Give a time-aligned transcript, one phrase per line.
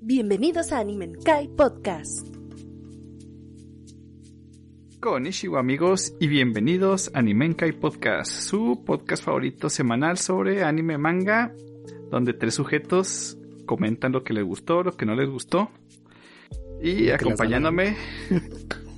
[0.00, 2.28] Bienvenidos a Animenkai Podcast.
[5.00, 11.52] Konnichiwa amigos y bienvenidos a Animenkai Podcast, su podcast favorito semanal sobre anime manga,
[12.10, 15.70] donde tres sujetos comentan lo que les gustó, lo que no les gustó.
[16.82, 17.96] Y acompañándome,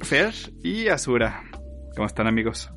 [0.01, 1.45] Fer y Azura.
[1.95, 2.71] ¿Cómo están amigos?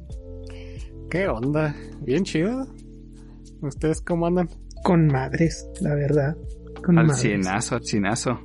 [1.09, 1.75] ¿Qué onda?
[2.01, 2.67] Bien chido.
[3.61, 4.49] ¿Ustedes cómo andan?
[4.83, 6.35] Con madres, la verdad.
[6.83, 7.21] Con al madres.
[7.21, 8.39] cienazo, al cienazo.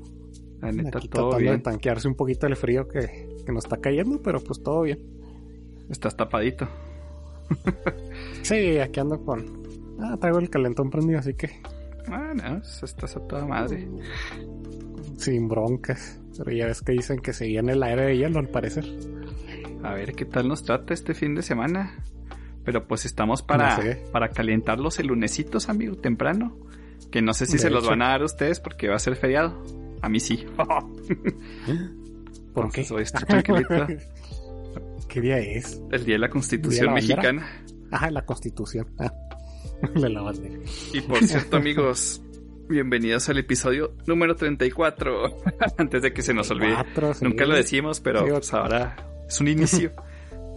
[0.61, 1.57] La neta, Aquí todo bien.
[1.57, 4.99] de tanquearse un poquito el frío que, que nos está cayendo, pero pues todo bien.
[5.91, 6.67] Estás tapadito.
[8.43, 9.63] Sí, aquí ando con...
[10.01, 11.51] Ah, traigo el calentón prendido, así que
[12.09, 13.89] Ah, no, estás a toda madre.
[15.17, 16.21] sin broncas.
[16.37, 18.85] Pero ya ves que dicen que se el aire de hielo, al parecer.
[19.83, 22.03] A ver qué tal nos trata este fin de semana.
[22.65, 24.05] Pero pues estamos para, No sé.
[24.13, 26.57] para calentarlos el lunesitos, amigo, temprano.
[27.11, 28.99] Que no sé si De se los van a dar a ustedes porque va a
[28.99, 29.63] ser feriado.
[30.03, 30.45] A mí sí.
[32.55, 32.85] ¿Por qué?
[33.27, 33.87] Tranquilito.
[35.09, 35.81] ¿Qué día es?
[35.91, 36.93] El día de la Constitución.
[36.95, 37.47] Mexicana.
[37.91, 38.89] Ah, la constitución.
[38.99, 39.13] Ah,
[39.95, 40.59] de la bandera.
[40.93, 42.21] Y por cierto, amigos,
[42.69, 45.39] bienvenidos al episodio número 34.
[45.79, 46.77] Antes de que se nos olvide.
[47.15, 47.25] Sí.
[47.25, 48.97] Nunca lo decimos, pero Sí, pues ahora
[49.29, 49.93] es un inicio.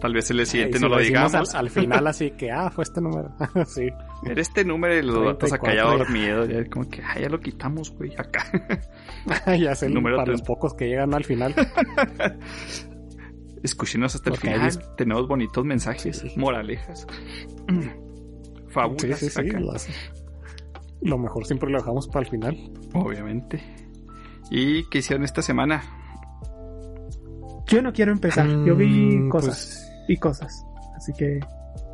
[0.00, 1.54] Tal vez el siguiente si no lo digamos.
[1.54, 3.30] Al, al final así que, ah, fue este número.
[3.66, 3.88] sí.
[4.24, 5.98] Era este número y los datos acá ya 34.
[5.98, 6.48] dormidos.
[6.48, 8.44] Ya como que, ah, ya lo quitamos, güey, acá.
[9.58, 11.54] ya sé, Número para los pocos que llegan al final.
[13.62, 14.68] Escúchenos hasta el Porque final.
[14.68, 16.32] es- Tenemos bonitos mensajes, Sí.
[16.36, 17.06] moralejas.
[18.70, 19.40] Sí, Fábulas sí, sí.
[19.40, 19.88] acá, las-
[21.02, 22.56] Lo mejor siempre lo dejamos para el final.
[22.94, 23.60] obviamente.
[24.48, 25.82] ¿Y qué hicieron esta semana?
[27.66, 28.46] Yo no quiero empezar.
[28.64, 30.66] Yo vi Mm, cosas y cosas.
[30.96, 31.40] Así que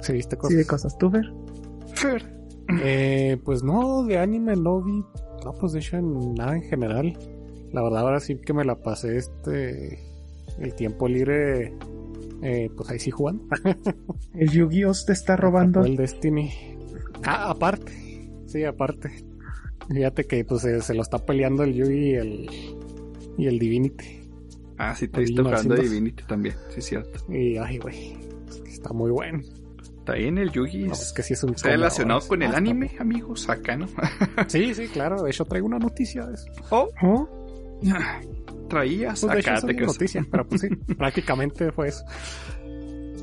[0.00, 0.56] ¿sí viste sí cosas?
[0.56, 0.98] de cosas.
[0.98, 1.32] ¿Tú, Fer?
[1.94, 2.36] Fer.
[2.82, 5.04] Eh, pues no, de anime no vi.
[5.44, 7.16] No, pues de hecho nada en general.
[7.72, 10.00] La verdad, ahora sí que me la pasé este.
[10.58, 11.74] El tiempo libre.
[12.42, 13.44] Eh, pues ahí sí jugando.
[14.34, 14.92] El Yu-Gi-Oh!
[15.06, 15.84] te está robando.
[15.84, 16.50] El Destiny.
[17.24, 17.92] Ah, aparte.
[18.46, 19.10] Sí, aparte.
[19.88, 22.50] Fíjate que pues se, se lo está peleando el Yugi y el.
[23.38, 24.15] Y el Divinity.
[24.78, 25.76] Ah, sí, te viste jugando Marcindo.
[25.76, 27.32] Divinity también, sí, es cierto.
[27.32, 28.16] Y ay, güey.
[28.66, 29.40] está muy bueno.
[29.98, 30.84] Está bien el Yugi.
[30.84, 33.48] No, es- que sí es un ¿Está relacionado con el Ah, está anime, amigos?
[33.48, 33.86] Acá, ¿no?
[34.48, 35.22] Sí, sí, claro.
[35.22, 36.46] De hecho, traigo una noticia de eso.
[36.70, 37.28] Oh, ¿Oh?
[38.68, 42.04] traías Pues de acá, te noticia, pero pues sí, prácticamente fue eso.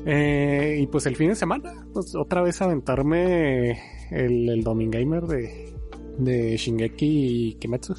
[0.06, 3.70] Eh, y pues el fin de semana, pues otra vez aventarme
[4.10, 5.72] el, el Domingamer de,
[6.18, 7.06] de Shingeki
[7.50, 7.94] y Kimetsu.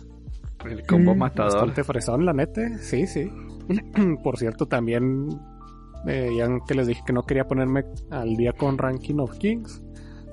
[0.66, 1.54] El combo Mm, matador.
[1.54, 2.78] Bastante fresón, la neta.
[2.80, 3.30] Sí, sí.
[4.24, 5.30] Por cierto, también,
[6.08, 9.82] eh, ya que les dije que no quería ponerme al día con Ranking of Kings,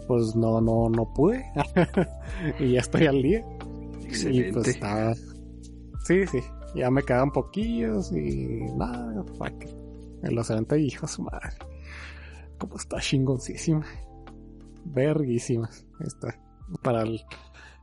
[0.06, 1.44] pues no, no, no pude.
[2.58, 3.44] y ya estoy al día.
[4.00, 4.52] Y Excelente.
[4.52, 5.14] pues está.
[6.04, 6.40] Sí, sí.
[6.74, 9.64] Ya me quedan poquillos y nada, fuck.
[10.22, 11.50] En los 70 hijos, madre.
[12.58, 13.84] Como está chingoncísima.
[14.84, 15.86] Verguísimas.
[16.00, 16.38] Está.
[16.82, 17.20] Para el.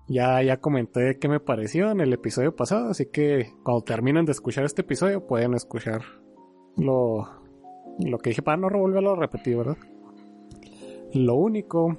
[0.09, 4.31] Ya, ya comenté qué me pareció en el episodio pasado, así que cuando terminen de
[4.31, 6.01] escuchar este episodio pueden escuchar
[6.77, 7.27] lo,
[7.99, 9.77] lo que dije para no revolverlo a repetir, ¿verdad?
[11.13, 11.95] Lo único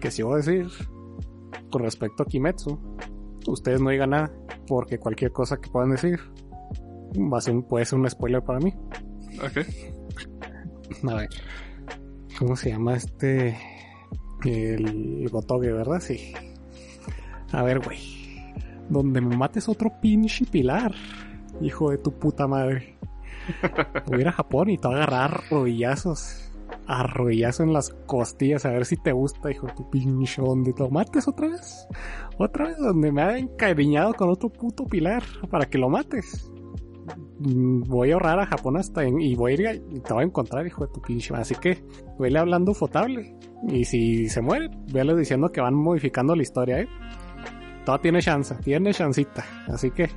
[0.00, 0.66] que sí voy a decir
[1.70, 2.78] con respecto a Kimetsu,
[3.46, 4.32] ustedes no digan nada,
[4.66, 6.18] porque cualquier cosa que puedan decir
[7.14, 8.72] va a ser un- puede ser un spoiler para mí.
[9.38, 9.66] Ok.
[11.10, 11.28] A ver,
[12.38, 13.56] ¿cómo se llama este?
[14.44, 16.00] El Gotoge, ¿verdad?
[16.00, 16.32] Sí.
[17.52, 17.98] A ver, güey.
[18.88, 20.92] Donde me mates otro pinche pilar,
[21.60, 22.96] hijo de tu puta madre.
[24.06, 26.48] Voy a ir a Japón y te voy a agarrar rodillazos.
[26.86, 30.40] A rodillazo en las costillas, a ver si te gusta, hijo de tu pinche.
[30.42, 31.86] Donde te lo mates otra vez.
[32.38, 36.50] Otra vez, donde me ha encariñado con otro puto pilar para que lo mates.
[37.38, 40.22] Voy a ahorrar a Japón hasta en- y voy a ir a- y te voy
[40.22, 41.34] a encontrar, hijo de tu pinche.
[41.34, 41.84] Así que
[42.18, 43.36] vele hablando fotable.
[43.68, 46.88] Y si se muere, vele diciendo que van modificando la historia, eh.
[47.84, 49.44] Todo tiene chance, tiene chancita.
[49.68, 50.10] Así que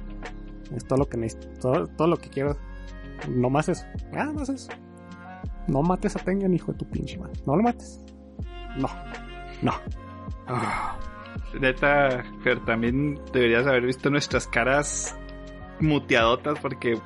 [0.76, 2.58] es todo lo que necesito, todo, todo lo que quiero.
[3.30, 4.70] No más eso, nada más eso.
[5.68, 7.40] No mates a Tengen, hijo de tu pinche madre.
[7.46, 8.02] No lo mates.
[8.78, 8.90] No,
[9.62, 9.72] no.
[10.48, 10.98] Ah,
[11.60, 15.18] neta, Fer, también deberías haber visto nuestras caras
[15.80, 17.00] muteadotas porque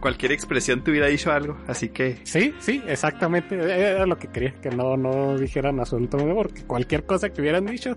[0.00, 1.56] cualquier expresión te hubiera dicho algo.
[1.66, 3.54] Así que Sí, sí, exactamente.
[3.56, 7.96] Era lo que quería, que no, no dijeran absolutamente porque cualquier cosa que hubieran dicho,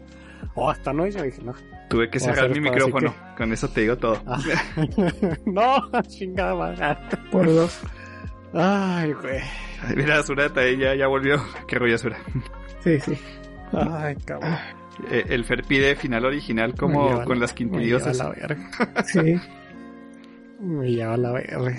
[0.56, 1.54] o hasta no, yo dije, no.
[1.92, 3.14] Tuve que cerrar mi micrófono.
[3.38, 4.22] Con eso te digo todo.
[4.26, 4.40] Ah.
[5.46, 6.98] no, chingada madre.
[7.32, 7.80] Por dos.
[8.54, 9.40] Ay, güey.
[9.88, 11.38] Ay, Mira, también ya, ya volvió.
[11.68, 12.18] Qué rollo, Azura.
[12.84, 13.18] Sí, sí.
[13.72, 14.54] Ay, cabrón.
[15.10, 18.30] eh, el Fer pide final original como Me lleva con la- las Me lleva la
[18.30, 19.04] verga.
[19.06, 19.36] Sí.
[20.60, 21.76] Me lleva la verga.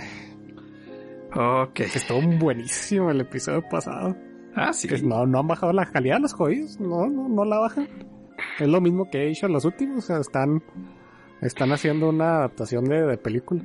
[1.34, 1.72] Ok.
[1.74, 4.16] Que estuvo buenísimo el episodio pasado.
[4.54, 4.88] Ah, sí.
[4.88, 6.78] Que no, no han bajado la calidad de los jodidos.
[6.80, 7.88] No, no, no la bajan.
[8.58, 9.98] Es lo mismo que he hecho en los últimos.
[9.98, 10.62] O sea, están,
[11.40, 13.62] están haciendo una adaptación de, de película.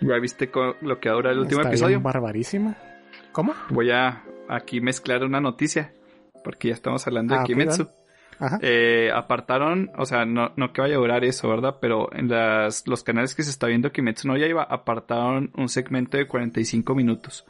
[0.00, 0.50] ¿Ya viste
[0.80, 1.96] lo que ahora el último Está episodio?
[1.98, 2.76] bien barbarísima.
[3.32, 3.54] ¿Cómo?
[3.70, 5.92] Voy a aquí mezclar una noticia.
[6.44, 7.88] Porque ya estamos hablando Ah, de ok, Kimetsu.
[8.40, 8.58] Ajá.
[8.62, 11.76] Eh, apartaron, o sea, no, no que vaya a durar eso, ¿verdad?
[11.80, 16.16] Pero en las, los canales que se está viendo Kimetsu no Yaiba apartaron un segmento
[16.16, 17.46] de 45 minutos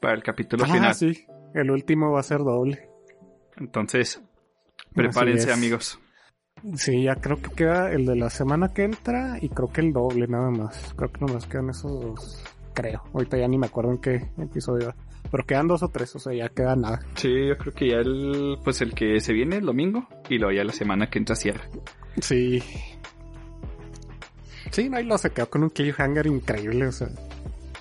[0.00, 0.94] para el capítulo Ah, final.
[0.96, 1.24] sí.
[1.54, 2.88] El último va a ser doble.
[3.56, 4.20] Entonces,
[4.94, 5.98] prepárense, amigos.
[6.76, 9.92] Sí, ya creo que queda el de la semana que entra y creo que el
[9.92, 10.94] doble nada más.
[10.96, 12.44] Creo que nomás quedan esos dos.
[12.74, 13.02] Creo.
[13.12, 14.94] Ahorita ya ni me acuerdo en qué episodio.
[15.30, 17.00] Pero quedan dos o tres, o sea, ya queda nada.
[17.14, 20.52] Sí, yo creo que ya el, pues el que se viene el domingo y luego
[20.52, 21.68] ya la semana que entra cierra.
[22.20, 22.62] Sí.
[24.70, 27.08] Sí, no, y lo se quedó con un cliffhanger increíble, o sea,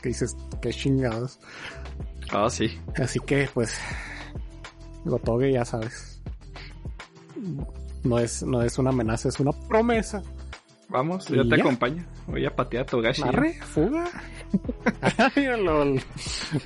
[0.02, 1.40] que dices, qué chingados.
[2.32, 2.80] Ah, sí.
[2.96, 3.80] Así que, pues,
[5.06, 6.11] Gotoge ya sabes.
[8.04, 10.22] No es, no es una amenaza, es una promesa.
[10.90, 11.64] Vamos, ¿Y yo te ya?
[11.64, 12.06] acompaño.
[12.28, 13.22] Voy a patear a Togashi.
[13.24, 14.10] Arre, fuga.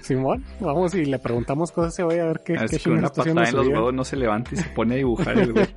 [0.01, 2.63] Simón, vamos y le preguntamos cosas a ese güey a ver qué, con
[2.93, 5.53] una haciendo patada en los huevos no se levanta y se pone a dibujar el
[5.53, 5.67] güey.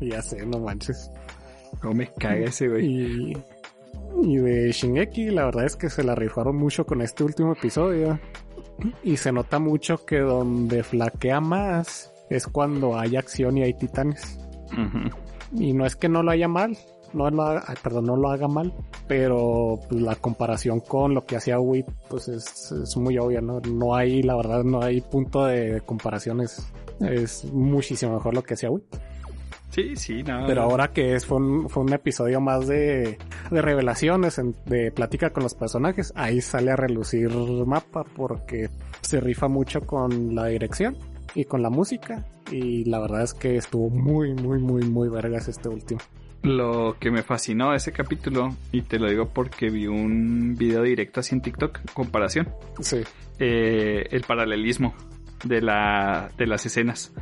[0.00, 1.10] ya sé, no manches.
[1.82, 2.86] No me caga ese güey.
[2.86, 3.32] Y,
[4.22, 8.18] y de Shingeki, la verdad es que se la rifaron mucho con este último episodio.
[9.02, 14.38] Y se nota mucho que donde flaquea más es cuando hay acción y hay titanes.
[15.52, 16.76] Y no es que no lo haya mal,
[17.12, 18.72] no lo haga, ay, perdón, no lo haga mal,
[19.08, 23.60] pero pues, la comparación con lo que hacía Wit, pues es, es muy obvia, ¿no?
[23.60, 26.64] No hay, la verdad, no hay punto de comparación, es,
[27.00, 28.84] es muchísimo mejor lo que hacía Wit.
[29.70, 30.46] Sí, sí, no.
[30.46, 33.18] Pero ahora que es, fue, un, fue un episodio más de,
[33.50, 37.30] de revelaciones, en- de plática con los personajes, ahí sale a relucir
[37.66, 38.68] mapa porque
[39.00, 40.96] se rifa mucho con la dirección
[41.34, 42.26] y con la música.
[42.50, 46.00] Y la verdad es que estuvo muy, muy, muy, muy vergas este último.
[46.42, 50.82] Lo que me fascinó de ese capítulo, y te lo digo porque vi un video
[50.82, 52.48] directo así en TikTok, comparación,
[52.80, 53.02] Sí.
[53.38, 54.94] eh, el paralelismo
[55.44, 57.12] de, la, de las escenas.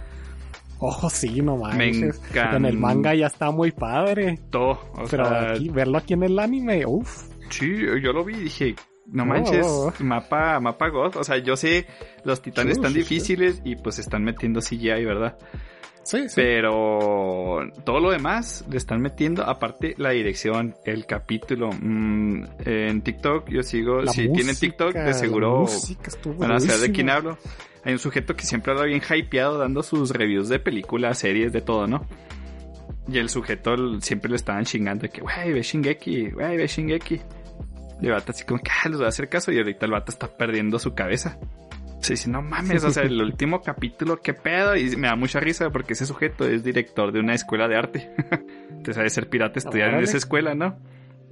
[0.78, 2.20] Ojo, sí, no manches.
[2.30, 2.56] encantó.
[2.58, 4.38] En el manga ya está muy padre.
[4.50, 7.24] Todo, o Pero sea, aquí, verlo aquí en el anime, uff.
[7.50, 7.66] sí,
[8.02, 8.74] yo lo vi y dije,
[9.06, 9.26] no Oh.
[9.26, 9.66] manches,
[10.00, 11.86] mapa, mapa God, o sea, yo sé,
[12.24, 13.08] los titanes Sí, están sí, sí.
[13.14, 15.36] difíciles y pues están metiendo CGI, ¿verdad?
[16.04, 16.34] Sí, sí.
[16.36, 21.70] Pero todo lo demás le están metiendo, aparte la dirección, el capítulo.
[21.72, 26.60] mm, en TikTok yo sigo, La si tienen TikTok, música, de seguro música van a
[26.60, 27.36] saber de quién hablo.
[27.88, 31.62] Hay un sujeto que siempre habla bien hypeado dando sus reviews de películas, series, de
[31.62, 32.04] todo, ¿no?
[33.10, 37.18] Y el sujeto siempre le estaban chingando de que, wey, ve Shingeki, wey, ve Shingeki.
[38.02, 39.52] Y el vato así como que, ah, les voy a hacer caso.
[39.52, 41.38] Y ahorita el vato está perdiendo su cabeza.
[42.02, 44.76] Se dice, no mames, o sea, el último capítulo, qué pedo.
[44.76, 48.10] Y me da mucha risa porque ese sujeto es director de una escuela de arte.
[48.96, 50.78] Ha de ser pirata estudiar en esa escuela, ¿no?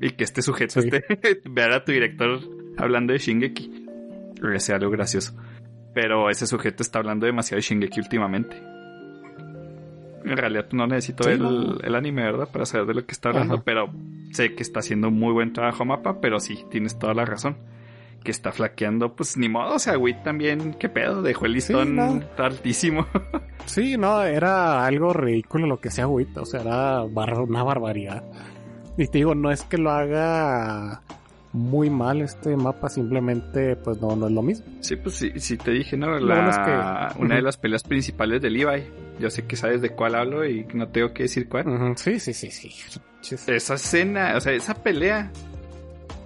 [0.01, 0.89] Y que este sujeto Sí.
[0.91, 1.05] esté,
[1.51, 2.41] ver a tu director
[2.79, 3.87] hablando de Shingeki.
[4.57, 5.35] Sea algo gracioso.
[5.97, 8.57] Pero ese sujeto está hablando demasiado de Shingeki últimamente.
[10.25, 11.79] En realidad no necesito Sí, el, no.
[11.81, 12.49] el anime, ¿verdad?
[12.53, 13.55] Para saber de lo que está hablando.
[13.55, 13.63] Ajá.
[13.65, 13.89] Pero
[14.33, 16.21] sé que está haciendo muy buen trabajo Mapa.
[16.21, 17.57] Pero sí, tienes toda la razón.
[18.23, 19.77] Que está flaqueando, pues ni modo.
[19.77, 21.23] O sea, Wit también, ¿qué pedo?
[21.23, 22.21] Dejó el listón no.
[22.39, 23.07] altísimo.
[23.65, 28.23] Sí, no, era algo ridículo lo que sea Wit, o sea, era bar- una barbaridad.
[28.97, 31.03] Y te digo, no es que lo haga
[31.57, 34.67] muy mal este mapa, simplemente pues no, no es lo mismo.
[34.81, 36.19] Sí, pues sí, sí te dije, ¿no?
[36.19, 36.59] La, bueno es
[37.15, 38.85] que- Una de las peleas principales de Levi.
[39.19, 41.95] Yo sé que sabes de cuál hablo y no tengo que decir cuál.
[41.97, 42.71] Sí, sí, sí, sí.
[43.23, 43.49] Chis.
[43.49, 45.33] Esa escena, o sea, esa pelea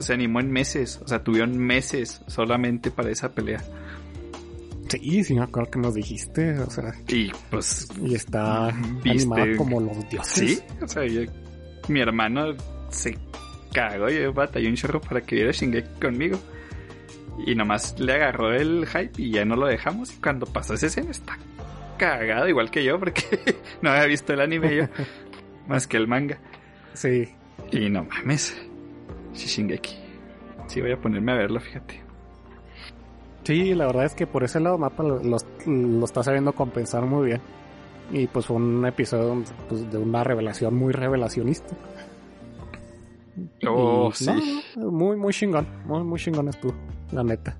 [0.00, 1.00] se animó en meses.
[1.04, 3.62] O sea, tuvieron meses solamente para esa pelea.
[4.88, 8.72] Sí, sí, me acuerdo que nos dijiste, o sea, Y pues, y está
[9.04, 9.10] Viste.
[9.10, 10.58] animada como los dioses.
[10.58, 11.22] sí, o sea, yo-
[11.88, 12.54] mi hermano
[12.88, 13.16] se
[13.72, 14.08] cagó.
[14.08, 16.38] Yo batallé un chorro para que viera Shingeki conmigo.
[17.46, 20.12] Y nomás le agarró el hype y ya no lo dejamos.
[20.14, 21.38] Y cuando pasó esa escena está
[21.96, 23.22] cagado, igual que yo, porque
[23.82, 24.84] no había visto el anime yo,
[25.68, 26.38] más que el manga.
[26.94, 27.28] Sí,
[27.70, 28.56] Y no mames,
[29.32, 29.96] sí, Shingeki.
[30.66, 32.00] Sí, voy a ponerme a verlo, fíjate.
[33.44, 35.36] sí, la verdad es que por ese lado mapa lo, lo,
[35.66, 37.40] lo está sabiendo compensar muy bien.
[38.12, 41.76] Y pues fue un episodio pues, de una revelación muy revelacionista.
[43.66, 44.62] Oh, Y, sí.
[44.76, 45.66] no, muy, muy chingón.
[45.86, 46.74] Muy, muy chingón estuvo,
[47.12, 47.56] la neta.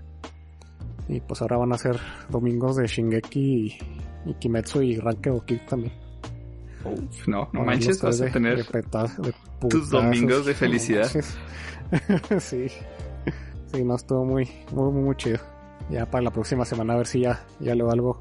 [1.09, 1.99] Y pues ahora van a ser
[2.29, 3.79] domingos de Shingeki y,
[4.31, 5.93] Y Kimetsu y Ranked Kid también.
[6.85, 9.35] Uf, no, no manches, vas a de- tener de
[9.69, 11.09] tus domingos de felicidad.
[12.39, 12.67] sí.
[13.73, 15.39] Sí, no, estuvo muy, muy, muy, chido.
[15.91, 18.21] Ya para la próxima semana a ver si ya, ya leo algo.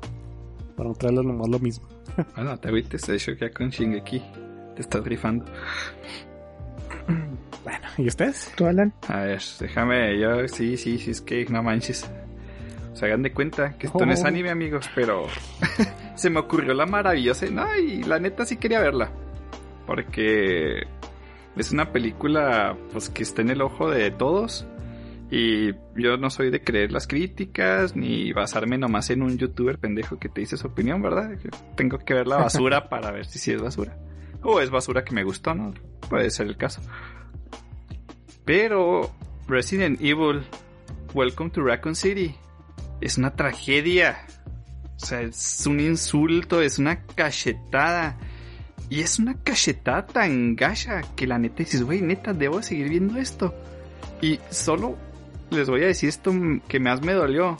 [0.76, 1.88] Para no traerles nomás lo mismo.
[2.36, 4.20] Bueno, te agüites, de hecho ya con Shingeki
[4.76, 5.46] te estás rifando.
[7.64, 8.52] Bueno, ¿y ustedes?
[8.56, 8.94] ¿Tú, Alan?
[9.08, 12.10] A ver, déjame, yo, sí, sí, sí, es que no manches.
[12.94, 14.28] Se hagan de cuenta que esto no es Oh.
[14.28, 15.28] anime, amigos, pero
[16.16, 19.12] se me ocurrió la maravillosa, no, y la neta sí quería verla.
[19.86, 20.84] Porque
[21.56, 24.68] es una película, pues, que está en el ojo de todos.
[25.32, 30.18] Y yo no soy de creer las críticas, ni basarme nomás en un youtuber pendejo
[30.18, 31.30] que te dice su opinión, ¿verdad?
[31.76, 33.96] Tengo que ver la basura para ver si sí es basura.
[34.44, 35.74] O es basura que me gustó, ¿no?
[36.10, 36.82] Puede ser el caso.
[38.46, 39.12] Pero
[39.48, 40.44] Resident Evil,
[41.14, 42.36] Welcome to Raccoon City,
[43.02, 44.26] es una tragedia.
[45.02, 48.18] O sea, es un insulto, es una cachetada.
[48.90, 53.20] Y es una cachetada tan gacha que la neta dices, güey, neta, debo seguir viendo
[53.20, 53.54] esto.
[54.22, 54.98] Y solo
[55.52, 56.34] les voy a decir esto
[56.68, 57.58] que más me dolió.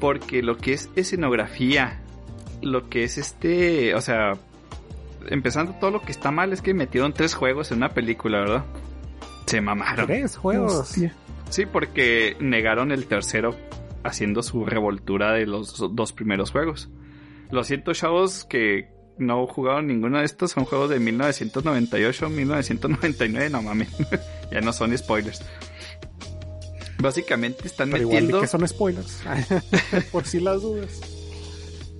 [0.00, 2.00] Porque lo que es escenografía,
[2.62, 4.34] lo que es este, o sea,
[5.28, 8.64] empezando todo lo que está mal es que metieron tres juegos en una película, ¿verdad?
[9.46, 10.06] Se mamaron.
[10.06, 10.72] Tres juegos.
[10.74, 11.14] Hostia.
[11.50, 13.54] Sí, porque negaron el tercero
[14.04, 16.88] haciendo su revoltura de los dos primeros juegos.
[17.50, 20.50] Lo siento, chavos, que no jugaron ninguno de estos.
[20.52, 23.50] Son juegos de 1998, 1999.
[23.50, 23.88] No mames,
[24.52, 25.42] ya no son spoilers.
[27.00, 29.22] Básicamente están Pero igual metiendo, que son spoilers.
[30.12, 31.00] Por si las dudas.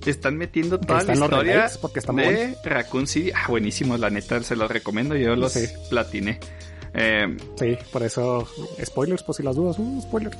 [0.05, 3.31] Están metiendo toda la Están los historia porque están muy de Raccoon City.
[3.35, 5.15] Ah, buenísimo, la neta, se los recomiendo.
[5.15, 5.67] Yo los Sí.
[5.89, 6.39] platiné.
[6.93, 8.47] Eh, Sí, por eso.
[8.83, 9.77] Spoilers, por si las dudas.
[9.77, 10.31] Uh, spoiler.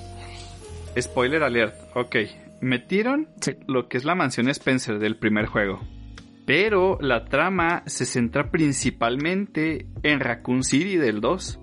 [1.00, 1.76] Spoiler alert.
[1.96, 2.16] Ok.
[2.62, 3.54] Metieron Sí.
[3.68, 5.80] lo que es la mansión Spencer del primer juego.
[6.46, 11.60] Pero la trama se centra principalmente en Raccoon City del 2.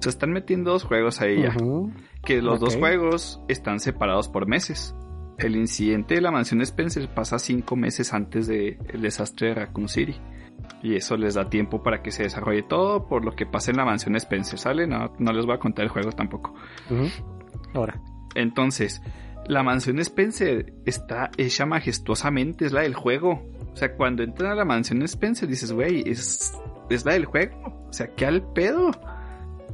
[0.00, 1.54] Se están metiendo dos juegos ahí ya.
[1.56, 1.92] Ujú.
[2.24, 4.94] Que los dos juegos están separados por meses.
[5.38, 10.16] El incidente de la mansión Spencer pasa cinco meses antes del desastre de Raccoon City.
[10.82, 13.76] Y eso les da tiempo para que se desarrolle todo por lo que pasa en
[13.76, 14.58] la mansión Spencer.
[14.58, 14.86] ¿Sale?
[14.86, 16.54] No, no les voy a contar el juego tampoco.
[17.74, 18.00] Ahora.
[18.34, 19.02] Entonces,
[19.46, 23.42] la mansión Spencer está hecha majestuosamente, es la del juego.
[23.72, 26.52] O sea, cuando entran a la mansión Spencer dices, güey, es,
[26.90, 27.86] es la del juego.
[27.88, 28.90] O sea, ¿qué al pedo?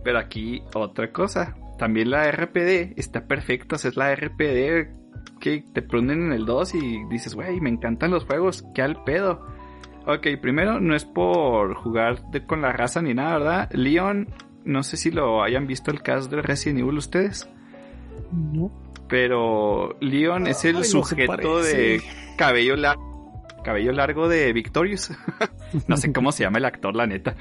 [0.04, 1.56] Pero aquí otra cosa.
[1.78, 4.88] También la RPD está perfecta, o sea, es la RPD
[5.40, 9.02] que te ponen en el 2 y dices, güey, me encantan los juegos, ¿qué al
[9.04, 9.44] pedo?
[10.06, 13.70] Ok, primero, no es por jugar de- con la raza ni nada, ¿verdad?
[13.72, 14.28] Leon,
[14.64, 17.48] no sé si lo hayan visto el cast de Resident Evil ustedes.
[18.32, 18.70] No.
[19.08, 22.02] Pero Leon es el Ay, no se sujeto de
[22.36, 25.12] cabello largo, cabello largo de Victorious.
[25.88, 27.34] no sé cómo se llama el actor, la neta.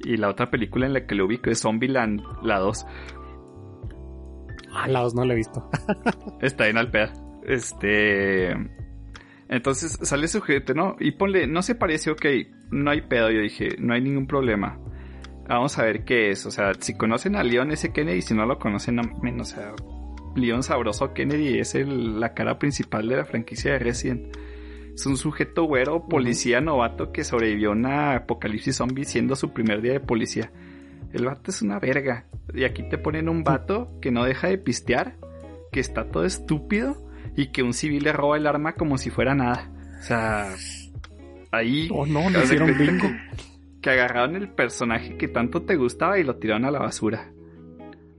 [0.00, 2.86] Y la otra película en la que lo ubico es Zombieland, la 2.
[4.72, 5.68] Ah, la dos no la he visto.
[6.40, 7.10] Está en Alpea.
[7.46, 8.50] Este.
[9.48, 10.96] Entonces sale sujeto, ¿no?
[10.98, 12.24] Y ponle, no se parece, ok,
[12.70, 13.30] no hay pedo.
[13.30, 14.78] Yo dije, no hay ningún problema.
[15.48, 16.44] Vamos a ver qué es.
[16.46, 17.92] O sea, si conocen a Leon S.
[17.92, 19.72] Kennedy, si no lo conocen, no mames, o sea,
[20.34, 24.36] Leon Sabroso Kennedy es el- la cara principal de la franquicia de Resident.
[24.92, 29.80] Es un sujeto güero, policía novato que sobrevivió a una apocalipsis zombie siendo su primer
[29.82, 30.50] día de policía.
[31.12, 32.26] El vato es una verga.
[32.52, 35.16] Y aquí te ponen un vato que no deja de pistear,
[35.70, 37.05] que está todo estúpido
[37.36, 39.70] y que un civil le roba el arma como si fuera nada.
[40.00, 40.48] O sea,
[41.52, 43.06] ahí Oh, no, le hicieron bingo.
[43.08, 43.16] que,
[43.82, 47.32] que agarraron el personaje que tanto te gustaba y lo tiraron a la basura.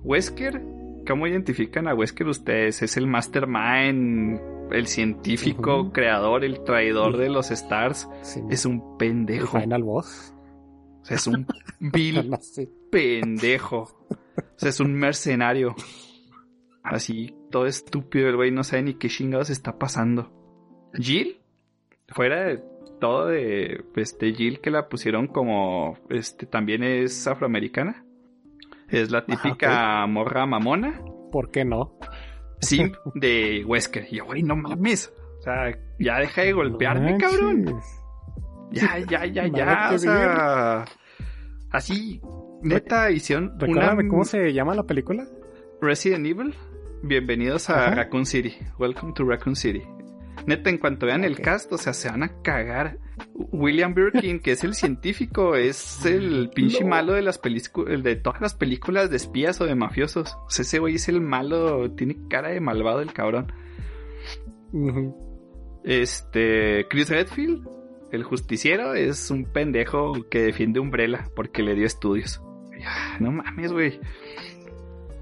[0.03, 0.61] Wesker,
[1.07, 2.81] ¿cómo identifican a Wesker ustedes?
[2.81, 4.39] Es el mastermind,
[4.71, 8.07] el científico, creador, el traidor de los Stars.
[8.21, 9.59] Sí, Es un pendejo.
[9.59, 10.33] Final Boss.
[11.01, 11.45] O sea, es un
[11.79, 12.29] vil
[12.91, 13.77] pendejo.
[13.79, 15.75] O sea, es un mercenario.
[16.83, 20.31] Así, todo estúpido, el güey no sabe ni qué chingados está pasando.
[20.93, 21.39] Jill,
[22.09, 22.63] fuera de
[22.99, 28.03] todo de este Jill que la pusieron como este también es afroamericana.
[28.89, 31.01] Es la típica morra mamona.
[31.31, 31.97] ¿Por qué no?
[32.59, 34.07] Simp de Wesker.
[34.09, 35.13] Y yo, güey, no mames.
[35.39, 37.81] O sea, ya deja de golpearme, No cabrón.
[38.71, 39.91] Ya, ya, ya, ya.
[39.93, 40.85] O sea,
[41.71, 42.21] así,
[42.61, 45.27] neta, hicieron una Recuérdame cómo se llama la película.
[45.81, 46.55] Resident Evil.
[47.03, 47.95] Bienvenidos a Ajá.
[47.95, 48.55] Raccoon City.
[48.79, 49.83] Welcome to Raccoon City.
[50.45, 52.97] Neta, en cuanto vean el cast, o sea, se van a cagar.
[53.33, 56.89] William Birkin, que es el científico, es el pinche No.
[56.89, 60.37] malo de las películas, de todas las películas de espías o de mafiosos.
[60.45, 63.51] O sea, ese güey es el malo, tiene cara de malvado el cabrón.
[65.83, 67.67] Este, Chris Redfield,
[68.11, 72.41] el justiciero, es un pendejo que defiende Umbrella porque le dio estudios.
[73.19, 73.99] No mames, güey.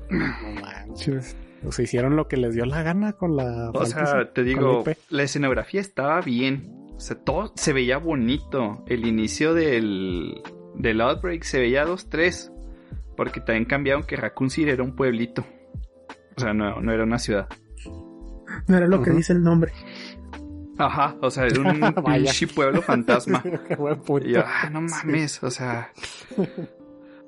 [0.09, 0.25] No
[0.61, 1.35] manches.
[1.65, 3.71] O sea, hicieron lo que les dio la gana con la.
[3.73, 6.71] O sea, te digo, la escenografía estaba bien.
[6.95, 8.83] O sea, todo se veía bonito.
[8.87, 10.41] El inicio del,
[10.75, 12.51] del Outbreak se veía 2-3.
[13.17, 15.45] Porque también cambiaron que Raccoon City era un pueblito.
[16.37, 17.47] O sea, no, no era una ciudad.
[18.67, 19.71] No era lo que dice el nombre.
[20.77, 23.41] Ajá, o sea, era un pinche pueblo fantasma.
[23.67, 24.27] Qué buen punto.
[24.27, 25.91] Y yo, ah, no mames, o sea.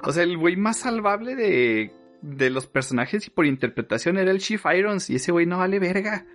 [0.04, 4.40] O sea, el güey más salvable de, de los personajes y por interpretación era el
[4.40, 5.10] Chief Irons.
[5.10, 6.26] Y ese güey no vale verga.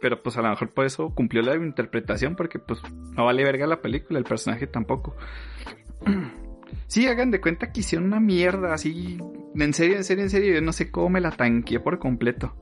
[0.00, 2.36] Pero pues a lo mejor por eso cumplió la interpretación.
[2.36, 2.80] Porque pues
[3.16, 5.16] no vale verga la película, el personaje tampoco.
[6.86, 9.18] Sí, hagan de cuenta que hicieron una mierda así.
[9.54, 10.54] En serio, en serio, en serio.
[10.54, 12.54] Yo no sé cómo me la tanqueé por completo.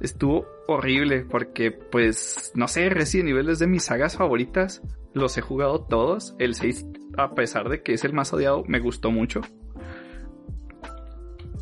[0.00, 4.82] Estuvo horrible porque, pues, no sé, Resident Evil es de mis sagas favoritas.
[5.12, 6.34] Los he jugado todos.
[6.38, 6.86] El 6,
[7.16, 9.40] a pesar de que es el más odiado, me gustó mucho.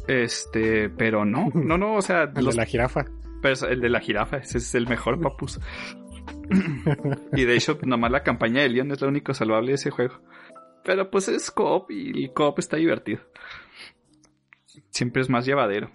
[0.08, 3.04] Este, pero no, no, no, o sea, El los de la jirafa.
[3.42, 5.60] perso- el de la jirafa, ese es el mejor, papus.
[7.32, 10.20] y de hecho, nomás la campaña de Leon es lo único salvable de ese juego.
[10.84, 13.20] Pero pues es co-op y el co-op está divertido.
[14.90, 15.90] Siempre es más llevadero.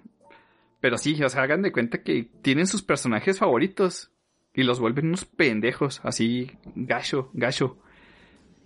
[0.79, 4.11] Pero sí, o sea, hagan de cuenta que tienen sus personajes favoritos
[4.53, 7.77] y los vuelven unos pendejos, así, gacho, gacho.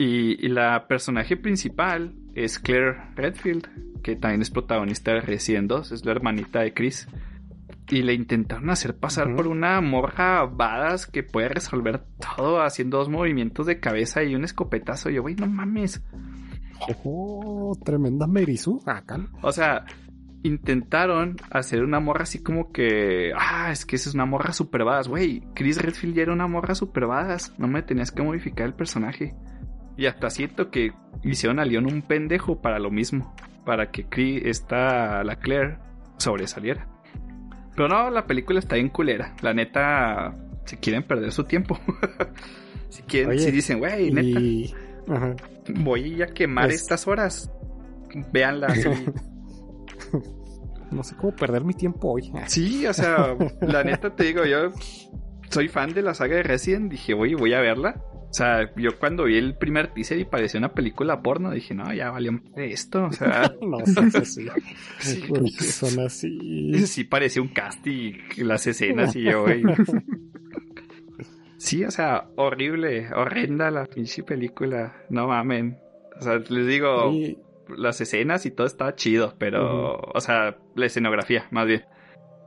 [0.02, 3.68] Y, y la personaje principal es Claire Redfield,
[4.02, 7.08] que también es protagonista de Resident 2, es la hermanita de Chris.
[7.88, 12.02] Y le intentaron hacer pasar por una morja badass que puede resolver
[12.36, 15.12] todo haciendo dos movimientos de cabeza y un escopetazo.
[15.12, 16.02] Yo, güey, no mames.
[17.04, 18.82] Oh, tremenda Merisu.
[18.88, 19.20] Acá.
[19.44, 19.86] O sea,
[20.42, 23.34] intentaron hacer una morra así como que.
[23.38, 25.10] Ah, es que esa es una morra super badass.
[25.10, 27.54] Güey, Chris Redfield ya era una morra super badass.
[27.60, 29.36] No me tenías que modificar el personaje.
[29.98, 30.94] Y hasta siento que
[31.24, 33.36] hicieron a Leon un pendejo para lo mismo.
[33.66, 35.78] Para que Chris, esta, la Claire,
[36.18, 36.88] sobresaliera.
[37.76, 39.36] Pero no, la película está bien culera.
[39.42, 41.80] La neta, si quieren perder su tiempo.
[42.90, 44.74] si quieren, Oye, si dicen, güey, neta, Y.
[45.08, 45.36] Ajá.
[45.76, 47.52] voy a quemar estas horas.
[48.32, 48.90] Véanla así.
[50.92, 52.32] No sé cómo perder mi tiempo hoy.
[52.48, 54.72] Sí, o sea, la neta te digo, yo
[55.50, 58.02] soy fan de la saga de Resident, dije, oye, voy a verla.
[58.32, 61.94] O sea, yo cuando vi el primer teaser y parecía una película porno, dije, no,
[61.94, 64.48] ya valió esto, o sea, No así.
[65.00, 65.24] Sí.
[65.28, 66.86] ¿Por qué son así?
[66.88, 69.64] sí parecía un cast y las escenas y yo, güey.
[71.58, 75.78] Sí, o sea, horrible, horrenda la pinche película, no mamen.
[76.18, 77.12] O sea, les digo,
[77.68, 81.84] las escenas y todo estaba chido, pero, o sea, la escenografía, más bien.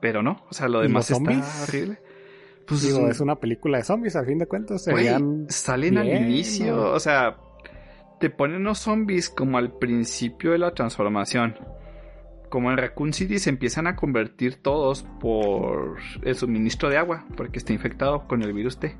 [0.01, 1.99] Pero no, o sea, lo ¿Y demás está horrible.
[2.67, 4.85] Pues digo, es una película de zombies, al fin de cuentas.
[4.85, 5.47] Serían.
[5.49, 6.91] salen al inicio, ¿no?
[6.93, 7.37] o sea,
[8.21, 11.57] te ponen unos zombies como al principio de la transformación.
[12.49, 17.59] Como en Raccoon City se empiezan a convertir todos por el suministro de agua, porque
[17.59, 18.97] está infectado con el virus T.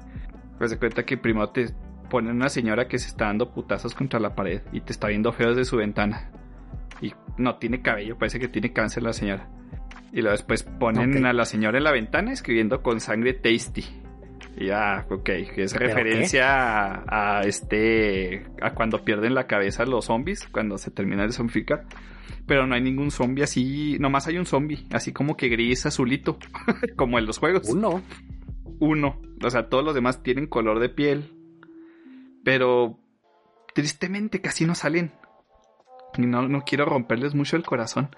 [0.59, 1.69] Pues de cuenta que primero te
[2.11, 5.33] ponen una señora que se está dando putazos contra la pared y te está viendo
[5.33, 6.31] feo desde su ventana.
[7.01, 9.49] Y no tiene cabello, parece que tiene cáncer la señora.
[10.13, 13.85] Y luego después ponen a la señora en la ventana escribiendo con sangre tasty.
[14.57, 18.47] Y ya, ok, que es ¿Pero referencia a, a este.
[18.63, 21.85] a cuando pierden la cabeza los zombies, cuando se termina de zombificar.
[22.47, 26.39] Pero no hay ningún zombie así, nomás hay un zombie, así como que gris azulito,
[26.97, 27.69] como en los juegos.
[27.69, 28.03] Uno.
[28.79, 29.21] Uno.
[29.43, 31.33] O sea, todos los demás tienen color de piel.
[32.45, 32.99] Pero
[33.75, 35.13] tristemente casi no salen.
[36.17, 38.11] Y no, no quiero romperles mucho el corazón.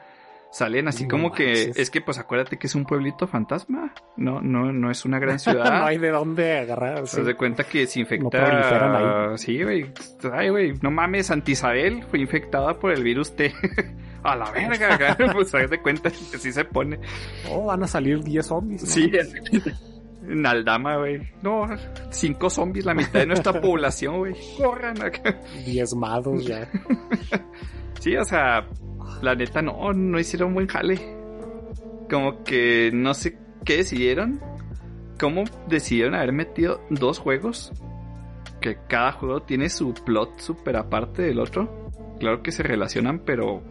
[0.57, 1.71] Salen así No como que.
[1.77, 3.92] Es que pues acuérdate que es un pueblito fantasma.
[4.16, 5.64] No, no, no es una gran ciudad.
[5.81, 7.07] no hay de dónde agarrar.
[7.07, 7.23] Se sí.
[7.27, 8.25] de cuenta que se infecta.
[8.25, 9.37] No proliferan ahí.
[9.37, 9.92] Sí, güey.
[10.33, 10.73] Ay, güey.
[10.81, 13.53] No mames, Santa Isabel fue infectada por el virus T.
[14.23, 17.01] A la verga, pues se das de cuenta que sí se pone.
[17.51, 18.83] Oh, van a salir 10 zombies.
[18.83, 18.88] ¿no?
[18.88, 19.12] Sí,
[20.27, 21.21] en Aldama, güey.
[21.42, 21.66] No,
[22.09, 24.35] cinco zombies, la mitad de nuestra población, güey.
[24.57, 25.38] Corran acá.
[25.66, 26.66] Diezmados ya.
[28.01, 28.66] Sí, o sea,
[29.23, 31.01] la neta no, no hicieron buen jale.
[32.11, 34.40] Como que no sé qué decidieron.
[35.19, 37.73] ¿Cómo decidieron haber metido dos juegos?
[38.61, 41.90] Que cada juego tiene su plot súper aparte del otro.
[42.21, 43.62] Claro que se relacionan, pero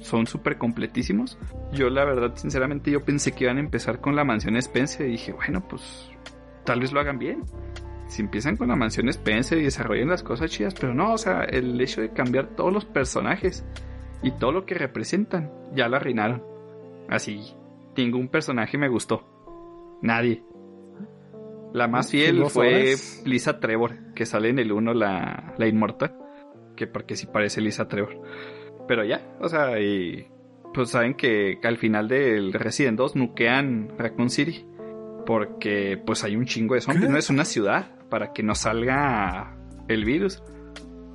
[0.00, 1.38] son súper completísimos.
[1.72, 5.12] Yo la verdad, sinceramente, yo pensé que iban a empezar con la mansión Spencer y
[5.12, 6.10] dije, bueno, pues
[6.64, 7.42] tal vez lo hagan bien.
[8.08, 11.42] Si empiezan con la mansión Spencer y desarrollan las cosas chidas, pero no, o sea,
[11.42, 13.64] el hecho de cambiar todos los personajes
[14.22, 16.42] y todo lo que representan, ya lo arruinaron.
[17.08, 17.54] Así,
[17.96, 19.24] ningún personaje me gustó.
[20.02, 20.42] Nadie.
[21.72, 23.22] La más fiel fue horas.
[23.24, 26.16] Lisa Trevor, que sale en el 1 la, la inmortal.
[26.74, 28.20] Que porque sí parece Lisa Trevor.
[28.88, 30.26] Pero ya, o sea, y
[30.72, 34.64] pues saben que al final del Resident 2 nuquean Raccoon City.
[35.24, 37.12] Porque pues hay un chingo de zombies, ¿Qué?
[37.12, 39.56] no es una ciudad para que no salga
[39.88, 40.42] el virus.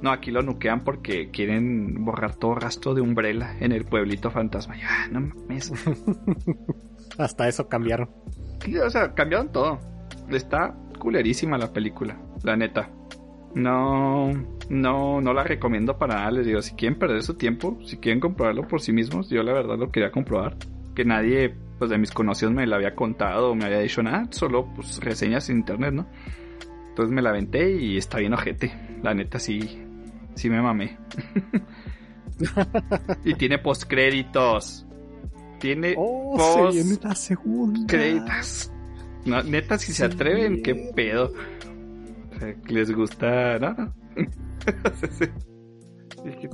[0.02, 4.76] No, aquí lo nuquean porque quieren borrar todo rastro de Umbrella en el pueblito fantasma.
[4.76, 5.72] Ya, no mames.
[7.18, 8.10] Hasta eso cambiaron.
[8.64, 9.80] Sí, o sea, cambiaron todo.
[10.30, 12.90] Está culerísima la película, la neta.
[13.54, 14.32] No,
[14.70, 16.32] no, no la recomiendo para nada.
[16.32, 19.54] Les digo, si quieren perder su tiempo, si quieren comprobarlo por sí mismos, yo la
[19.54, 20.56] verdad lo quería comprobar.
[20.96, 24.28] Que nadie, pues de mis conocidos me la había contado o me había dicho nada,
[24.32, 26.08] solo pues reseñas en internet, ¿no?
[26.90, 28.74] Entonces me la aventé y está bien ojete.
[29.04, 29.84] La neta sí,
[30.36, 30.98] sí me mamé.
[33.26, 34.86] y tiene postcréditos.
[35.60, 37.80] Tiene Oh, Post- se viene la segunda.
[37.88, 38.72] créditos.
[39.26, 41.32] No, neta, si se atreven, qué pedo.
[42.36, 43.74] O sea, que les gusta, ¿no?
[43.76, 43.94] no.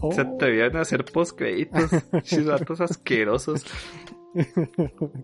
[0.01, 0.11] Oh.
[0.13, 1.89] Se atrevían a hacer postcréditos.
[2.23, 3.65] Chis datos asquerosos.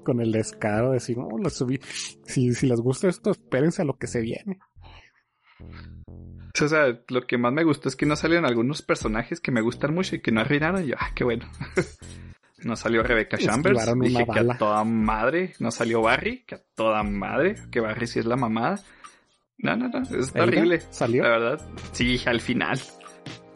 [0.04, 1.80] Con el descaro de decir, no, lo subí.
[2.26, 4.60] Si, si les gusta esto, espérense a lo que se viene.
[6.62, 9.62] O sea, lo que más me gustó es que no salieron algunos personajes que me
[9.62, 10.84] gustan mucho y que no arruinaron.
[10.84, 11.46] Y yo, ah, qué bueno.
[12.66, 13.78] No salió Rebecca Chambers.
[14.00, 15.54] Dije que a toda madre.
[15.60, 17.58] No salió Barry, que a toda madre.
[17.70, 18.80] Que Barry sí es la mamada.
[19.58, 20.02] No, no, no.
[20.18, 20.80] Es terrible.
[20.90, 21.24] ¿Salió?
[21.24, 21.62] La verdad.
[21.92, 22.80] Sí, al final.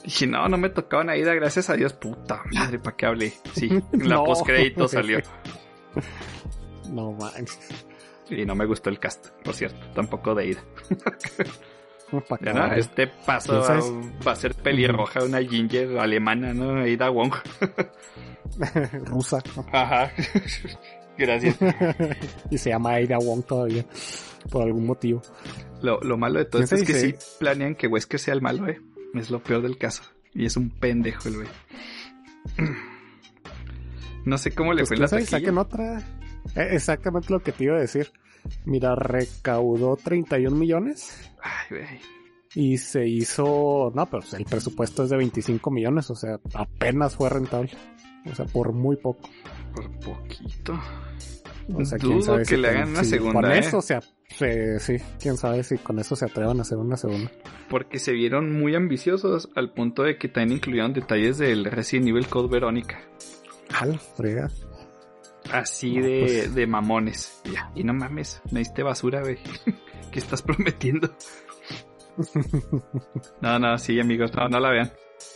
[0.04, 1.94] Dije, no, no me tocaba una ida, gracias a Dios.
[1.94, 3.34] Puta madre, ¿para qué hablé?
[3.54, 4.26] Sí, la No.
[4.26, 5.20] postcrédito salió.
[6.90, 7.86] No manches.
[8.30, 9.80] Y no me gustó el cast, por cierto.
[9.96, 10.64] Tampoco de ida.
[12.76, 13.62] Este paso
[14.26, 16.80] va a ser pelirroja, una ginger alemana, ¿no?
[16.82, 17.34] Aida Wong.
[19.06, 19.44] Rusa.
[19.72, 20.12] Ajá.
[21.18, 21.58] Gracias.
[22.52, 23.86] y se llama Aida Wong todavía.
[24.50, 25.22] Por algún motivo.
[25.82, 28.42] Lo, lo malo de todo esto ¿Quién es que sí planean que Wesker sea el
[28.42, 28.80] malo, ¿eh?
[29.14, 30.04] Es lo peor del caso.
[30.34, 31.48] Y es un pendejo el güey.
[34.26, 35.30] No sé cómo le Pues fue la taquilla.
[35.30, 36.00] saquen otra.
[36.54, 38.12] Eh, exactamente lo que te iba a decir.
[38.66, 42.00] Mira, recaudó 31 millones Ay, güey.
[42.56, 43.92] y se hizo.
[43.96, 47.72] No, pero el presupuesto es de 25 millones, o sea, apenas fue rentable.
[48.30, 49.30] O sea, por muy poco.
[49.74, 50.80] Por poquito.
[51.74, 53.60] O sea, Dudo quién sabe que le con- hagan una si segunda, Con ¿eh?
[53.60, 56.96] eso, o sea, se- sí, quién sabe si con eso se atrevan a hacer una
[56.98, 57.30] segunda.
[57.70, 62.28] Porque se vieron muy ambiciosos al punto de que también incluyeron detalles del Resident Evil
[62.28, 63.02] Code Verónica.
[63.80, 64.50] Al frega.
[65.52, 66.56] Así No, de, pues.
[66.56, 67.42] de mamones.
[67.54, 69.38] Ya, y no mames, me diste basura, güey.
[70.12, 71.10] ¿Qué estás prometiendo?
[73.42, 74.92] No, no, sí, amigos, no, no la vean.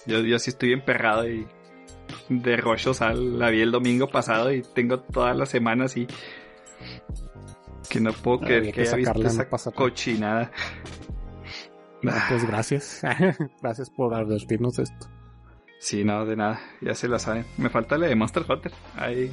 [0.07, 1.45] Yo, yo sí estoy emperrado y
[2.29, 6.07] de Rocho Sal la vi el domingo pasado y tengo todas las semanas y
[7.89, 10.51] que no puedo Ah, creer que que haya visto no esa cochinada.
[12.01, 12.25] No, Ah.
[12.29, 13.01] pues gracias.
[13.61, 15.07] gracias por advertirnos de esto.
[15.79, 17.45] Sí, no, de nada, ya se la saben.
[17.57, 18.71] Me falta la de Monster Hunter.
[18.95, 19.31] Ahí,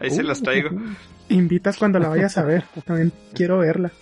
[0.00, 0.70] ahí se las traigo.
[0.70, 0.94] Uh,
[1.28, 2.64] Invitas cuando la vayas a ver.
[2.84, 3.92] También quiero verla.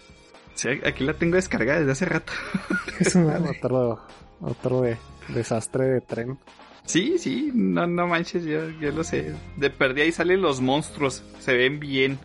[0.57, 2.33] Sí, aquí la tengo descargada desde hace rato.
[2.99, 4.01] Es otro
[4.41, 4.97] otro de,
[5.29, 6.39] desastre de tren.
[6.85, 9.35] Sí, sí, no, no manches, yo, yo lo sé.
[9.57, 12.19] De perdida ahí salen los monstruos, se ven bien,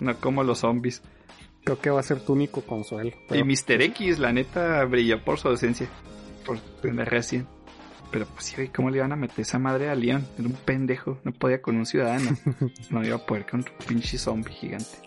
[0.00, 1.02] no como los zombies.
[1.64, 3.10] Creo que va a ser tu único consuelo.
[3.28, 3.82] pero- Y Mr.
[3.82, 5.88] X, la neta, brilló por su ausencia,
[6.44, 7.46] por tener recién.
[8.12, 10.24] Pero pues sí, ¿cómo le iban a meter esa madre a Leon?
[10.38, 12.30] Era un pendejo, no podía con un ciudadano.
[12.90, 14.98] No iba a poder con un pinche zombie gigante.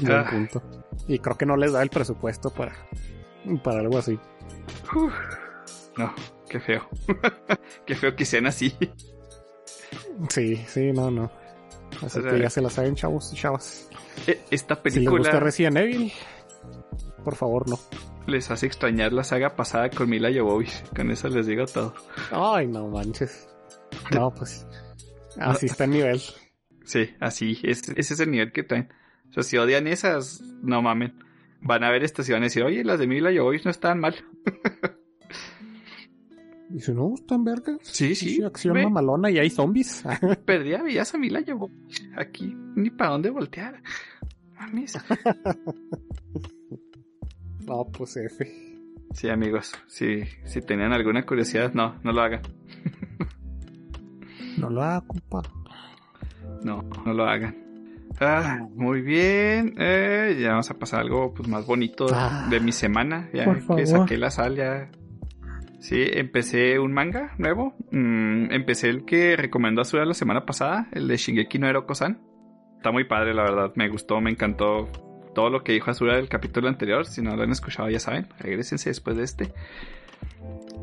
[0.00, 0.26] Buen Ah.
[0.30, 0.62] punto.
[1.08, 2.74] Y creo que no les da el presupuesto para,
[3.62, 4.18] para algo así.
[4.94, 5.12] Uf.
[5.96, 6.12] No,
[6.48, 6.88] qué feo.
[7.86, 8.76] qué feo que sean así.
[10.28, 11.30] Sí, sí, no, no.
[12.02, 13.88] Así O sea, que ya se la saben, chavos y chavas.
[14.26, 16.12] E- Esta Si les gusta película Resident Evil,
[17.24, 17.78] por favor, no.
[18.26, 20.82] les hace extrañar la saga pasada con Mila Jovovich.
[20.94, 21.94] Con eso les digo todo.
[22.30, 23.48] Ay, no manches.
[24.12, 24.66] No, pues.
[25.38, 26.20] Así está el nivel.
[26.84, 28.92] Sí, así, es, ese es el nivel que traen.
[29.34, 31.12] O sea, si odian esas, no mamen.
[31.60, 33.98] Van a ver estas y van a decir, oye, las de Mila Jovovich no están
[33.98, 34.14] mal.
[36.70, 37.76] Y si no gustan, verga.
[37.82, 38.42] Sí, sí.
[38.42, 40.04] acción ve, mamalona y hay zombies.
[40.44, 42.08] perdí a veías a Mila Jovovich.
[42.16, 43.82] Aquí, ni para dónde voltear.
[44.54, 44.94] Mames.
[47.66, 48.46] no, pues F.
[49.12, 52.42] Sí, amigos, si, si tenían alguna curiosidad, no, no lo hagan.
[54.58, 55.42] No lo haga, compa.
[56.62, 57.63] No, no lo hagan.
[58.20, 59.74] Ah, muy bien.
[59.78, 62.46] Eh, ya vamos a pasar algo pues, más bonito Ah.
[62.50, 63.28] de mi semana.
[63.32, 64.88] Ya Por que saqué la sal, ya.
[65.80, 67.74] Sí, empecé un manga nuevo.
[67.90, 72.20] Mm, empecé el que recomendó Azura la semana pasada, el de Shingeki no Ero-Kosan.
[72.76, 73.72] Está muy padre, la verdad.
[73.74, 74.88] Me gustó, me encantó.
[75.34, 77.06] todo lo que dijo Azura del capítulo anterior.
[77.06, 79.52] Si no lo han escuchado, ya saben, regresense después de este.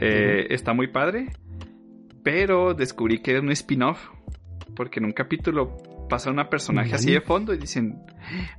[0.01, 1.27] Eh, Está muy padre.
[2.23, 4.09] Pero descubrí que era un spin-off.
[4.75, 5.77] Porque en un capítulo
[6.11, 8.03] pasa una personaje así de fondo y dicen,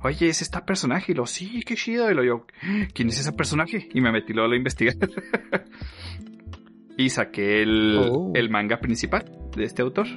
[0.01, 1.11] oye, es esta personaje.
[1.11, 2.09] Y lo, sí, qué chido.
[2.09, 2.47] Y lo yo,
[2.93, 3.87] ¿quién es ese personaje?
[3.93, 4.95] Y me metí luego a investigar.
[6.97, 8.31] y saqué el, Oh.
[8.33, 9.23] el manga principal
[9.55, 10.07] de este autor.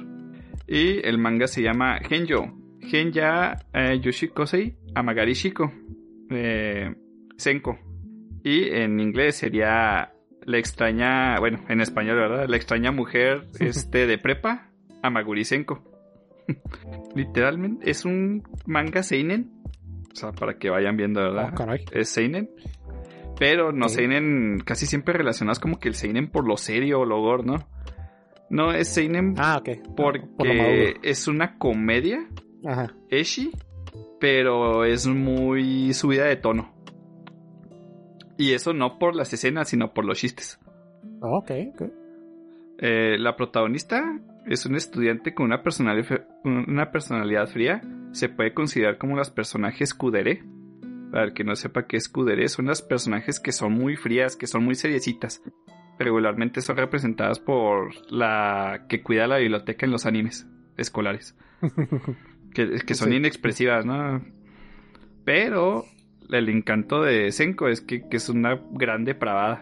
[0.67, 2.57] Y el manga se llama Genjo.
[2.81, 5.71] Genya eh, Yoshikosei Amagari Shiko.
[6.31, 6.93] Eh,
[7.37, 7.77] Senko.
[8.43, 10.11] Y en inglés sería
[10.43, 12.47] la extraña, bueno, en español, ¿verdad?
[12.49, 14.71] La extraña mujer este, de prepa,
[15.03, 15.96] Amaguri Senko.
[17.15, 19.51] Literalmente es un manga seinen.
[20.11, 21.49] O sea, para que vayan viendo, ¿verdad?
[21.51, 21.85] Oh, caray.
[21.91, 22.49] es seinen.
[23.39, 27.21] Pero no seinen casi siempre relacionados como que el seinen por lo serio o lo
[27.21, 27.67] gore, ¿no?
[28.49, 29.61] No, es seinen Ah,
[29.95, 32.27] porque Por es una comedia
[32.65, 32.95] Ajá.
[33.09, 33.51] eshi,
[34.19, 36.73] pero es muy subida de tono.
[38.37, 40.59] Y eso no por las escenas, sino por los chistes.
[41.21, 41.81] Oh, ok, ok.
[42.79, 47.81] Eh, la protagonista es un estudiante con una personalidad, una personalidad fría.
[48.11, 50.43] Se puede considerar como los personajes kudere.
[51.11, 54.35] Para el que no sepa qué es kudere, son las personajes que son muy frías,
[54.35, 55.41] que son muy seriecitas.
[55.99, 61.35] Regularmente son representadas por la que cuida la biblioteca en los animes escolares.
[62.53, 63.15] que, que son Sí.
[63.15, 64.21] inexpresivas, ¿no?
[65.23, 65.85] Pero
[66.29, 69.61] el encanto de Senko es que, que es una gran depravada.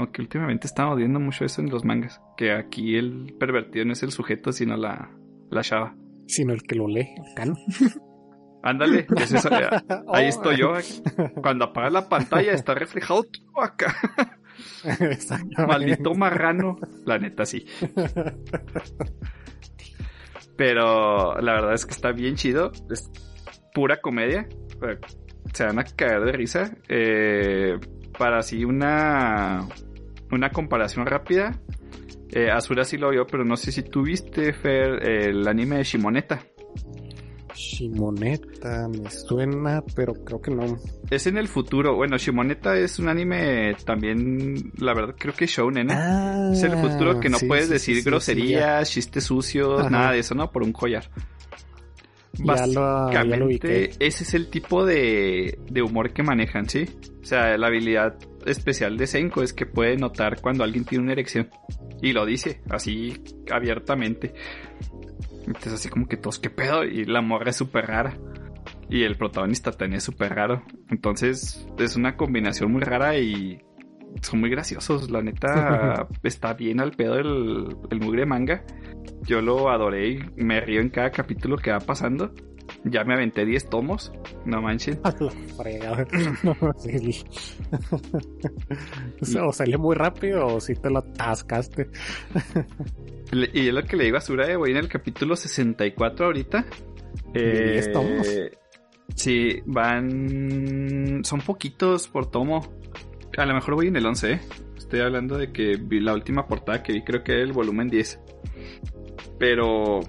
[0.00, 2.22] Como que últimamente estamos viendo mucho eso en los mangas.
[2.38, 5.10] Que aquí el pervertido no es el sujeto, sino la,
[5.50, 5.94] la chava.
[6.26, 7.54] Sino el que lo lee, el cano.
[8.62, 9.68] Ándale, es eso, eh,
[10.10, 10.28] ahí Oh.
[10.28, 10.72] estoy yo.
[11.42, 13.94] Cuando apagas la pantalla está reflejado todo acá.
[15.68, 16.78] Maldito marrano.
[17.04, 17.66] La neta, sí.
[20.56, 22.72] Pero la verdad es que está bien chido.
[22.90, 23.10] Es
[23.74, 24.48] pura comedia.
[24.82, 24.98] Eh,
[25.52, 26.74] Se van a caer de risa.
[26.88, 27.78] Eh,
[28.18, 29.66] para así una,
[30.38, 31.60] una comparación rápida.
[32.32, 35.84] Eh, Azura sí lo vio, pero no sé si tú viste, Fer, el anime de
[35.84, 36.40] Shimoneta.
[37.54, 40.78] Shimoneta, me suena, pero creo que no.
[41.10, 41.94] Es en el futuro.
[41.96, 45.94] Bueno, Shimoneta es un anime también, la verdad, creo que shounen, ¿no?
[45.94, 49.90] Ah, Es el futuro que no sí, puedes sí, decir sí, groserías, chistes sucios, Ajá.
[49.90, 50.50] nada de eso, ¿no?
[50.50, 51.04] Por un collar.
[52.44, 56.86] Básicamente, ese es el tipo de, de humor que manejan, ¿sí?
[57.22, 61.12] O sea, la habilidad especial de Senko es que puede notar cuando alguien tiene una
[61.12, 61.50] erección.
[62.02, 64.34] Y lo dice, así abiertamente.
[65.46, 66.84] Entonces, así como que todos, ¿qué pedo?
[66.84, 68.16] Y la morra es súper rara.
[68.88, 70.62] Y el protagonista también es súper raro.
[70.90, 73.60] Entonces, es una combinación muy rara y
[74.22, 75.10] son muy graciosos.
[75.10, 78.64] La neta, está bien al pedo el, el mugre manga.
[79.22, 82.32] Yo lo adoré y me río en cada capítulo que va pasando.
[82.84, 84.12] Ya me aventé 10 tomos.
[84.44, 85.00] No manchen.
[89.42, 91.90] O, salió muy rápido o si te lo atascaste.
[93.52, 96.66] Y es lo que le digo a Sura, voy en el capítulo 64 ahorita.
[97.34, 98.28] Eh, 10 tomos.
[99.14, 101.20] Sí, van...
[101.24, 102.79] Son poquitos por tomo.
[103.40, 104.40] A lo mejor voy en el 11, ¿eh?
[104.76, 107.88] Estoy hablando de que vi la última portada que vi, creo que era el volumen
[107.88, 108.20] 10.
[109.38, 110.00] Pero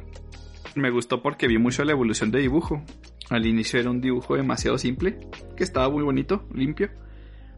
[0.76, 2.84] me gustó porque vi mucho la evolución de dibujo.
[3.30, 5.18] Al inicio era un dibujo demasiado simple,
[5.56, 6.90] que estaba muy bonito, limpio.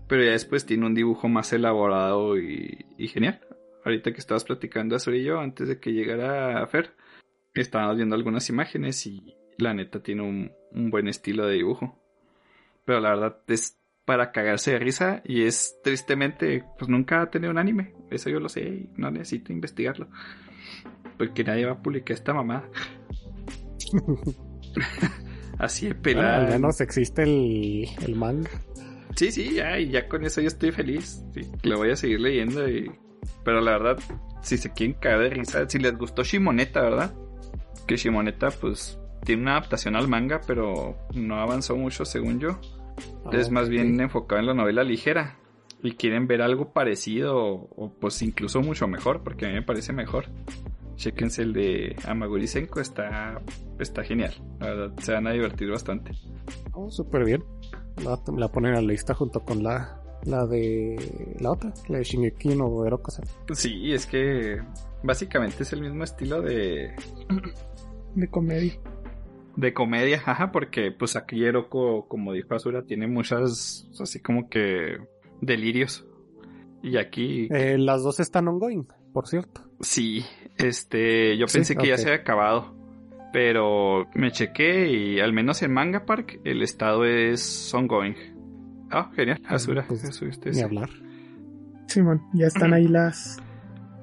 [0.07, 3.41] Pero ya después tiene un dibujo más elaborado y, y genial.
[3.83, 6.93] Ahorita que estabas platicando sobre ello, antes de que llegara Fer,
[7.55, 11.99] estábamos viendo algunas imágenes y la neta tiene un, un buen estilo de dibujo.
[12.85, 17.51] Pero la verdad es para cagarse de risa y es tristemente, pues nunca ha tenido
[17.51, 17.93] un anime.
[18.11, 20.07] Eso yo lo sé y no necesito investigarlo.
[21.17, 22.69] Porque nadie va a publicar esta mamada.
[25.59, 26.37] Así de Bueno, pelada.
[26.45, 28.49] al menos existe el, el manga.
[29.15, 31.23] Sí, sí, ya, y ya con eso yo estoy feliz.
[31.33, 32.91] Sí, lo voy a seguir leyendo y...
[33.45, 33.97] Pero la verdad,
[34.41, 37.13] si se quieren caer de risa, si les gustó Shimoneta, ¿verdad?
[37.87, 42.59] Que Shimoneta, pues, tiene una adaptación al manga, pero no avanzó mucho según yo.
[43.31, 45.37] Es más bien enfocado en la novela ligera.
[45.81, 49.63] Y quieren ver algo parecido o, o, pues incluso mucho mejor, porque a mí me
[49.63, 50.27] parece mejor.
[50.95, 53.41] Chequense el de Amaguri Senko, está,
[53.79, 54.33] está genial.
[54.59, 56.11] La verdad, se van a divertir bastante.
[56.71, 57.43] Oh, súper bien.
[58.03, 62.03] La, la ponen a la lista junto con la, la de la otra, la de
[62.03, 63.23] Shingeki no Erokosa.
[63.53, 64.61] Sí, es que
[65.03, 66.95] básicamente es el mismo estilo de,
[68.15, 68.73] De comedia.
[69.55, 74.97] De comedia, ajá, porque pues aquí Eroko, como dijo Azura, tiene muchas, así como que
[75.41, 76.05] delirios.
[76.81, 79.61] Y aquí, Eh, las dos están ongoing, por cierto.
[79.79, 80.25] sí,
[80.57, 82.75] este, yo Sí, pensé que ya se había acabado.
[83.31, 88.13] Pero me chequé y al menos en Manga Park el estado es ongoing.
[88.91, 89.41] Ah, genial.
[89.47, 90.61] Asura, Pues, eso usted Ni sí.
[90.61, 90.89] hablar.
[91.87, 93.41] Simón, ya están ahí las,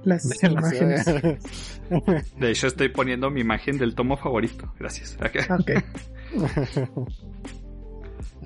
[0.04, 1.04] las imágenes.
[1.04, 4.72] De hecho, estoy poniendo mi imagen del tomo favorito.
[4.78, 5.16] Gracias.
[5.20, 5.36] Ok.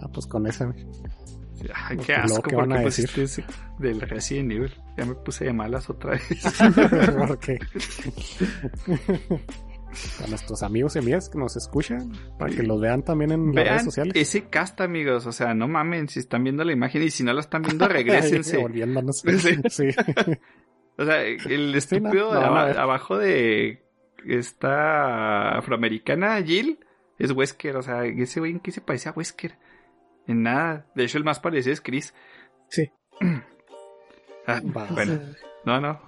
[0.00, 0.72] ah, pues con esa.
[1.74, 3.44] Ay, Pues, qué asco, ¿qué van a ese
[3.78, 4.72] del Resident Evil.
[4.96, 6.22] Ya me puse de malas otra vez.
[7.28, 7.58] Porque
[10.22, 13.64] a nuestros amigos y amigas que nos escuchan, para que los vean también en las
[13.68, 14.12] redes sociales.
[14.16, 15.26] ese cast, amigos.
[15.26, 16.08] O sea, no mamen.
[16.08, 18.58] Si están viendo la imagen y si no la están viendo, regresense.
[18.58, 19.20] Volviéndonos.
[19.20, 19.56] Sí.
[19.68, 19.88] Sí.
[20.96, 23.82] O sea, el Sí, no, estúpido no abajo de
[24.26, 26.78] esta afroamericana Jill
[27.18, 27.76] es Wesker.
[27.76, 29.56] O sea, ese güey en qué se parece a Wesker.
[30.26, 30.86] En nada.
[30.94, 32.14] De hecho, el más parecido es Chris.
[32.68, 32.90] Sí.
[34.46, 35.20] Ah, bueno,
[35.64, 36.00] no, no.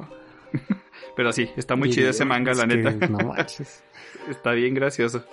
[1.16, 2.90] Pero sí, está muy chido ese manga, la neta.
[3.08, 3.82] No manches.
[4.28, 5.24] Está bien gracioso.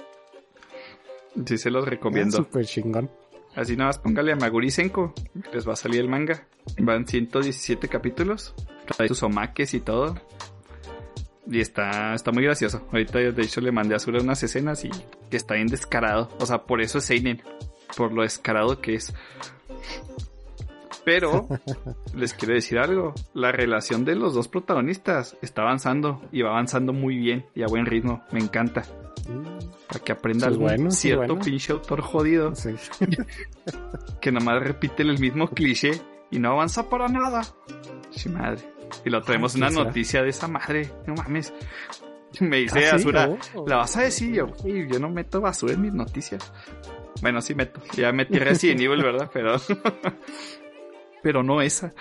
[1.45, 2.37] Sí, se los Es recomiendo.
[2.37, 3.11] súper chingón.
[3.55, 5.13] Así nada más póngale a Maguri Senko.
[5.51, 6.47] Les va a salir el manga.
[6.79, 8.55] Van 117 capítulos.
[8.85, 10.15] Trae sus omakes y todo.
[11.45, 12.81] Y está, está muy gracioso.
[12.91, 14.89] Ahorita de hecho le mandé a Azura unas escenas y
[15.29, 16.29] que está bien descarado.
[16.39, 17.41] O sea, por eso es Seinen.
[17.97, 19.13] Por lo descarado que es.
[21.05, 21.47] Pero
[22.15, 23.13] les quiero decir algo.
[23.33, 26.21] La relación de los dos protagonistas está avanzando.
[26.31, 28.23] Y va avanzando muy bien y a buen ritmo.
[28.31, 28.83] Me encanta.
[29.87, 31.45] Para que aprenda Sí, algún bueno, sí, cierto bueno.
[31.45, 32.71] pinche autor jodido Sí.
[34.21, 35.91] que nomás repite el mismo cliché
[36.31, 37.41] y no avanza para nada.
[38.11, 38.61] Sí, madre.
[39.05, 40.89] Y lo traemos una noticia de esa madre.
[41.07, 41.53] No mames.
[42.39, 43.67] Me dice Ah, sí, Azura, oh.
[43.67, 44.33] ¿la vas a decir?
[44.33, 46.51] Yo, "Uy, yo no meto basura en mis noticias.
[47.21, 47.81] Bueno, sí meto.
[47.95, 49.29] Ya metí Resident Evil, ¿verdad?
[49.33, 49.55] Pero...
[51.23, 51.93] Pero no esa.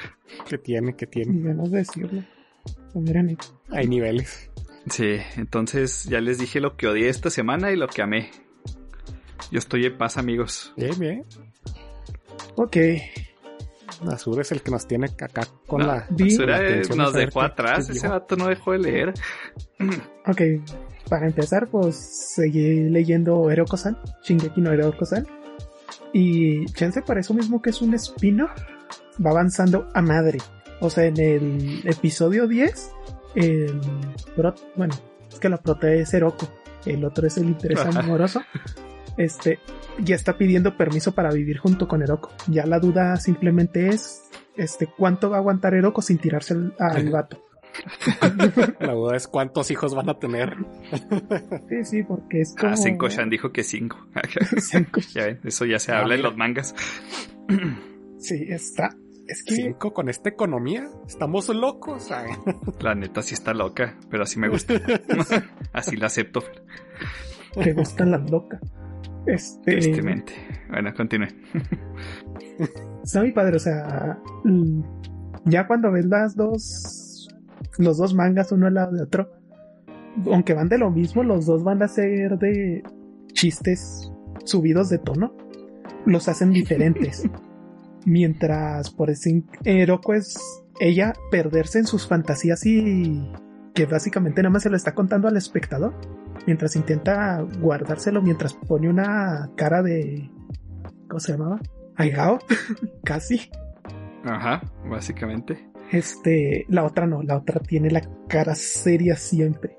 [0.48, 0.96] ¿Qué tiene?
[0.96, 1.40] ¿Qué tiene?
[1.48, 2.24] Ganas de decirlo.
[2.94, 3.36] Miren,
[3.70, 4.50] Hay niveles.
[4.88, 8.30] Sí, entonces ya les dije lo que odié esta semana y lo que amé.
[9.52, 10.72] Yo estoy en paz, amigos.
[10.76, 11.24] Bien, bien.
[12.56, 12.76] ok.
[14.10, 15.94] Azur es el que nos tiene acá con No, la.
[16.26, 17.88] Azura, la nos dejó atrás.
[17.90, 19.14] Ese vato no dejó de leer.
[20.26, 20.40] Ok,
[21.08, 21.96] para empezar, pues
[22.34, 25.26] seguí leyendo Eroko-san, Shingeki no Eroko-san.
[26.12, 28.46] Y chance para eso mismo que es un espino,
[29.24, 30.38] va avanzando a madre.
[30.80, 32.90] O sea, en el episodio 10,
[33.34, 33.80] el
[34.36, 34.94] prot- bueno,
[35.28, 36.48] es que la prota es Eroko,
[36.86, 38.40] el otro es el interés amoroso.
[39.16, 39.58] Este,
[39.98, 42.30] ya está pidiendo permiso para vivir junto con Eroko.
[42.48, 44.22] Ya la duda simplemente es,
[44.56, 47.42] este, cuánto va a aguantar Eroko sin tirarse al, al vato.
[48.80, 50.56] La duda es cuántos hijos van a tener.
[51.70, 52.72] Sí, sí, porque es como...
[52.74, 53.96] Ah, Senko-chan dijo que cinco.
[54.58, 56.74] Senko- ya ven, eso ya se Ah, habla en los mangas.
[58.18, 58.94] Sí, está.
[59.26, 60.88] Es que Cinco con esta economía.
[61.08, 62.04] Estamos locos.
[62.04, 62.36] ¿sabes?
[62.80, 64.74] La neta sí está loca, pero así me gusta.
[65.72, 66.44] así la acepto.
[67.54, 68.60] te gustan las locas.
[69.26, 69.72] Este.
[69.72, 70.32] Tristemente.
[70.68, 71.28] Bueno, continúe.
[73.04, 74.18] Está muy padre, o sea.
[74.44, 74.80] mm,
[75.46, 77.28] Ya cuando ves las dos.
[77.78, 79.30] Los dos mangas uno al lado de otro.
[80.30, 82.82] Aunque van de lo mismo, los dos van a ser de
[83.32, 84.12] chistes
[84.44, 85.34] subidos de tono.
[86.04, 87.28] Los hacen diferentes.
[88.04, 90.36] Mientras por ese Eroko es
[90.80, 93.30] ella perderse en sus fantasías y
[93.74, 95.94] que básicamente nada más se lo está contando al espectador.
[96.46, 100.30] Mientras intenta guardárselo, mientras pone una cara de.
[101.08, 101.60] ¿Cómo se llamaba?
[101.96, 102.38] Aigao,
[103.04, 103.50] casi.
[104.24, 105.68] Ajá, básicamente.
[105.90, 109.78] Este, la otra no, la otra tiene la cara seria siempre.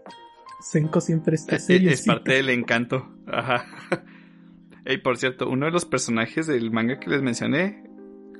[0.61, 1.89] Senko siempre está Es, serio.
[1.91, 3.09] es parte del encanto.
[3.27, 3.65] Ajá.
[4.85, 7.85] Y por cierto, uno de los personajes del manga que les mencioné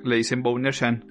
[0.02, 1.02] le dicen Boner Shan.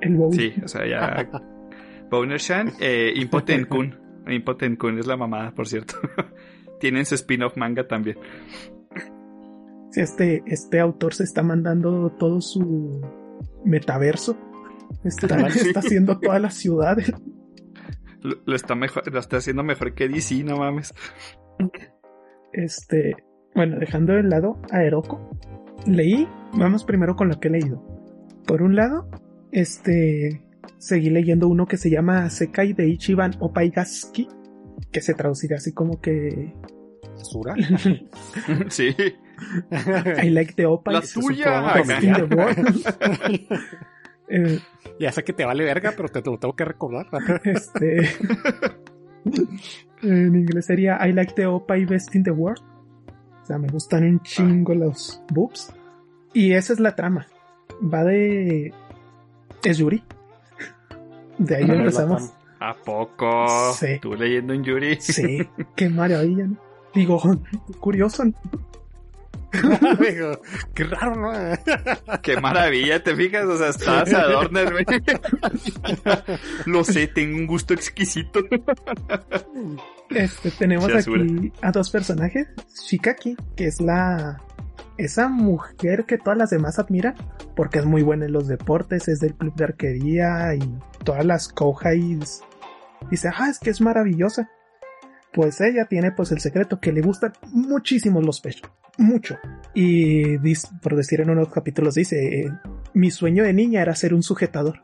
[0.00, 0.34] El bowl.
[0.34, 1.30] Sí, o sea, ya.
[2.10, 3.96] Boner Shan, eh, Impotent Kun.
[4.26, 5.94] Impotent Kun es la mamada, por cierto.
[6.80, 8.18] Tienen su spin-off manga también.
[9.94, 13.00] Este, este autor se está mandando todo su
[13.64, 14.36] metaverso.
[15.04, 15.68] Está, sí.
[15.68, 16.96] está haciendo toda la ciudad.
[18.22, 20.92] Lo, lo está mejor, lo está haciendo mejor que DC, no mames.
[22.52, 23.16] Este,
[23.54, 25.30] bueno, dejando de lado a Eroko,
[25.86, 27.82] leí, vamos primero con lo que he leído.
[28.46, 29.08] Por un lado,
[29.52, 30.42] este,
[30.78, 34.28] seguí leyendo uno que se llama Sekai de Ichiban Opaigaski,
[34.92, 36.52] que se traduciría así como que
[37.20, 37.54] Azura.
[38.68, 38.94] sí.
[40.22, 40.94] I like the Opai.
[40.94, 41.44] La tuya.
[41.44, 42.00] programa acá.
[42.02, 42.86] in the world.
[44.32, 44.60] Eh,
[45.00, 47.06] ya sé que te vale verga, pero te lo tengo que recordar.
[47.44, 47.98] este,
[50.02, 52.62] en inglés sería I like the Opai best in the world.
[53.42, 55.72] O sea, me gustan un chingo los boobs.
[56.32, 57.26] Y esa es la trama.
[57.82, 58.72] Va de.
[59.64, 60.02] Es Yuri.
[61.38, 62.32] De ahí Ah, empezamos.
[62.60, 63.72] ¿A poco?
[63.72, 63.98] Sí.
[64.00, 65.00] Tú leyendo en Yuri.
[65.00, 66.56] Sí, qué maravilla, ¿no?
[66.94, 67.18] Digo,
[67.80, 68.24] curioso.
[69.52, 70.40] Digo,
[70.74, 71.32] qué raro, ¿no?
[72.22, 73.46] Qué maravilla, ¿te fijas?
[73.46, 74.84] O sea, estás adorner, güey.
[76.66, 78.40] Lo sé, tengo un gusto exquisito.
[80.10, 82.46] Este, tenemos aquí a dos personajes.
[82.84, 84.40] Shikaki, que es la...
[84.98, 87.14] Esa mujer que todas las demás admiran,
[87.56, 91.48] porque es muy buena en los deportes, es del club de arquería y todas las
[91.48, 92.44] Kouhais.
[93.10, 94.50] Dice, ah, es que es maravillosa.
[95.32, 98.68] Pues ella tiene pues el secreto que le gustan muchísimo los pechos.
[98.98, 99.38] Mucho.
[99.74, 102.52] Y dis- por decir en unos capítulos dice, eh,
[102.94, 104.82] mi sueño de niña era ser un sujetador.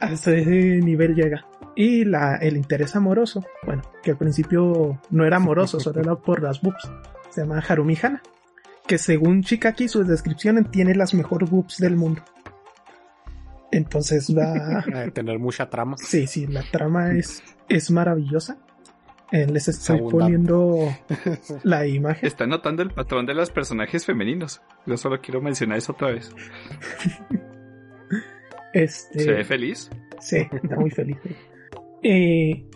[0.00, 0.34] A ese
[0.82, 1.46] nivel llega.
[1.76, 6.42] Y la, el interés amoroso, bueno, que al principio no era amoroso, solo era por
[6.42, 6.90] las boobs.
[7.30, 8.22] Se llama Harumi Hana.
[8.86, 12.22] Que según Chikaki, su descripción tiene las mejores boobs del mundo.
[13.72, 14.84] Entonces va.
[15.06, 15.96] Eh, Tener mucha trama.
[15.98, 18.58] Sí, sí, la trama es, es maravillosa.
[19.32, 20.24] Eh, les estoy Abundante.
[20.24, 20.78] poniendo
[21.64, 22.24] la imagen.
[22.26, 24.62] Está notando el patrón de los personajes femeninos.
[24.86, 26.30] Yo solo quiero mencionar eso otra vez.
[28.72, 29.90] Este, ¿Se ve feliz?
[30.20, 31.16] Sí, está muy feliz.
[32.02, 32.66] Eh,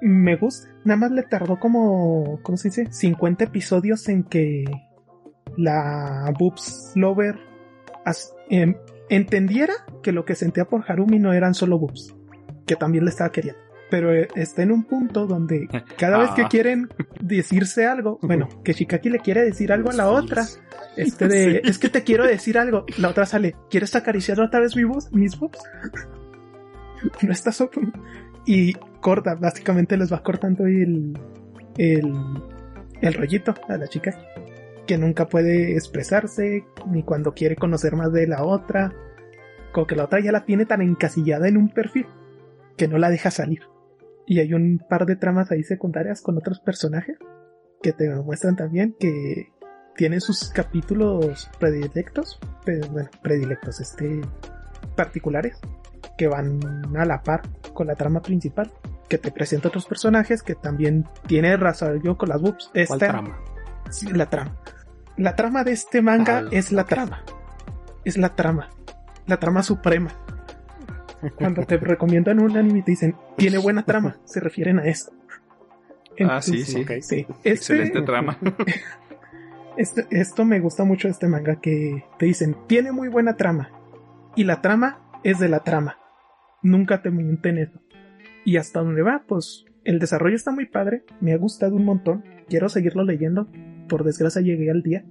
[0.00, 0.68] me gusta.
[0.84, 2.86] Nada más le tardó como, ¿cómo se dice?
[2.90, 4.64] 50 episodios en que
[5.58, 7.38] la Boobs Lover
[8.06, 8.74] as- em,
[9.10, 12.14] entendiera que lo que sentía por Harumi no eran solo boobs,
[12.66, 13.60] que también le estaba queriendo.
[13.90, 15.66] Pero eh, está en un punto donde
[15.98, 16.48] cada vez que Ah.
[16.50, 16.88] quieren
[17.20, 20.44] decirse algo, bueno, que Shikaki le quiere decir algo a la otra,
[20.96, 24.76] este de, es que te quiero decir algo, la otra sale, ¿quieres acariciar otra vez
[24.76, 25.58] mi boobs, mis boobs?
[27.22, 27.92] no estás open.
[28.44, 31.18] Y corta, básicamente les va cortando el,
[31.76, 32.12] el,
[33.00, 34.18] el rollito a la chica
[34.88, 38.94] que nunca puede expresarse ni cuando quiere conocer más de la otra.
[39.70, 42.06] Como que la otra ya la tiene tan encasillada en un perfil
[42.78, 43.60] que no la deja salir.
[44.26, 47.18] Y hay un par de tramas ahí secundarias con otros personajes
[47.82, 49.52] que te muestran también que
[49.94, 52.40] tienen sus capítulos predilectos,
[52.90, 54.22] bueno, predilectos, este,
[54.96, 55.60] particulares,
[56.16, 56.60] que van
[56.96, 57.42] a la par
[57.74, 58.72] con la trama principal,
[59.08, 62.70] que te presenta otros personajes que también tiene razón yo con las boobs.
[62.72, 63.38] ¿Cuál Esta, trama?
[63.90, 64.56] Sí, la trama.
[65.18, 67.22] La trama de este manga Ah, es la trama.
[68.04, 68.70] Es la trama.
[69.26, 70.10] La trama suprema.
[71.36, 75.12] Cuando te recomiendan un anime y te dicen, tiene buena trama, se refieren a esto.
[76.20, 76.84] Ah, sí, sí.
[76.88, 78.38] Este- Excelente trama.
[79.76, 83.70] este- esto me gusta mucho de este manga que te dicen, tiene muy buena trama.
[84.36, 85.98] Y la trama es de la trama.
[86.62, 87.80] Nunca te mienten eso.
[88.44, 91.04] Y hasta donde va, pues el desarrollo está muy padre.
[91.20, 92.24] Me ha gustado un montón.
[92.48, 93.48] Quiero seguirlo leyendo.
[93.88, 95.04] Por desgracia llegué al día.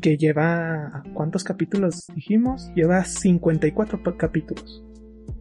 [0.00, 1.02] Que lleva...
[1.14, 2.70] ¿Cuántos capítulos dijimos?
[2.74, 4.84] Lleva 54 pa- capítulos.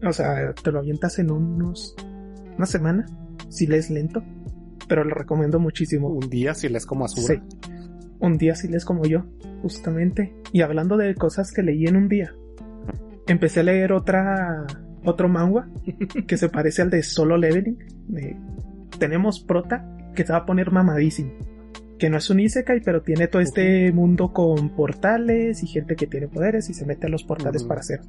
[0.05, 1.95] O sea, te lo avientas en unos...
[2.57, 3.05] Una semana.
[3.49, 4.23] Si lees lento.
[4.87, 6.09] Pero lo recomiendo muchísimo.
[6.09, 7.23] Un día si les como azul.
[7.23, 7.41] Sí.
[8.19, 9.25] Un día si lees como yo,
[9.61, 10.35] justamente.
[10.51, 12.35] Y hablando de cosas que leí en un día,
[13.27, 14.65] empecé a leer otra
[15.05, 15.69] otro manga
[16.27, 17.77] que se parece al de Solo Leveling.
[18.09, 18.35] de-
[18.97, 21.31] tenemos prota que se va a poner mamadísimo.
[21.99, 26.07] Que no es un isekai, pero tiene todo este mundo con portales y gente que
[26.07, 28.01] tiene poderes y se mete a los portales para ser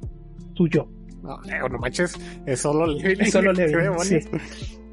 [0.53, 0.89] suyo.
[1.21, 2.15] No, Leo, no manches,
[2.45, 3.21] es solo Leveling.
[3.21, 4.25] Es solo ¿Qué Leveling, demonios?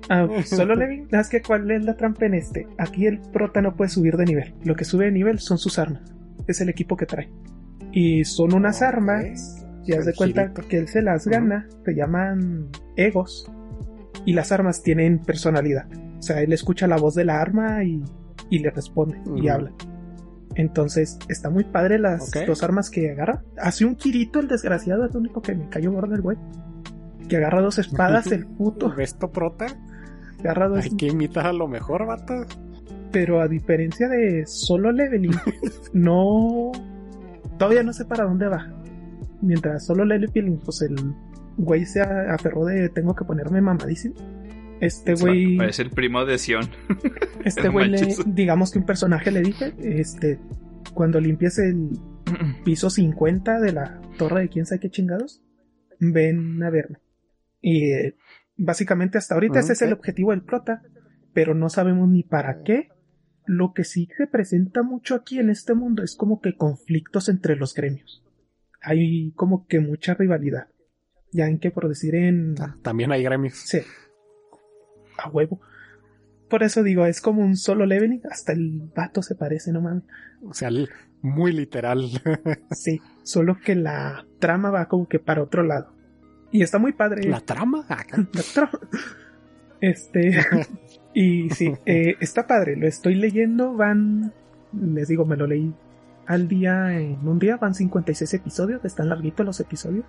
[0.09, 1.43] Ah, solo Levin, ¿sabes qué?
[1.43, 2.67] ¿Cuál es la trampa en este?
[2.79, 4.55] Aquí el prota no puede subir de nivel.
[4.65, 6.03] Lo que sube de nivel son sus armas.
[6.47, 7.31] Es el equipo que trae.
[7.93, 10.69] Y son unas armas, ya haz de cuenta girito.
[10.69, 13.51] que él se las gana, te llaman egos.
[14.25, 15.89] Y las armas tienen personalidad.
[16.19, 18.03] O sea, él escucha la voz de la arma y,
[18.51, 19.73] y le responde y habla.
[20.55, 23.43] Entonces, está muy padre las dos armas que agarra.
[23.59, 26.37] Hace un Kirito, el desgraciado, es lo único que me cayó gordo el güey.
[27.29, 28.93] Que agarra dos espadas, el puto.
[28.95, 29.67] ¿Ves tu prota?
[30.41, 32.35] Agarra dos Hay que imitar a lo mejor, vato.
[33.13, 35.35] pero a diferencia de solo leveling,
[35.93, 36.73] no.
[37.59, 38.67] Todavía no sé para dónde va.
[39.43, 40.97] Mientras solo leveling, pues el
[41.57, 44.15] güey se aferró de tengo que ponerme mamadísimo.
[44.81, 46.69] Este güey, Parece el primo de Sion.
[47.45, 47.93] este güey
[48.27, 50.39] digamos que un personaje le dije, este,
[50.95, 51.91] cuando limpies el
[52.65, 55.43] piso 50 de la torre de quién sabe qué chingados,
[55.99, 56.99] ven a verme.
[57.61, 58.17] Y eh,
[58.57, 60.83] básicamente hasta ahorita ese es el objetivo del prota,
[61.33, 62.89] pero no sabemos ni para qué.
[63.47, 67.57] Lo que sí se presenta mucho aquí en este mundo es como que conflictos entre
[67.57, 68.23] los gremios.
[68.83, 70.69] Hay como que mucha rivalidad.
[71.33, 72.55] Ya en que por decir en...
[72.61, 73.55] Ah, también hay gremios.
[73.55, 73.79] Sí.
[75.19, 75.61] A huevo.
[76.49, 78.23] Por eso digo, es como un solo leveling.
[78.31, 80.05] Hasta el vato se parece, no mames.
[80.43, 80.71] O sea,
[81.21, 82.09] muy literal.
[82.71, 85.93] Sí, solo que la trama va como que para otro lado.
[86.51, 87.29] Y está muy padre.
[87.29, 88.17] La trama acá.
[88.33, 88.81] La trama.
[89.81, 90.39] Este.
[91.15, 94.33] Y sí, eh, está padre, lo estoy leyendo, van,
[94.73, 95.75] les digo, me lo leí
[96.27, 100.05] al día, en un día van 56 episodios, están larguitos los episodios.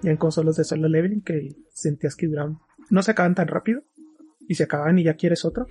[0.00, 3.82] Ya en consolas de solo leveling que sentías que duraban, no se acaban tan rápido
[4.50, 5.68] y se acaban y ya quieres otro.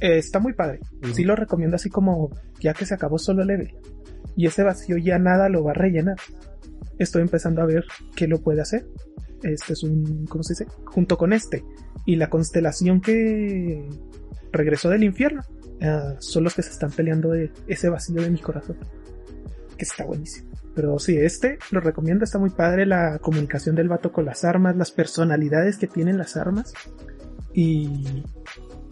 [0.00, 0.80] Eh, está muy padre,
[1.12, 3.76] sí lo recomiendo así como ya que se acabó solo leveling
[4.34, 6.16] y ese vacío ya nada lo va a rellenar.
[6.98, 7.84] Estoy empezando a ver
[8.16, 8.88] qué lo puede hacer.
[9.44, 10.66] Este es un, ¿cómo se dice?
[10.86, 11.64] Junto con este
[12.04, 13.88] y la constelación que
[14.50, 15.42] regresó del infierno.
[15.80, 18.76] Uh, son los que se están peleando de ese vacío de mi corazón.
[19.78, 20.50] Que está buenísimo.
[20.74, 24.76] Pero sí, este lo recomiendo, está muy padre la comunicación del vato con las armas,
[24.76, 26.72] las personalidades que tienen las armas
[27.54, 28.24] y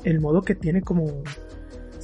[0.05, 1.23] el modo que tiene como...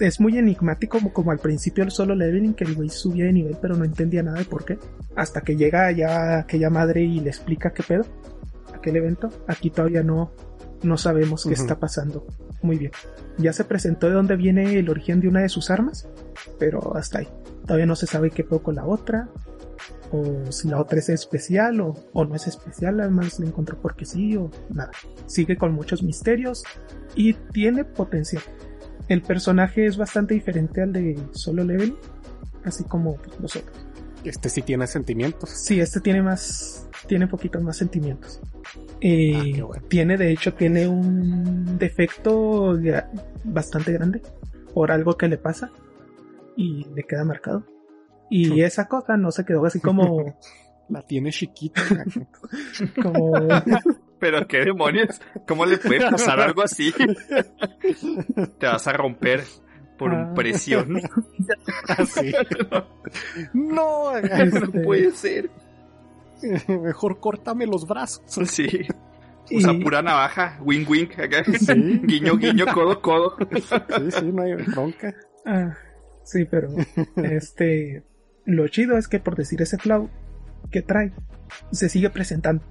[0.01, 3.33] Es muy enigmático como, como al principio el solo leveling que el güey subía de
[3.33, 4.79] nivel pero no entendía nada de por qué.
[5.17, 8.05] Hasta que llega ya aquella madre y le explica qué pedo,
[8.73, 9.31] aquel evento.
[9.49, 10.33] Aquí todavía no,
[10.83, 12.27] no sabemos qué está pasando.
[12.63, 12.93] Muy bien.
[13.39, 16.09] Ya se presentó de dónde viene el origen de una de sus armas,
[16.59, 17.29] pero hasta ahí.
[17.63, 19.29] Todavía no se sabe qué pedo con la otra,
[20.13, 24.05] o si la otra es especial o, o no es especial, además la encontró porque
[24.05, 24.91] sí o nada.
[25.27, 26.65] Sigue con muchos misterios
[27.15, 28.43] y tiene potencial.
[29.09, 31.97] El personaje es bastante diferente al de Solo Level,
[32.65, 33.87] así como los otros.
[34.25, 35.51] Este sí tiene sentimientos.
[35.51, 38.41] Sí, este tiene más, tiene poquitos más sentimientos.
[39.01, 39.85] Eh, Ah, bueno.
[39.89, 42.77] Tiene, de hecho, tiene un defecto
[43.45, 44.21] bastante grande
[44.75, 45.71] por algo que le pasa
[46.57, 47.65] y le queda marcado.
[48.31, 50.37] Y esa cosa no se quedó así como,
[50.89, 51.83] La tiene chiquita.
[53.03, 53.33] como,
[54.19, 56.93] Pero qué demonios, ¿cómo le puede pasar algo así?
[58.59, 59.45] Te vas a romper
[59.97, 60.33] por Ah.
[60.35, 61.01] presión.
[61.89, 62.33] Así.
[63.53, 65.51] No, Este- No puede ser.
[66.69, 68.23] mejor córtame los brazos.
[68.49, 68.67] Sí.
[69.51, 71.45] Usa Y- pura navaja, wing wing, acá.
[71.45, 72.01] Sí.
[72.05, 73.37] guiño guiño, codo codo.
[73.55, 75.15] Sí, sí, no hay bronca.
[75.47, 75.75] Ah,
[76.25, 76.69] sí, pero
[77.17, 78.03] este
[78.49, 80.09] lo chido es que por decir ese flow
[80.71, 81.13] que trae
[81.71, 82.63] se sigue presentando.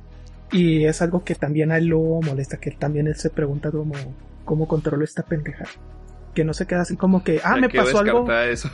[0.52, 3.94] Y es algo que también a él lo molesta que también él se pregunta cómo
[4.46, 5.66] cómo controlo esta pendeja
[6.34, 8.70] que no se queda así como que ah me pasó algo eso.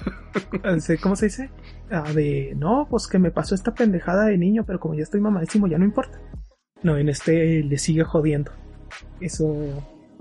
[0.64, 1.50] eh, sí, cómo se dice
[1.90, 5.20] ah, de no pues que me pasó esta pendejada de niño pero como ya estoy
[5.22, 6.20] mamadísimo ya no importa
[6.84, 8.52] no en este le sigue jodiendo.
[9.20, 9.56] Eso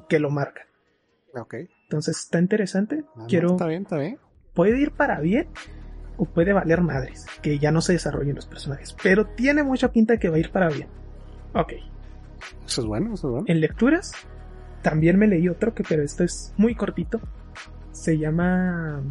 [0.08, 0.62] que lo marca.
[1.34, 1.54] Ok.
[1.84, 3.04] entonces está interesante.
[3.08, 4.18] Ah, no, quiero Está bien, está bien.
[4.54, 5.48] puede ir para bien
[6.16, 10.18] o puede valer madres, que ya no se desarrollen los personajes, pero tiene mucha pinta
[10.18, 10.88] que va a ir para bien.
[11.54, 11.72] Ok,
[12.66, 13.44] Eso es bueno, eso es bueno.
[13.48, 14.12] en lecturas
[14.82, 17.20] también me leí otro que pero esto es muy cortito.
[17.92, 19.02] Se llama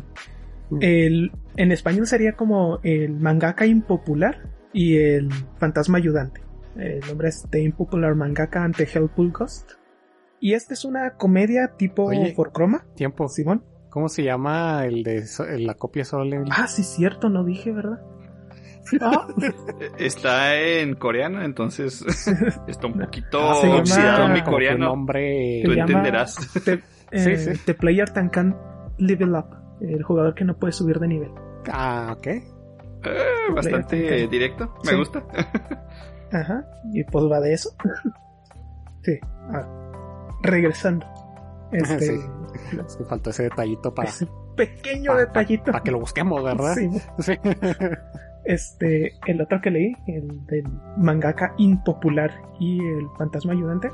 [0.79, 5.29] el en español sería como el mangaka impopular y el
[5.59, 6.41] fantasma ayudante.
[6.77, 9.71] El nombre es The Impopular Mangaka ante Hellpool Ghost.
[10.39, 12.33] Y esta es una comedia tipo Oye.
[12.35, 13.27] por croma, Tiempo.
[13.27, 13.63] Simón.
[13.91, 16.51] ¿Cómo se llama el de so- la copia solo Leveling?
[16.51, 17.99] Ah, sí, cierto, no dije, ¿verdad?
[18.99, 19.27] Ah,
[19.99, 22.03] Está en coreano, entonces
[22.67, 24.85] está un poquito Ah, llama- oxidado mi coreano.
[24.87, 25.61] nombre.
[25.63, 26.35] Tú entenderás.
[26.65, 26.73] The,
[27.11, 27.61] eh, Sí, sí.
[27.65, 28.57] The Player That Can
[28.97, 29.45] Level Up.
[29.81, 31.31] El jugador que no puede subir de nivel.
[31.71, 32.27] Ah, ok.
[32.27, 32.43] Eh,
[33.55, 34.95] bastante directo, me Sí.
[34.97, 35.23] gusta.
[36.31, 36.65] Ajá.
[36.93, 37.71] Y pues va de eso.
[39.03, 39.13] sí.
[39.53, 39.67] Ah,
[40.43, 41.05] regresando.
[41.71, 42.19] Este,
[42.71, 42.77] Sí.
[42.85, 45.71] Es que faltó ese detallito para, ese pequeño detallito.
[45.71, 46.75] para que lo busquemos, ¿verdad?
[46.75, 46.89] Sí.
[47.19, 47.33] Sí.
[48.43, 50.65] Este, el otro que leí, el del
[50.97, 53.91] mangaka impopular y el fantasma ayudante,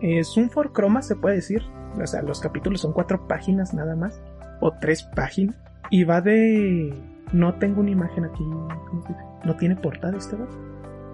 [0.00, 1.62] es un for croma, se puede decir.
[2.00, 4.22] O sea, los capítulos son cuatro páginas nada más,
[4.60, 5.56] o tres páginas,
[5.90, 6.94] y va de.
[7.32, 9.24] No tengo una imagen aquí, ¿cómo se dice?
[9.44, 10.54] No tiene portada este, ¿verdad?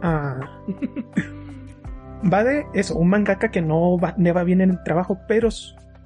[0.03, 0.41] Ah.
[2.33, 5.49] va de eso, un mangaka que no va, le va bien en el trabajo, pero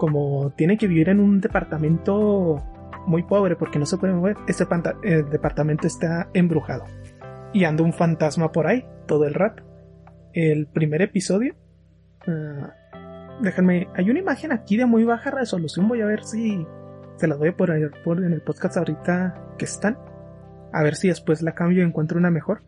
[0.01, 2.63] como tiene que vivir en un departamento
[3.07, 4.67] muy pobre porque no se puede mover, este
[5.03, 6.85] el departamento está embrujado.
[7.53, 9.63] Y anda un fantasma por ahí todo el rato.
[10.33, 11.55] El primer episodio.
[12.27, 12.73] ah,
[13.43, 13.89] déjenme.
[13.95, 15.87] Hay una imagen aquí de muy baja resolución.
[15.87, 16.67] Voy a ver si.
[17.17, 19.99] Se las voy a poner por en el podcast ahorita que están.
[20.73, 22.63] A ver si después la cambio y encuentro una mejor.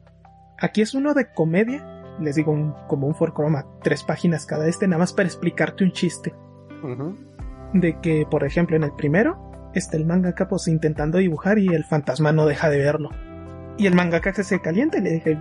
[0.61, 1.83] Aquí es uno de comedia.
[2.21, 3.65] Les digo un- como un for chroma.
[3.83, 6.35] Tres páginas cada este, nada más para explicarte un chiste
[7.73, 11.85] De que, por ejemplo, en el primero está el mangaka pues intentando dibujar y el
[11.85, 13.11] fantasma no deja de verlo.
[13.79, 15.39] Y el mangaka se, se calienta y le dije,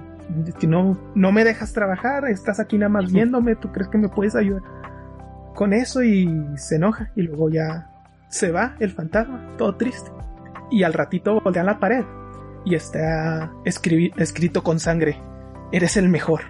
[0.59, 4.09] que no, no me dejas trabajar, estás aquí nada más viéndome, ¿tú crees que me
[4.09, 4.61] puedes ayudar?
[5.55, 7.89] Con eso y se enoja y luego ya
[8.29, 10.11] se va el fantasma, todo triste.
[10.69, 12.05] Y al ratito voltea a la pared
[12.63, 15.19] y está escrito con sangre,
[15.71, 16.41] eres el mejor.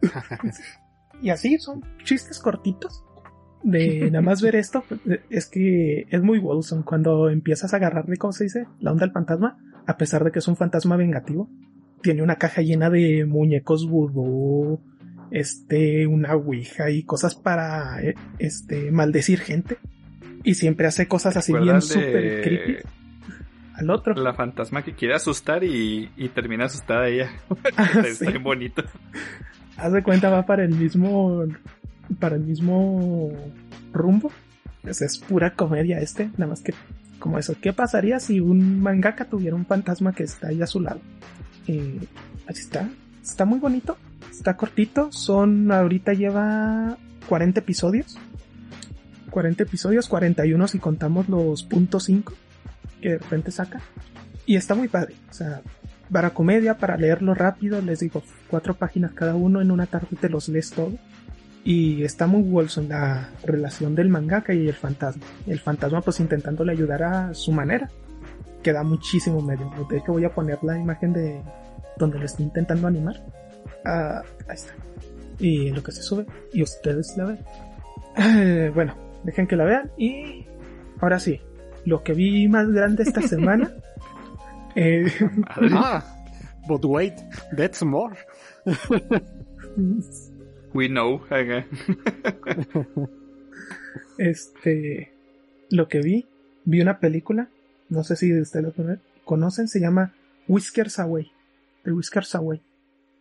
[1.22, 3.04] Y así son chistes cortitos
[3.62, 4.84] de nada más ver esto,
[5.30, 8.66] es que es muy Wilson cuando empiezas a agarrarle, ¿cómo se dice?
[8.80, 11.48] La onda del fantasma, a pesar de que es un fantasma vengativo.
[12.02, 14.80] Tiene una caja llena de muñecos vudú,
[15.30, 19.78] este, una ouija y cosas para, eh, este, maldecir gente.
[20.44, 22.76] Y siempre hace cosas así bien ¿Recuerdan súper de creepy.
[23.74, 24.14] Al otro.
[24.14, 27.30] La fantasma que quiere asustar y, y termina asustada ella.
[27.76, 28.26] Ah, Está sí.
[28.26, 28.84] bien bonito.
[29.78, 31.44] Haz de cuenta va para el mismo
[32.18, 33.30] para el mismo
[33.92, 34.30] rumbo.
[34.82, 36.74] Pues es pura comedia este, nada más que
[37.18, 37.54] como eso.
[37.60, 41.00] ¿Qué pasaría si un mangaka tuviera un fantasma que está ahí a su lado?
[41.66, 42.00] Eh,
[42.46, 42.88] así está.
[43.22, 43.96] Está muy bonito.
[44.30, 45.12] Está cortito.
[45.12, 46.96] Son, ahorita lleva
[47.28, 48.18] 40 episodios.
[49.30, 52.32] 40 episodios, 41 si contamos los puntos 5
[53.00, 53.80] que de repente saca.
[54.46, 55.14] Y está muy padre.
[55.30, 55.60] O sea,
[56.12, 60.28] para comedia, para leerlo rápido, les digo, cuatro páginas cada uno, en una tarde te
[60.28, 60.92] los lees todo.
[61.64, 65.24] Y está muy Wilson la relación del mangaka y el fantasma.
[65.46, 67.90] El fantasma pues intentándole ayudar a su manera.
[68.62, 69.70] Que da muchísimo medio.
[69.90, 71.42] De hecho voy a poner la imagen de
[71.98, 73.22] donde lo está intentando animar.
[73.84, 74.72] Ah, ahí está.
[75.38, 76.24] Y lo que se sube.
[76.54, 77.38] Y ustedes la ven.
[78.16, 78.94] Eh, bueno,
[79.24, 79.90] dejen que la vean.
[79.98, 80.46] Y
[81.00, 81.40] ahora sí,
[81.84, 83.72] lo que vi más grande esta semana.
[84.78, 85.06] Eh.
[85.72, 86.02] Ah,
[86.68, 87.14] but wait,
[87.56, 88.14] that's more.
[90.74, 91.20] We know.
[94.18, 95.12] Este,
[95.70, 96.26] lo que vi,
[96.64, 97.48] vi una película,
[97.88, 100.12] no sé si ustedes lo cono- conocen, se llama
[100.48, 101.30] Whiskers Away,
[101.84, 102.60] de Whiskers Away.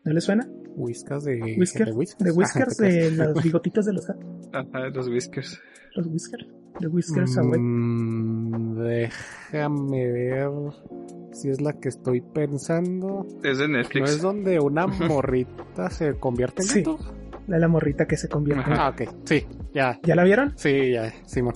[0.04, 0.48] ¿No le suena?
[0.76, 2.24] Whiskas de, Whiskers, Whiskers.
[2.24, 3.14] de Whiskers, Ah, de creas.
[3.18, 4.26] los bigotitos de los gatos.
[4.54, 5.60] Ajá, los whiskers.
[5.96, 6.48] Los Whiskers,
[6.80, 7.60] de Whiskers Away.
[8.58, 10.50] Déjame ver
[11.34, 13.26] si es la que estoy pensando.
[13.44, 14.10] Es de ¿No Netflix.
[14.12, 16.80] es donde una morrita se convierte en Sí.
[16.80, 16.98] gato?
[17.48, 18.64] La la morrita que se convierte.
[18.72, 18.88] Ajá.
[18.88, 19.04] Ah, ok.
[19.26, 19.98] Sí, ya.
[20.04, 20.54] ¿Ya la vieron?
[20.58, 21.14] Sí, ya.
[21.26, 21.54] Simón.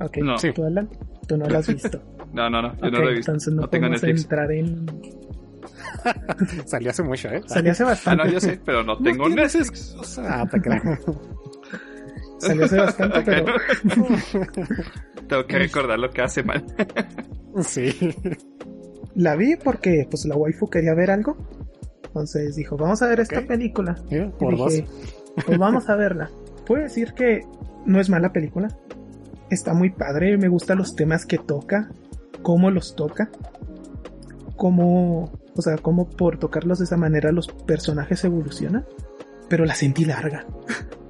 [0.00, 0.38] Ok, No.
[0.38, 0.52] Sí.
[0.52, 0.88] ¿Tú, Alan?
[1.28, 2.00] Tú no la has visto.
[2.34, 2.74] No, no, no.
[2.78, 3.30] Yo no lo he visto.
[3.30, 4.22] entonces no, No tengo podemos Netflix.
[4.22, 4.86] entrar en...
[6.66, 7.40] Salió hace mucho, ¿eh?
[7.46, 8.24] Salió hace Ah, bastante.
[8.24, 9.94] no, yo sé, pero no tengo Netflix.
[10.18, 10.80] Ah, te creo.
[12.46, 13.46] Salió hace bastante, pero...
[15.28, 16.64] Tengo que recordar lo que hace mal.
[17.62, 18.14] sí.
[19.14, 21.36] La vi porque pues la waifu quería ver algo.
[22.04, 23.96] Entonces dijo, vamos a ver esta película.
[24.10, 24.72] Y Por dos.
[24.72, 24.86] dije,
[25.46, 26.30] pues vamos a verla.
[26.66, 27.42] Puedo decir que
[27.86, 28.68] no es mala película.
[29.50, 31.90] Está muy padre, me gustan los temas que toca,
[32.42, 33.30] cómo los toca,
[34.56, 38.86] cómo, o sea, cómo por tocarlos de esa manera los personajes evolucionan.
[39.48, 40.46] Pero la sentí larga.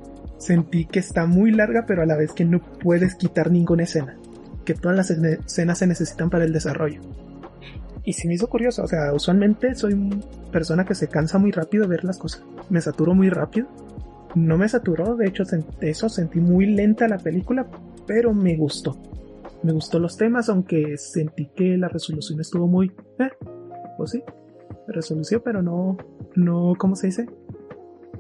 [0.45, 4.17] sentí que está muy larga, pero a la vez que no puedes quitar ninguna escena.
[4.65, 7.01] Que todas las escena- escenas se necesitan para el desarrollo.
[8.05, 10.21] Y se me hizo curioso, o sea, usualmente soy una
[10.53, 12.45] persona que se cansa muy rápido de ver las cosas.
[12.69, 13.67] Me saturo muy rápido.
[14.35, 15.45] No me saturó, de hecho,
[15.81, 17.67] eso sentí muy lenta la película,
[18.07, 18.99] pero me gustó.
[19.63, 22.89] Me gustó los temas, aunque sentí que la resolución estuvo muy...
[23.19, 23.31] Eh,
[23.97, 24.23] pues sí,
[24.89, 25.97] resolución, pero no,
[26.35, 27.27] no, ¿cómo se dice?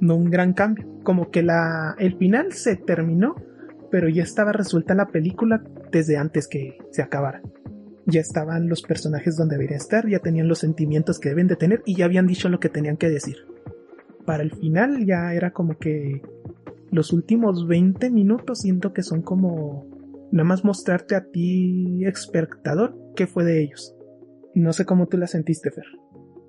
[0.00, 0.86] No un gran cambio.
[1.02, 3.34] Como que la, el final se terminó,
[3.90, 7.42] pero ya estaba resuelta la película desde antes que se acabara
[8.06, 11.82] ya estaban los personajes donde deberían estar, ya tenían los sentimientos que deben de tener
[11.86, 13.36] y ya habían dicho lo que tenían que decir.
[14.26, 16.22] Para el final ya era como que
[16.90, 19.86] los últimos 20 minutos siento que son como
[20.32, 23.94] nada más mostrarte a ti, espectador, qué fue de ellos.
[24.54, 25.86] No sé cómo tú la sentiste, Fer.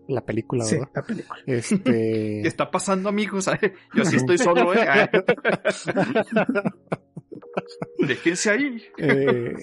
[0.07, 0.91] La película, Sí, ¿verdad?
[0.95, 1.39] la película.
[1.45, 1.83] Este.
[2.43, 3.49] ¿Qué está pasando, amigos?
[3.95, 4.85] Yo sí estoy solo, ¿eh?
[8.07, 8.81] Déjense ahí.
[8.97, 9.53] eh,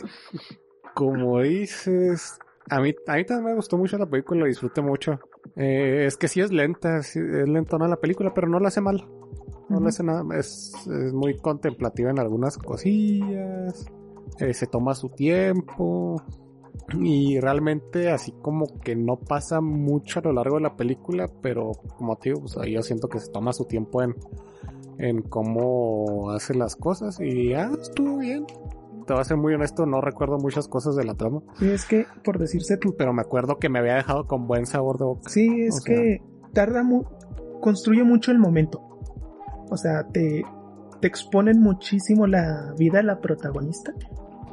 [0.95, 2.39] como dices,
[2.69, 5.19] a mí, a mí también me gustó mucho la película, la disfruté mucho.
[5.57, 8.81] Eh, es que sí es lenta, sí es lentona la película, pero no la hace
[8.81, 9.07] mal.
[9.69, 13.87] No le hace nada, es, es muy contemplativa en algunas cosillas,
[14.39, 16.23] eh, se toma su tiempo
[16.99, 21.73] y realmente así como que no pasa mucho a lo largo de la película, pero
[21.97, 24.15] como te digo, pues, ahí yo siento que se toma su tiempo en,
[24.99, 28.47] en cómo hace las cosas y ah, estuvo bien.
[29.07, 31.85] Te voy a ser muy honesto, no recuerdo muchas cosas de la trama, Sí, es
[31.87, 35.05] que, por decirse tú, pero me acuerdo que me había dejado con buen sabor de
[35.05, 35.29] boca.
[35.31, 37.05] Sí, es O sea- que tarda mu
[37.61, 38.81] construye mucho el momento.
[39.71, 40.45] O sea, te,
[41.01, 43.93] te exponen muchísimo la vida de la protagonista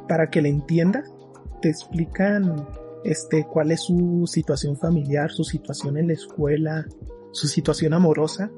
[0.08, 1.12] para que la entiendas.
[1.60, 2.66] Te explican
[3.04, 6.86] este cuál es su situación familiar, su situación en la escuela,
[7.32, 8.50] su situación amorosa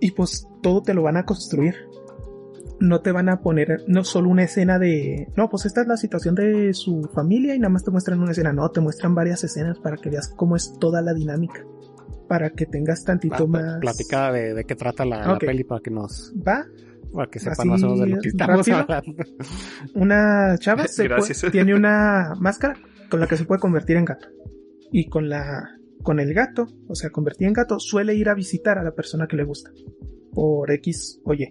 [0.00, 1.74] y pues todo te lo van a construir.
[2.80, 5.96] No te van a poner no solo una escena de, no, pues esta es la
[5.96, 9.44] situación de su familia y nada más te muestran una escena, no, te muestran varias
[9.44, 11.64] escenas para que veas cómo es toda la dinámica,
[12.28, 13.78] para que tengas tantito más...
[13.80, 15.44] Platica de, de qué trata la, la Ok.
[15.44, 16.34] peli para que nos...
[16.46, 16.66] Va,
[17.14, 18.76] Para que sepan Así, más o menos de lo que estamos rápido.
[18.78, 19.24] hablando.
[19.94, 22.74] Una chava se puede- tiene una máscara
[23.08, 24.26] con la que se puede convertir en gato.
[24.90, 25.68] Y con la
[26.02, 29.26] con el gato, o sea, convertida en gato, suele ir a visitar a la persona
[29.26, 29.70] que le gusta.
[30.32, 31.46] Por X o Y.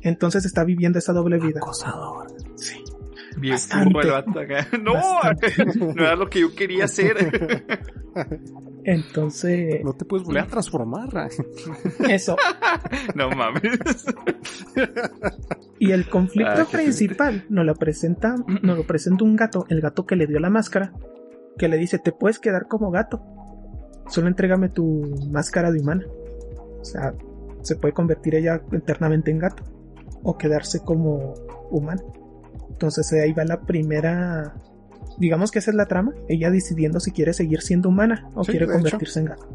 [0.00, 1.58] Entonces está viviendo esa doble vida.
[1.60, 2.28] Acosador.
[2.56, 2.76] Sí.
[3.38, 3.98] Bien Bastante.
[4.00, 4.66] el vato acá.
[4.82, 5.64] No, Bastante.
[5.94, 7.16] no era lo que yo quería hacer.
[8.90, 11.08] Entonces, No te puedes volver a transformar.
[12.08, 12.36] eso.
[13.14, 14.06] No mames.
[15.78, 20.06] Y el conflicto Ah, principal nos lo presenta, nos lo presenta un gato, el gato
[20.06, 20.92] que le dio la máscara,
[21.58, 23.22] que le dice, te puedes quedar como gato.
[24.08, 26.06] Solo entrégame tu máscara de humana.
[26.80, 27.12] O sea,
[27.60, 29.64] se puede convertir ella eternamente en gato.
[30.22, 31.34] O quedarse como
[31.70, 32.02] humana.
[32.70, 34.54] Entonces ahí va la primera...
[35.18, 36.14] Digamos que esa es la trama.
[36.28, 38.74] Ella decidiendo si quiere seguir siendo humana o Sí, quiere hecho.
[38.74, 39.48] convertirse en gato.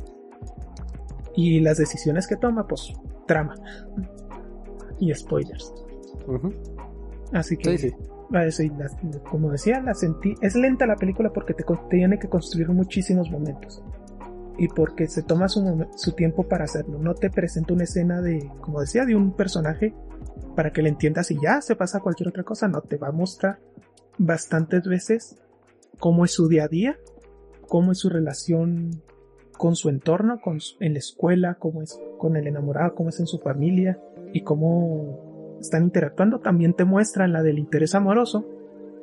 [1.35, 2.93] Y las decisiones que toma, pues,
[3.27, 3.55] trama.
[4.99, 5.73] Y spoilers.
[7.31, 7.95] Así que, Sí, sí.
[8.51, 10.35] sí, la- como decía, la sentí.
[10.41, 13.81] Es lenta la película porque te tiene que construir muchísimos momentos.
[14.57, 16.99] Y porque se toma su, su tiempo para hacerlo.
[16.99, 19.95] No te presenta una escena de, como decía, de un personaje
[20.55, 22.67] para que le entiendas y ya se pasa a cualquier otra cosa.
[22.67, 23.59] No, te va a mostrar
[24.19, 25.37] bastantes veces
[26.03, 26.99] cómo es su día a día,
[27.69, 29.01] cómo es su relación
[29.57, 33.25] con su entorno, con en la escuela, cómo es con el enamorado, cómo es en
[33.25, 34.01] su familia
[34.33, 36.41] y cómo están interactuando.
[36.41, 38.45] También te muestran la del interés amoroso,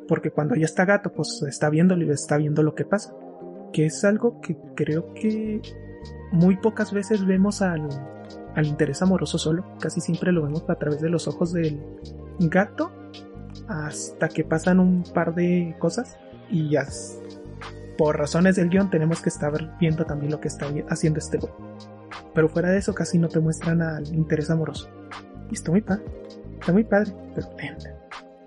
[0.09, 3.17] porque cuando ya está gato, pues está viéndolo y está viendo lo que pasa.
[3.73, 5.63] Que es algo que creo que
[6.33, 7.89] muy pocas veces vemos al,
[8.55, 9.65] al interés amoroso solo.
[9.81, 11.81] Casi siempre lo vemos a través de los ojos del
[12.41, 12.93] gato
[13.69, 16.19] hasta que pasan un par de cosas
[16.51, 16.87] y ya
[18.01, 21.53] por razones del guion tenemos que estar viendo también lo que está haciendo este güey.
[22.35, 24.89] Pero fuera de eso casi no te muestran al interés amoroso.
[25.51, 26.05] Y está muy padre.
[26.59, 27.95] Está muy padre, pero lenta.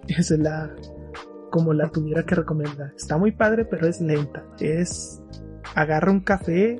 [0.08, 0.76] Esa es la...
[1.52, 2.94] Como la tuviera que recomendar.
[2.98, 4.44] Está muy padre, pero es lenta.
[4.60, 5.22] Es...
[5.76, 6.80] Agarra un café,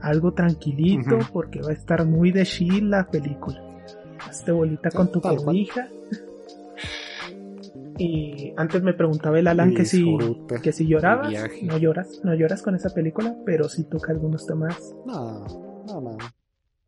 [0.00, 1.26] algo tranquilito, Ujú.
[1.32, 3.60] porque va a estar muy de chill la película.
[4.26, 5.88] Hazte bolita con tu cobija.
[7.98, 10.16] Y antes me preguntaba el Alan que si,
[10.62, 11.32] que si llorabas.
[11.62, 14.94] No lloras, no lloras con esa película, pero sí toca algunos temas.
[15.04, 15.44] No,
[15.86, 16.16] no, no.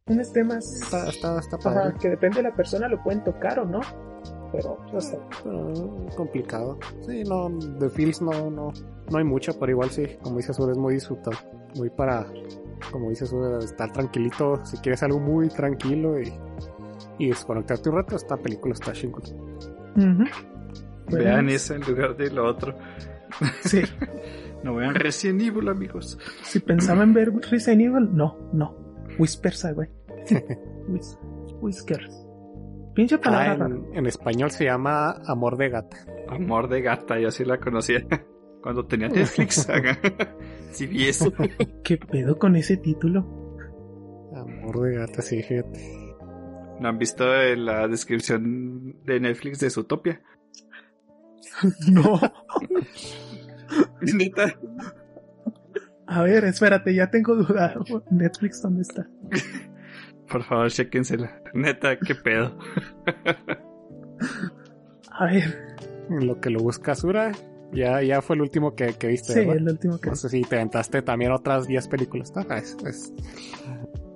[0.06, 1.94] Unos temas Está, está, está ajá, padre.
[2.00, 3.80] que depende de la persona, lo pueden tocar o no.
[4.52, 5.18] Pero no sé.
[5.44, 5.72] Pero
[6.16, 6.78] complicado.
[7.02, 8.72] Sí, no, de feels no, no,
[9.10, 11.38] no hay mucho, pero igual sí, como dices, Sur, es muy disfrutable.
[11.76, 12.26] Muy para,
[12.90, 13.32] como dices,
[13.64, 14.64] estar tranquilito.
[14.64, 16.32] Si quieres algo muy tranquilo y,
[17.18, 19.22] y desconectarte un rato, esta película está chingón.
[19.96, 20.24] Ujú.
[20.24, 20.30] Bueno,
[21.10, 22.76] Vean eso en lugar de lo otro.
[23.62, 23.82] Sí.
[24.62, 26.18] No vean Resident Evil, amigos.
[26.42, 28.76] Si pensaba en ver Resident Evil, no, no.
[29.18, 29.88] Whispers, ah, güey.
[30.88, 31.18] Whis-
[31.62, 32.26] Whiskers.
[32.94, 33.74] Pinche palabra Ah, rara.
[33.74, 35.96] en, en español se llama Amor de Gata.
[36.28, 38.06] Amor de gata, yo sí la conocía.
[38.62, 39.66] Cuando tenía Netflix.
[40.72, 41.32] sí vi eso.
[41.82, 43.20] ¿Qué pedo con ese título?
[44.34, 45.80] Amor de Gata, sí, fíjate.
[46.80, 50.20] ¿No han visto en la descripción de Netflix de Zootopia?
[51.90, 52.20] No.
[54.00, 54.54] Neta.
[56.06, 57.74] A ver, espérate, ya tengo duda.
[58.10, 59.06] Netflix, ¿dónde está?
[60.28, 61.40] Por favor, chéquensela.
[61.54, 62.56] Neta, qué pedo.
[65.12, 65.76] A ver,
[66.08, 67.32] En lo que lo busca Sura,
[67.72, 69.56] ya, ya fue el último que, que viste, sí, ¿verdad?
[69.58, 70.10] el último que.
[70.10, 72.32] No sé si te aventaste también otras 10 películas.
[72.36, 73.12] Ah, es, es-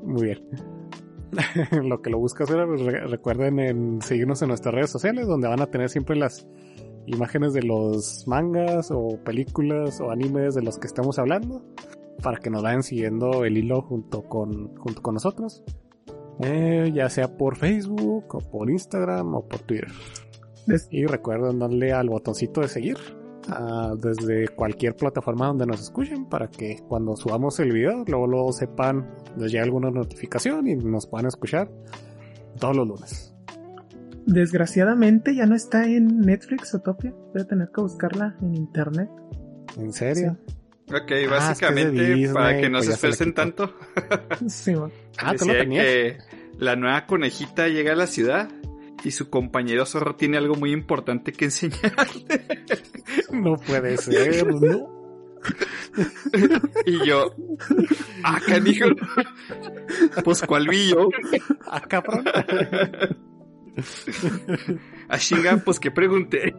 [0.02, 0.40] Muy bien.
[1.82, 5.48] Lo que lo buscas ahora, pues, re- recuerden en seguirnos en nuestras redes sociales, donde
[5.48, 6.46] van a tener siempre las
[7.06, 11.62] imágenes de los mangas o películas o animes de los que estamos hablando,
[12.22, 15.62] para que nos vayan siguiendo el hilo junto con, junto con nosotros.
[16.40, 19.88] Eh, ya sea por Facebook o por Instagram o por Twitter.
[20.90, 22.96] Y recuerden darle al botoncito de seguir
[23.48, 28.52] ah, desde cualquier plataforma donde nos escuchen para que cuando subamos el video luego, luego
[28.52, 31.70] sepan, les llegue alguna notificación y nos puedan escuchar
[32.58, 33.33] todos los lunes.
[34.26, 37.12] Desgraciadamente ya no está en Netflix, Utopia.
[37.32, 39.08] Voy a tener que buscarla en internet.
[39.76, 40.38] ¿En serio?
[40.88, 43.32] Ok, Ah, es que es de básicamente, Disney, para que no pues se quitó.
[43.34, 43.74] tanto,
[44.48, 44.90] Sí, man.
[45.18, 45.84] Ah, ¿tú lo decía tenías?
[45.84, 46.18] que
[46.58, 48.48] la nueva conejita llega a la ciudad
[49.02, 52.24] y su compañero zorro tiene algo muy importante que enseñarle.
[53.32, 54.92] No puede ser, ¿no?
[56.86, 57.34] Y yo,
[58.22, 58.86] ah, canijo.
[60.24, 61.08] Pues cuál vi yo.
[61.66, 62.24] Ah, cabrón.
[65.08, 66.54] A chinga, pues que pregunté.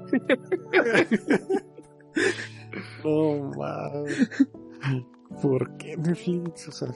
[3.03, 4.29] No mames.
[5.41, 6.67] ¿Por qué Netflix?
[6.67, 6.89] O sea,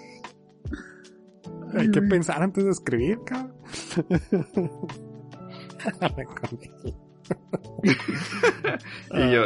[1.73, 3.53] hay que pensar antes de escribir, cabrón.
[9.13, 9.45] y yo,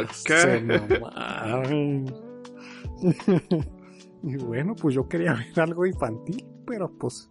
[1.12, 2.04] ah, ¿qué?
[4.22, 7.30] y bueno, pues yo quería ver algo infantil, pero pues.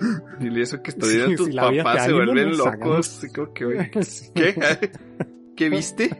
[0.40, 3.20] Dile eso que estoy viendo tus papás se vuelven locos.
[3.54, 3.90] que,
[4.34, 4.90] ¿Qué?
[5.56, 6.10] ¿Qué viste?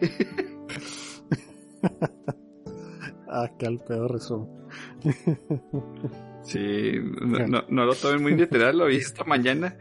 [3.29, 4.49] ah, qué al peor resumen.
[6.43, 9.77] sí, no, no, lo tomé muy literal, lo vi esta mañana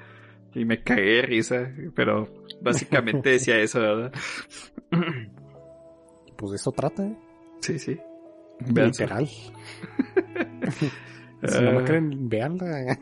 [0.54, 4.12] y me cagué de risa, pero básicamente decía eso, ¿verdad?
[6.38, 7.18] pues eso trata, ¿eh?
[7.62, 7.98] Sí, sí.
[8.74, 9.28] Literal.
[9.28, 9.52] si
[11.62, 11.86] no me ah.
[11.86, 12.98] creen, veanla.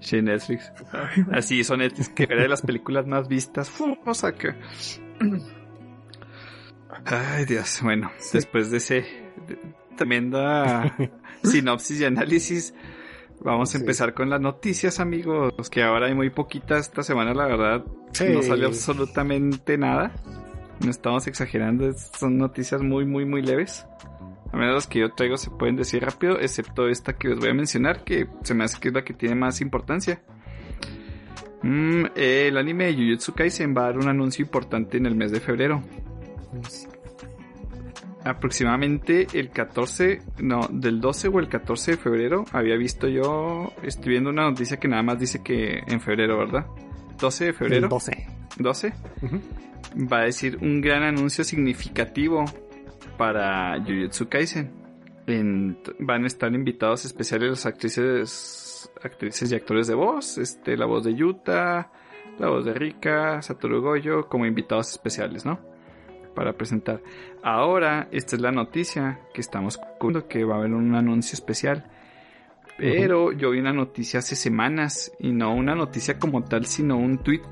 [0.00, 0.72] Sí, Netflix.
[1.30, 3.70] Así son Netflix, que era de las películas más vistas.
[4.04, 4.54] O sea que.
[7.04, 7.80] Ay, Dios.
[7.82, 9.06] Bueno, después de ese
[9.96, 10.96] tremenda
[11.44, 12.74] sinopsis y análisis,
[13.42, 15.52] vamos a empezar con las noticias, amigos.
[15.70, 17.84] Que ahora hay muy poquitas esta semana, la verdad.
[17.84, 20.12] No salió absolutamente nada.
[20.80, 23.86] No estamos exagerando, son noticias muy, muy, muy leves.
[24.52, 27.50] A menos las que yo traigo se pueden decir rápido, excepto esta que os voy
[27.50, 30.22] a mencionar, que se me hace que es la que tiene más importancia.
[31.62, 35.30] Mm, el anime de Jujutsu Kaisen va a dar un anuncio importante en el mes
[35.30, 35.82] de febrero.
[38.24, 44.10] Aproximadamente el 14, no, del 12 o el 14 de febrero había visto yo, estoy
[44.10, 46.66] viendo una noticia que nada más dice que en febrero, ¿verdad?
[47.18, 47.88] 12 de febrero.
[47.88, 48.26] 12.
[48.58, 48.92] 12.
[50.12, 52.44] Va a decir un gran anuncio significativo
[53.20, 54.70] para Jujutsu Kaisen.
[55.98, 61.04] van a estar invitados especiales las actrices, actrices y actores de voz, este, la voz
[61.04, 61.90] de Yuta,
[62.38, 65.60] la voz de Rika, Satoru Goyo, como invitados especiales, ¿no?
[66.34, 67.02] Para presentar.
[67.42, 71.84] Ahora, esta es la noticia que estamos contando, que va a haber un anuncio especial.
[72.78, 77.18] Pero yo vi una noticia hace semanas, y no una noticia como tal, sino un
[77.18, 77.42] tweet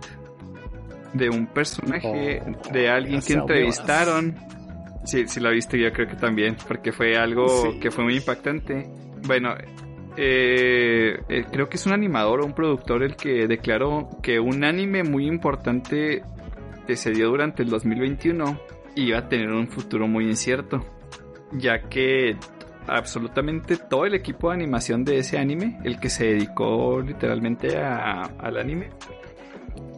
[1.13, 4.35] de un personaje, oh, de alguien que entrevistaron
[5.09, 7.47] Sí, sí la viste, yo creo que también, porque fue algo
[7.81, 8.91] que fue muy impactante.
[9.27, 9.55] Bueno,
[10.19, 14.65] eh, eh, creo que es un animador o un productor el que declaró que un
[14.65, 16.23] anime muy importante
[16.87, 18.61] que se dio durante el 2021
[18.97, 20.85] iba a tener un futuro muy incierto,
[21.53, 22.37] ya que
[22.87, 28.59] absolutamente todo el equipo de animación de ese anime, el que se dedicó literalmente al
[28.59, 28.91] anime,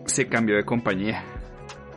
[0.06, 1.24] se cambió de compañía.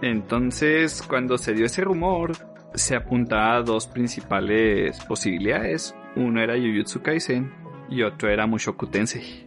[0.01, 2.31] Entonces, cuando se dio ese rumor,
[2.73, 5.95] se apuntaba a dos principales posibilidades.
[6.15, 7.51] Uno era Jujutsu Kaisen
[7.89, 9.45] y otro era Mushoku Tensei.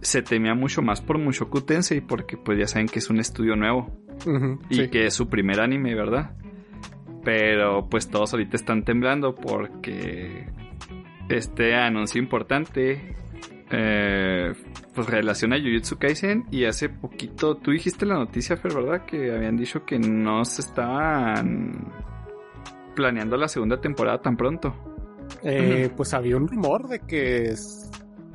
[0.00, 3.56] Se temía mucho más por Mushoku Tensei porque pues ya saben que es un estudio
[3.56, 3.90] nuevo
[4.68, 6.34] y que es su primer anime, ¿verdad?
[7.24, 10.46] Pero pues todos ahorita están temblando porque
[11.28, 13.14] este anuncio importante
[13.70, 14.52] eh,
[14.94, 19.06] pues relaciona a Jujutsu Kaisen y hace poquito tú dijiste la noticia, Fer, ¿verdad?
[19.06, 21.92] Que habían dicho que no se estaban
[22.94, 24.74] planeando la segunda temporada tan pronto?
[25.42, 27.54] Eh, pues había un rumor de que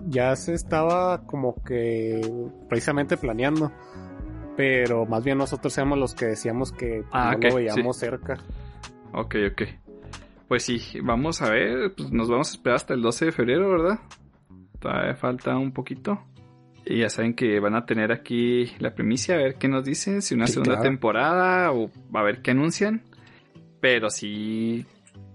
[0.08, 2.22] ya se estaba como que
[2.70, 3.72] precisamente planeando.
[4.56, 8.38] Pero más bien nosotros éramos los que decíamos que ah, no lo veíamos cerca.
[9.14, 9.62] Ok, ok.
[10.48, 13.70] Pues sí, vamos a ver, pues nos vamos a esperar hasta el 12 de febrero,
[13.70, 14.00] ¿verdad?
[14.80, 16.20] Todavía falta un poquito.
[16.86, 20.22] Y ya saben que van a tener aquí la primicia, a ver qué nos dicen,
[20.22, 23.04] si una segunda temporada o a ver qué anuncian.
[23.80, 24.86] Pero sí,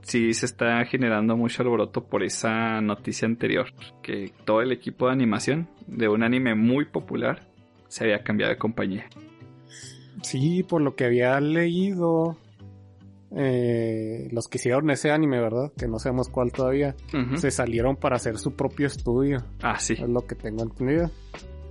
[0.02, 3.66] sí se está generando mucho alboroto por esa noticia anterior,
[4.02, 7.48] que todo el equipo de animación de un anime muy popular
[7.88, 9.06] se había cambiado de compañía.
[10.22, 12.36] Sí, por lo que había leído,
[13.36, 15.72] eh, los que hicieron ese anime, ¿verdad?
[15.76, 16.94] Que no sabemos cuál todavía,
[17.36, 19.38] se salieron para hacer su propio estudio.
[19.62, 19.94] Ah, sí.
[19.94, 21.10] Es lo que tengo entendido.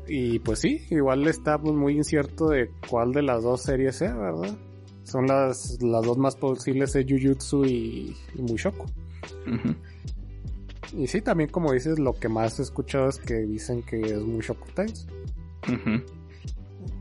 [0.08, 4.58] Y pues sí, igual está muy incierto de cuál de las dos series sea, ¿verdad?
[5.04, 8.86] Son las, las dos más posibles de Jujutsu y, Mushoku.
[10.94, 14.20] Y sí, también como dices, lo que más he escuchado es que dicen que es
[14.20, 15.08] Mushoku Tales.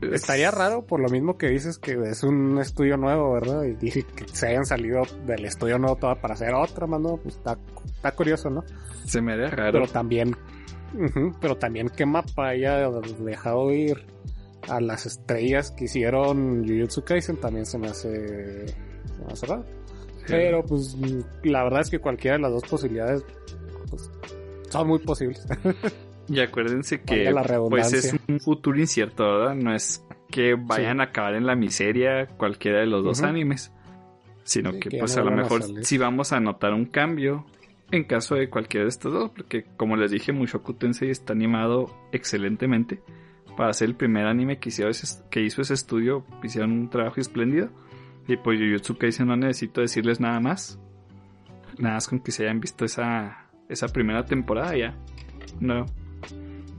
[0.01, 3.63] Estaría raro por lo mismo que dices que es un estudio nuevo, ¿verdad?
[3.63, 7.17] Y dije que se hayan salido del estudio nuevo todo para hacer otra, mano.
[7.21, 8.63] Pues está, está curioso, ¿no?
[9.05, 9.73] Se me haría raro.
[9.73, 10.35] Pero también,
[11.39, 14.05] pero también que mapa haya dejado ir
[14.69, 19.65] a las estrellas que hicieron Jujutsu Kaisen también se me hace, se me hace raro.
[20.27, 20.95] Pero pues
[21.43, 23.23] la verdad es que cualquiera de las dos posibilidades
[23.89, 24.09] pues,
[24.69, 25.45] son muy posibles.
[26.27, 27.33] y acuérdense que
[27.69, 29.55] pues es un futuro incierto, ¿verdad?
[29.55, 33.71] No es que vayan a acabar en la miseria cualquiera de los dos animes,
[34.43, 37.45] sino que, pues a lo mejor si vamos a notar un cambio
[37.91, 41.93] en caso de cualquiera de estos dos, porque como les dije, Mushoku Tensei está animado
[42.13, 43.01] excelentemente
[43.55, 46.25] para hacer el primer anime que, hizo ese, que hizo ese estudio.
[46.43, 47.69] Hicieron un trabajo espléndido.
[48.27, 50.79] Y pues Jujutsu Kaisen no necesito decirles nada más.
[51.77, 54.95] Nada más con que se hayan visto esa, esa primera temporada ya.
[55.59, 55.85] No,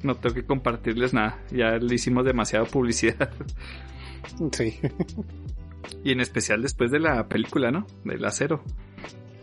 [0.03, 1.43] no tengo que compartirles nada.
[1.51, 3.31] Ya le hicimos demasiada publicidad.
[4.53, 4.79] Sí.
[6.05, 7.87] y en especial después de la película, ¿no?
[8.05, 8.63] Del acero.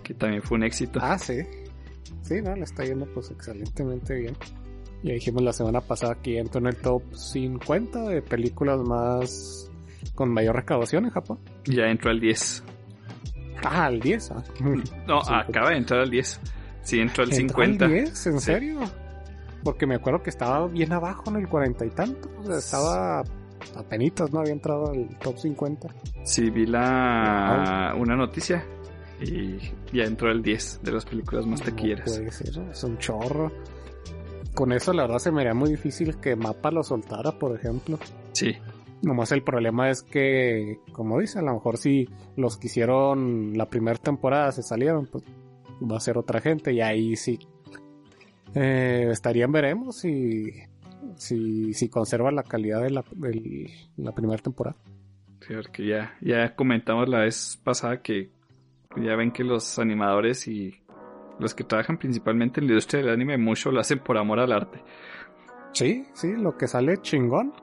[0.04, 1.00] Que también fue un éxito.
[1.04, 1.42] Ah, sí.
[2.22, 4.38] Sí, no, le está yendo pues excelentemente bien.
[5.04, 9.70] Ya dijimos la semana pasada que entró en el top 50 de películas más
[10.16, 11.40] con mayor recaudación en Japón.
[11.66, 12.64] Ya entró al 10.
[13.64, 14.32] Ah, al 10.
[14.32, 14.44] Ah.
[15.08, 16.40] No, Sí, acaba de entrar al 10.
[16.82, 17.86] Sí, entró al ¿Entró 50.
[17.86, 18.28] al 10?
[18.28, 18.46] ¿En Sí.
[18.46, 18.80] serio?
[19.64, 22.30] Porque me acuerdo que estaba bien abajo en el 40 y tanto.
[22.40, 23.24] O sea, estaba
[23.76, 24.40] apenitas, ¿no?
[24.40, 25.88] Había entrado al top 50.
[26.24, 28.66] Sí, vi la una noticia
[29.22, 29.58] y
[29.94, 32.06] ya entró al 10 de las películas más No taquilleras.
[32.10, 33.52] puede ser, es un chorro.
[34.60, 37.98] Con eso la verdad se me haría muy difícil que Mapa lo soltara, por ejemplo.
[38.34, 38.58] Sí,
[39.02, 43.70] Nomás el problema es que, como dice, a lo mejor si los que hicieron la
[43.70, 45.24] primera temporada se salieron, pues
[45.82, 47.40] va a ser otra gente y ahí sí.
[48.56, 50.52] Eh, estarían, veremos si,
[51.16, 54.76] si, si conserva la calidad de la, del- la primera temporada.
[55.48, 58.32] sí, porque ya, ya comentamos la vez pasada que
[58.98, 60.79] ya ven que los animadores y
[61.40, 64.52] los que trabajan principalmente en la industria del anime mucho lo hacen por amor al
[64.52, 64.84] arte.
[65.72, 67.54] Sí, sí, lo que sale chingón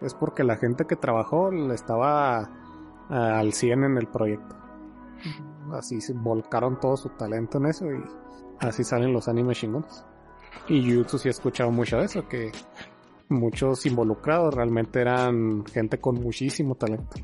[0.00, 2.38] es porque la gente que trabajó le estaba
[3.08, 4.56] ah, al 100 en el proyecto.
[5.72, 8.02] Así se volcaron todo su talento en eso y
[8.60, 10.04] así salen los animes chingones.
[10.68, 12.52] Y Jujutsu sí he escuchado mucho de eso, que
[13.28, 17.16] muchos involucrados realmente eran gente con muchísimo talento.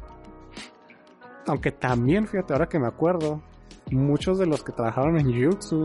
[1.47, 3.43] Aunque también, fíjate, ahora que me acuerdo,
[3.91, 5.83] muchos de los que trabajaron en Jujutsu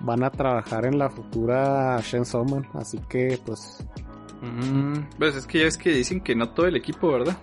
[0.00, 3.84] van a trabajar en la futura Chainsaw Man, así que pues
[5.18, 7.36] Pues es que ya es que dicen que no todo el equipo, ¿verdad?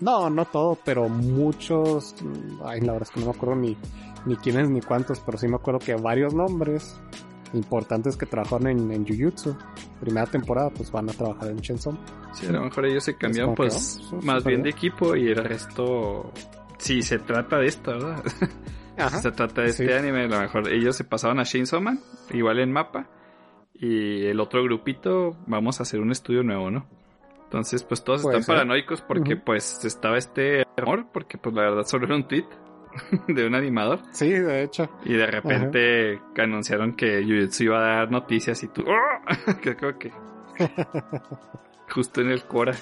[0.00, 3.76] no, no todo, pero muchos, mm, ay, la verdad es que no me acuerdo ni
[4.24, 7.00] ni quiénes ni cuántos, pero sí me acuerdo que varios nombres
[7.54, 9.56] importantes que trabajaron en, en Jujutsu,
[10.00, 11.56] primera temporada, pues van a trabajar en.
[11.56, 11.98] Man.
[12.34, 15.36] Sí, a lo mejor ellos se cambiaron pues sí, más bien de equipo y el
[15.36, 16.30] resto...
[16.78, 18.22] Si se trata de esto, ¿verdad?
[19.20, 19.92] Se trata de este Sí.
[19.92, 23.06] anime, a lo mejor ellos se pasaban a Chainsaw Man, igual en mapa,
[23.74, 26.86] y el otro grupito vamos a hacer un estudio nuevo, ¿no?
[27.44, 28.54] Entonces, pues todos están ser.
[28.56, 32.44] paranoicos porque pues estaba este rumor, porque pues la verdad solo era un tweet
[33.28, 34.90] de un animador, Sí, de hecho.
[35.04, 39.54] y de repente anunciaron que Jujutsu iba a dar noticias y tú, ¡oh!
[39.62, 40.10] que creo que
[41.90, 42.74] justo en el Cora.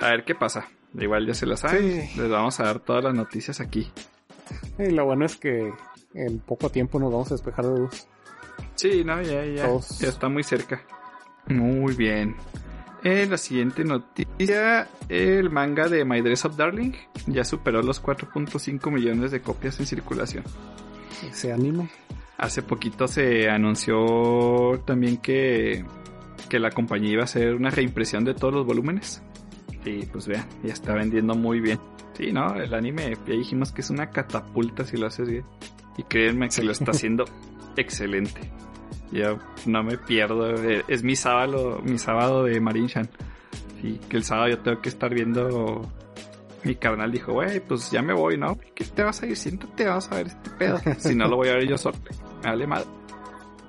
[0.00, 0.66] A ver qué pasa.
[0.98, 2.02] Igual ya se las saben.
[2.02, 2.20] Sí.
[2.20, 3.90] Les vamos a dar todas las noticias aquí.
[4.78, 5.72] Y lo bueno es que
[6.14, 8.06] en poco tiempo nos vamos a despejar de luz.
[8.74, 9.98] Sí, no, ya, ya, Todos.
[9.98, 10.82] ya está muy cerca.
[11.46, 12.36] Muy bien.
[13.02, 16.92] En la siguiente noticia, el manga de My Dress Up Darling
[17.26, 20.44] ya superó los 4.5 millones de copias en circulación.
[21.22, 21.90] Ese anime.
[22.38, 25.84] Hace poquito se anunció también que,
[26.48, 29.22] que la compañía iba a hacer una reimpresión de todos los volúmenes.
[29.84, 31.78] Y pues vean, ya está vendiendo muy bien.
[32.14, 35.44] Sí, no, el anime ya dijimos que es una catapulta si lo haces bien.
[35.98, 37.24] Y créanme que lo está haciendo
[37.76, 38.50] excelente.
[39.12, 40.54] Yo no me pierdo.
[40.54, 43.08] eh, Es mi sábado, mi sábado de Marinchan.
[43.82, 45.82] Sí, que el sábado yo tengo que estar viendo.
[46.64, 48.58] Mi carnal dijo, güey, pues ya me voy, ¿no?
[48.74, 49.36] ¿Qué te vas a ir?
[49.36, 50.78] Siéntate, vamos a ver este pedo.
[50.98, 51.98] Si no lo voy a ver yo solo.
[52.42, 52.86] Me vale madre.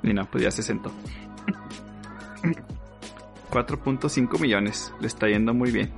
[0.01, 0.91] Y no, pues ya se sentó.
[3.55, 4.93] 4.5 millones.
[4.99, 5.91] Le está yendo muy bien.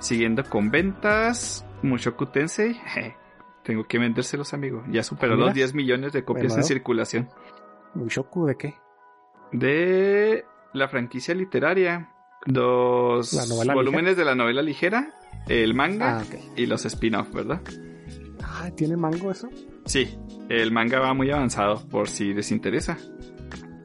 [0.00, 1.64] Siguiendo con ventas.
[1.82, 2.74] Mushoku Tensei.
[2.94, 3.14] je,
[3.64, 4.84] Tengo que vendérselos, amigo.
[4.90, 5.46] Ya superó Mira.
[5.46, 7.28] los 10 millones de copias en circulación.
[7.94, 8.74] ¿Mushoku de qué?
[9.52, 10.44] De
[10.74, 12.10] la franquicia literaria.
[12.44, 13.32] Los
[13.72, 15.14] volúmenes de la novela ligera.
[15.48, 16.24] El manga Ah,
[16.56, 17.62] y los spin-off, ¿verdad?
[18.42, 19.48] Ah, ¿tiene mango eso?
[19.86, 20.18] Sí,
[20.50, 22.98] el manga va muy avanzado por si les interesa.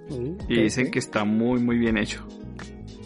[0.09, 2.27] Sí, Y dicen que está muy muy bien hecho.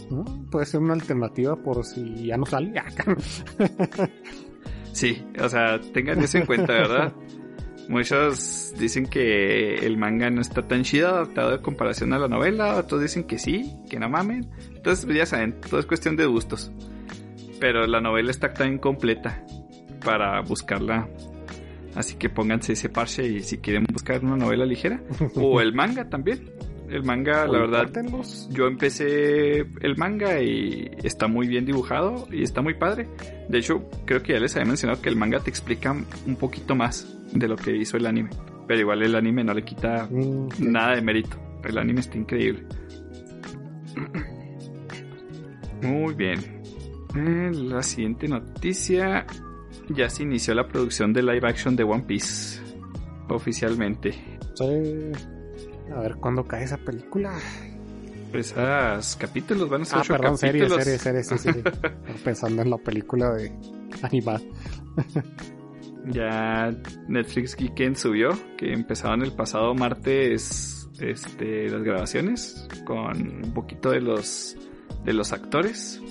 [0.10, 2.74] Mm, Puede ser una alternativa por si ya no sale.
[4.93, 7.14] Sí, o sea, tengan eso en cuenta, ¿verdad?
[7.88, 12.76] Muchos dicen que el manga no está tan chido adaptado en comparación a la novela,
[12.78, 14.49] otros dicen que sí, que no mamen.
[14.76, 16.72] Entonces, pues ya saben, todo es cuestión de gustos.
[17.60, 19.45] Pero la novela está tan incompleta
[20.03, 21.08] para buscarla.
[21.93, 24.99] Así que pónganse ese parche y si quieren buscar una novela ligera.
[25.36, 26.49] O el manga también.
[26.90, 28.48] El manga, la verdad, Córtenlos.
[28.52, 33.08] yo empecé el manga y está muy bien dibujado y está muy padre.
[33.50, 35.92] De hecho, creo que ya les había mencionado que el manga te explica
[36.26, 38.30] un poquito más de lo que hizo el anime.
[38.68, 41.38] Pero igual el anime no le quita Mm, nada de mérito.
[41.64, 42.64] El anime está increíble.
[45.82, 46.40] Muy bien.
[47.16, 49.26] Eh, la siguiente noticia.
[49.90, 52.62] Ya se inició la producción de live action de One Piece.
[53.30, 54.12] Oficialmente.
[54.56, 55.12] Sí.
[55.96, 57.34] A ver cuándo cae esa película.
[58.34, 60.84] Esos capítulos van a ser Ah, ocho perdón, serie, capítulos.
[60.84, 61.50] serie, serie, sí, sí.
[61.54, 61.62] sí.
[62.24, 63.52] Pensando en la película de
[64.02, 64.42] animada.
[66.10, 66.72] Ya
[67.08, 74.02] Netflix Geekend subió que empezaron el pasado martes este, las grabaciones con un poquito de
[74.02, 74.56] los
[75.04, 76.02] de los actores.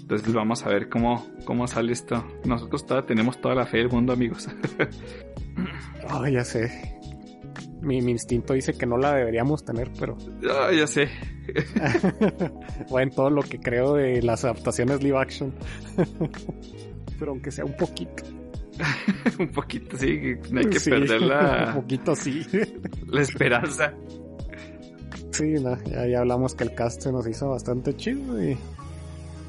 [0.00, 2.24] Entonces vamos a ver cómo, cómo sale esto.
[2.44, 4.48] Nosotros tenemos toda la fe del mundo, amigos.
[6.10, 6.98] Oh, ya sé.
[7.82, 10.16] Mi, mi instinto dice que no la deberíamos tener, pero
[10.48, 11.08] Ah, ya sé.
[12.88, 15.52] o en todo lo que creo de las adaptaciones live action.
[17.18, 18.22] pero aunque sea un poquito.
[19.38, 20.34] un poquito, sí.
[20.50, 22.46] No hay que Sí, perder Un poquito sí.
[23.06, 23.92] la esperanza.
[25.32, 28.56] Sí, no, ya, ya hablamos que el cast se nos hizo bastante chido y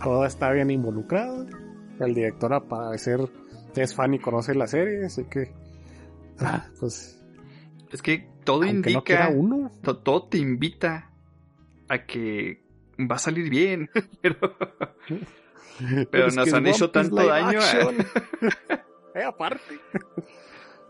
[0.03, 1.45] todo está bien involucrado.
[1.99, 3.19] El director al parecer
[3.75, 5.51] es fan y conoce la serie, así que
[6.39, 7.22] ah, pues
[7.93, 11.09] Es que todo aunque no quiera indica, uno, to- todo te invita
[11.87, 12.61] a que
[12.99, 13.89] va a salir bien.
[14.21, 14.37] Pero
[16.11, 17.95] Pero es nos que han hecho tanto daño, action.
[19.15, 19.79] Eh, aparte.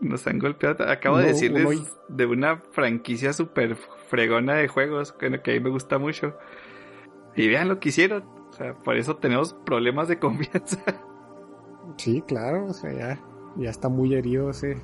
[0.00, 0.88] Nos han golpeado.
[0.88, 3.76] Acabo de decirles de una franquicia súper
[4.08, 6.34] fregona de juegos, bueno, que a mí me gusta mucho.
[7.36, 8.24] Y vean lo que hicieron.
[8.48, 10.82] O sea, por eso tenemos problemas de confianza.
[11.98, 13.20] Sí, claro, o sea, ya,
[13.56, 14.80] ya está muy herido ese,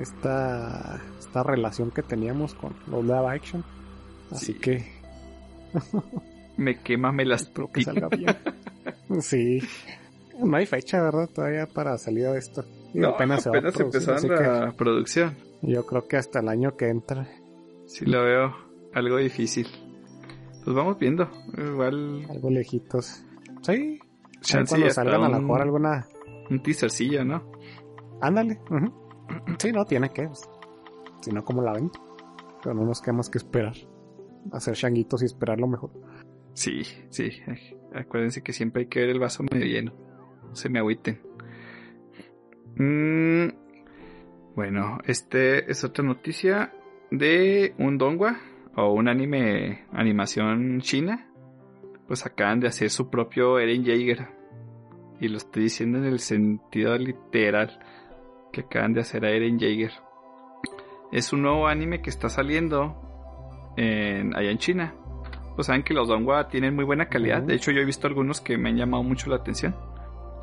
[0.00, 3.64] esta, esta relación que teníamos con los live action.
[4.30, 4.54] Así Sí.
[4.58, 4.84] que
[6.56, 8.34] Me quema, me las espero que salga bien.
[9.20, 9.60] sí.
[10.42, 11.28] No hay fecha, ¿verdad?
[11.34, 12.64] Todavía para salir de esto.
[12.94, 15.34] Y No, apenas se va a apenas así que la producción.
[15.62, 17.26] Yo creo que hasta el año que entra.
[17.86, 18.54] Sí lo veo
[18.94, 19.66] algo difícil.
[20.64, 21.30] Pues vamos viendo.
[21.56, 23.22] Igual Algo lejitos.
[23.62, 23.98] Sí.
[24.40, 26.06] Chance cuando salgan a lo un- mejor alguna.
[26.50, 27.42] un teasercillo, ¿no?
[28.20, 28.58] Ándale.
[28.70, 28.92] ujú.
[29.58, 30.28] Sí, no, tiene que.
[31.20, 31.90] Si no, como la ven.
[32.62, 33.74] Pero no nos queda más que esperar.
[34.52, 35.90] Hacer changuitos y esperar lo mejor.
[36.54, 37.30] Sí, sí.
[37.46, 39.92] Ay, Acuérdense que siempre hay que ver el vaso medio lleno.
[40.48, 41.20] No se me agüiten.
[42.76, 43.48] Mm,
[44.54, 46.72] bueno, este es otra noticia
[47.10, 48.38] de un dongua
[48.74, 51.30] o un anime animación china.
[52.06, 54.28] Pues acaban de hacer su propio Eren Jaeger.
[55.20, 57.80] Y lo estoy diciendo en el sentido literal
[58.64, 59.92] que acaban de hacer a Eren Jaeger.
[61.12, 64.94] Es un nuevo anime que está saliendo en, allá en China.
[65.54, 67.42] Pues saben que los Donghua tienen muy buena calidad.
[67.42, 69.74] De hecho, yo he visto algunos que me han llamado mucho la atención.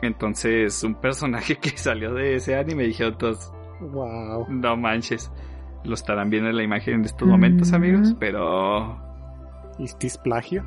[0.01, 4.47] Entonces, un personaje que salió de ese anime dijeron todos, Wow.
[4.49, 5.32] no manches.
[5.84, 7.76] Lo estarán viendo en la imagen en estos momentos, Mm.
[7.76, 8.16] amigos.
[8.20, 8.97] Pero
[9.80, 10.64] ¿Y this plagio?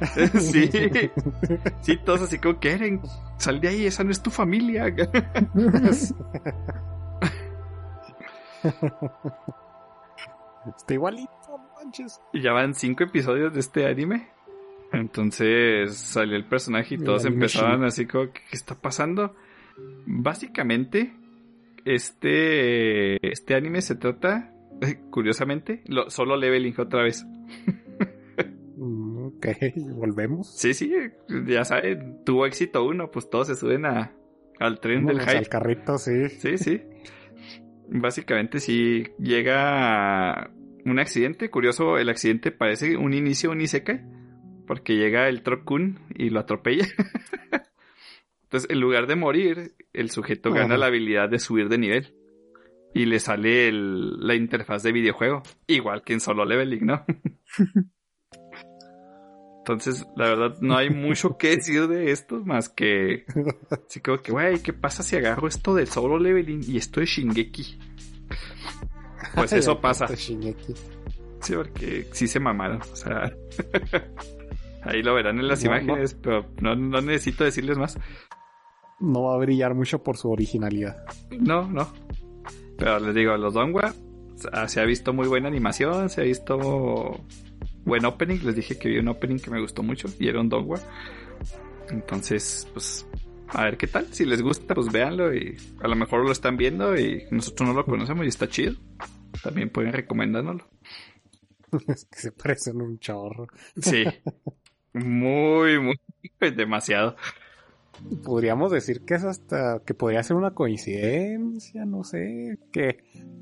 [0.38, 0.70] sí,
[1.82, 3.00] sí, todos así como que Eren,
[3.38, 4.86] sal de ahí, esa no es tu familia.
[10.76, 11.30] Está igualito,
[11.76, 12.20] manches.
[12.32, 14.28] Y ya van cinco episodios de este anime.
[14.92, 19.34] Entonces salió el personaje y todos empezaban así como, ¿qué, está pasando?
[20.04, 21.14] Básicamente,
[21.84, 24.52] este, este anime se trata,
[25.10, 27.24] curiosamente, lo, solo leveling otra vez.
[28.76, 29.46] Mm, Ok,
[29.94, 30.52] volvemos.
[30.54, 30.92] Sí, sí,
[31.46, 34.12] ya saben, tuvo éxito uno, pues todos se suben a,
[34.58, 35.38] al tren del hype.
[35.38, 36.28] al carrito, sí.
[36.28, 36.82] Sí, sí.
[37.92, 40.50] Básicamente sí llega
[40.84, 41.50] un accidente.
[41.50, 44.00] Curioso, el accidente parece un inicio un isekai.
[44.66, 46.86] Porque llega el Trokun y lo atropella.
[48.44, 50.76] Entonces, en lugar de morir, el sujeto gana Ajá.
[50.78, 52.14] la habilidad de subir de nivel.
[52.94, 55.42] Y le sale el- la interfaz de videojuego.
[55.66, 57.04] Igual que en solo leveling, ¿no?
[59.60, 63.24] Entonces, la verdad, no hay mucho que decir de esto más que
[63.70, 67.06] Así como que, güey, ¿qué pasa si agarro esto de solo leveling y esto de
[67.06, 67.78] Shingeki?
[69.34, 70.08] Pues eso pasa.
[70.08, 72.80] Sí, porque sí se mamaron.
[72.80, 73.32] O sea,
[74.82, 77.98] ahí lo verán en las No, imágenes, pero no, no necesito decirles más.
[78.98, 81.04] No va a brillar mucho por su originalidad.
[81.38, 81.92] No, no.
[82.76, 83.94] Pero les digo, los Dongwa
[84.52, 87.20] ah, se ha visto muy buena animación, se ha visto
[87.84, 88.38] buen opening.
[88.44, 90.80] Les dije que vi un opening que me gustó mucho y era un Dongwa.
[91.90, 93.06] Entonces, pues,
[93.48, 94.12] a ver qué tal.
[94.12, 97.74] Si les gusta, pues véanlo y a lo mejor lo están viendo y nosotros no
[97.74, 98.74] lo conocemos y está chido.
[99.42, 100.68] También pueden recomendárnoslo.
[101.88, 103.46] es que se parecen un chorro.
[103.80, 104.04] Sí.
[104.92, 106.00] Muy, muy,
[106.40, 107.14] demasiado.
[108.24, 112.98] Podríamos decir que es hasta que podría ser una coincidencia, no sé, que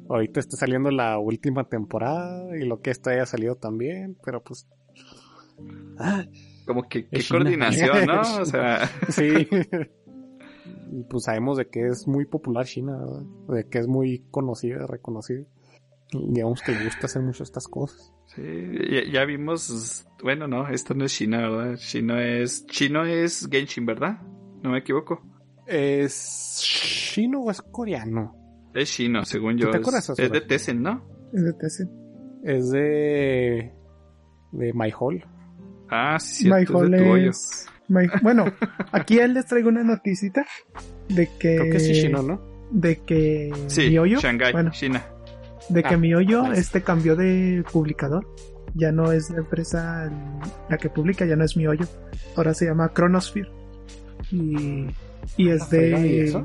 [0.08, 4.68] ahorita está saliendo la última temporada y lo que esta haya salido también, pero pues
[5.98, 6.24] ah,
[6.66, 8.20] Como que qué coordinación, ¿no?
[8.40, 9.48] O sea, Sí.
[10.90, 13.22] Y pues sabemos de que es muy popular China, ¿verdad?
[13.48, 15.44] de que es muy conocida, reconocida.
[16.12, 18.14] Y digamos que le gusta hacer mucho estas cosas.
[18.34, 18.42] sí,
[18.90, 21.76] ya, ya vimos, bueno, no, esto no es China, ¿verdad?
[21.76, 24.18] Chino es, chino es Genshin, ¿verdad?
[24.62, 25.22] No me equivoco.
[25.66, 28.34] ¿Es chino o es coreano?
[28.74, 29.70] Es chino, según ¿Tú yo.
[29.70, 30.40] te Es, acuerdas, es de?
[30.40, 31.04] Tessen, ¿no?
[31.32, 31.88] Es de TC.
[32.44, 33.72] Es de.
[34.52, 35.24] de My Hall.
[35.90, 37.30] Ah, sí, cierto, My es de Hall tu hoyo.
[37.30, 38.44] es- My- Bueno,
[38.92, 40.44] aquí les traigo una noticita
[41.08, 41.56] de que.
[41.56, 42.40] Creo que sí chino, ¿no?
[42.70, 45.02] De que Sí, Mihoyo, Shanghai, bueno, China.
[45.70, 46.60] de que Ah, Mihoyo nice.
[46.60, 48.26] este cambió de publicador.
[48.74, 50.10] Ya no es la empresa
[50.68, 51.86] la que publica, ya no es Mihoyo.
[52.36, 53.50] Ahora se llama Chronosphere.
[54.30, 54.86] Y,
[55.36, 56.44] y es Ah, frega, ¿y de?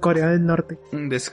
[0.00, 0.78] Corea del Norte.
[0.92, 1.32] Des...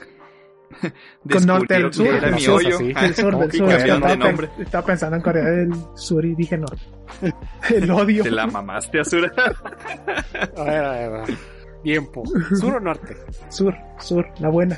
[1.32, 2.78] Con norte del sur, del mi sur, hoyo.
[2.94, 3.70] Ah, Del sur, ¿cómo del sur.
[3.72, 4.48] Estaba, de nombre?
[4.48, 6.82] pen- estaba pensando en Corea del Sur y dije norte.
[7.74, 8.22] El odio.
[8.22, 9.32] Te la mamaste, Azura.
[10.56, 11.57] A ver, a ver, a ver.
[11.82, 12.24] Tiempo.
[12.58, 13.16] ¿Sur o norte?
[13.50, 14.76] Sur, sur, la buena.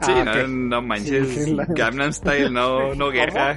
[0.00, 0.48] Sí, Ah, no, ok.
[0.48, 1.28] no manches.
[1.28, 3.56] Sí, Gangnam Style, no, no guerra.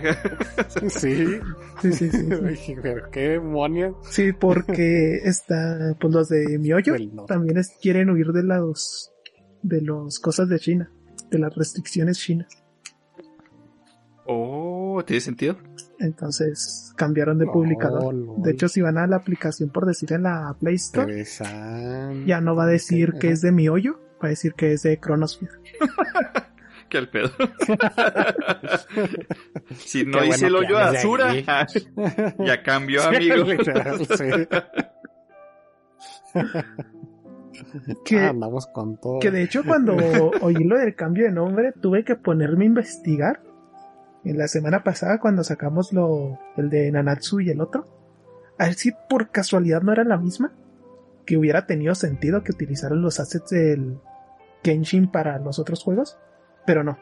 [0.88, 1.40] Sí.
[1.82, 2.30] Sí, sí, sí.
[2.56, 2.76] sí.
[2.82, 3.96] Pero qué demonios.
[4.10, 6.58] Sí, porque está, pues los de
[7.14, 7.34] norte.
[7.34, 9.12] también es- quieren huir de los,
[9.64, 10.92] de los cosas de China,
[11.32, 12.48] de las restricciones chinas.
[14.28, 15.58] Oh, ¿tiene sentido?
[16.00, 18.14] Entonces cambiaron de publicador.
[18.42, 21.24] De hecho, si van a la aplicación, por decir en la Play Store,
[22.26, 25.00] ya no va a decir que es de Mihoyo, va a decir que es de
[25.00, 25.52] Chronosphere.
[26.90, 27.28] Que al pedo.
[29.76, 31.34] si no Qué hice el bueno hoyo a Azura,
[32.40, 33.44] ya cambió, amigo.
[33.44, 34.00] literal.
[38.06, 39.20] Que, Ah, andamos con todo.
[39.20, 39.98] que de hecho cuando
[40.42, 43.42] oí lo del cambio de nombre, tuve que ponerme a investigar.
[44.30, 47.86] En la semana pasada, cuando sacamos lo, el de Nanatsu y el otro,
[48.58, 50.52] a ver si por casualidad no era la misma,
[51.26, 54.00] que hubiera tenido sentido que utilizaran los assets del
[54.64, 56.18] Genshin para los otros juegos,
[56.66, 56.98] pero no,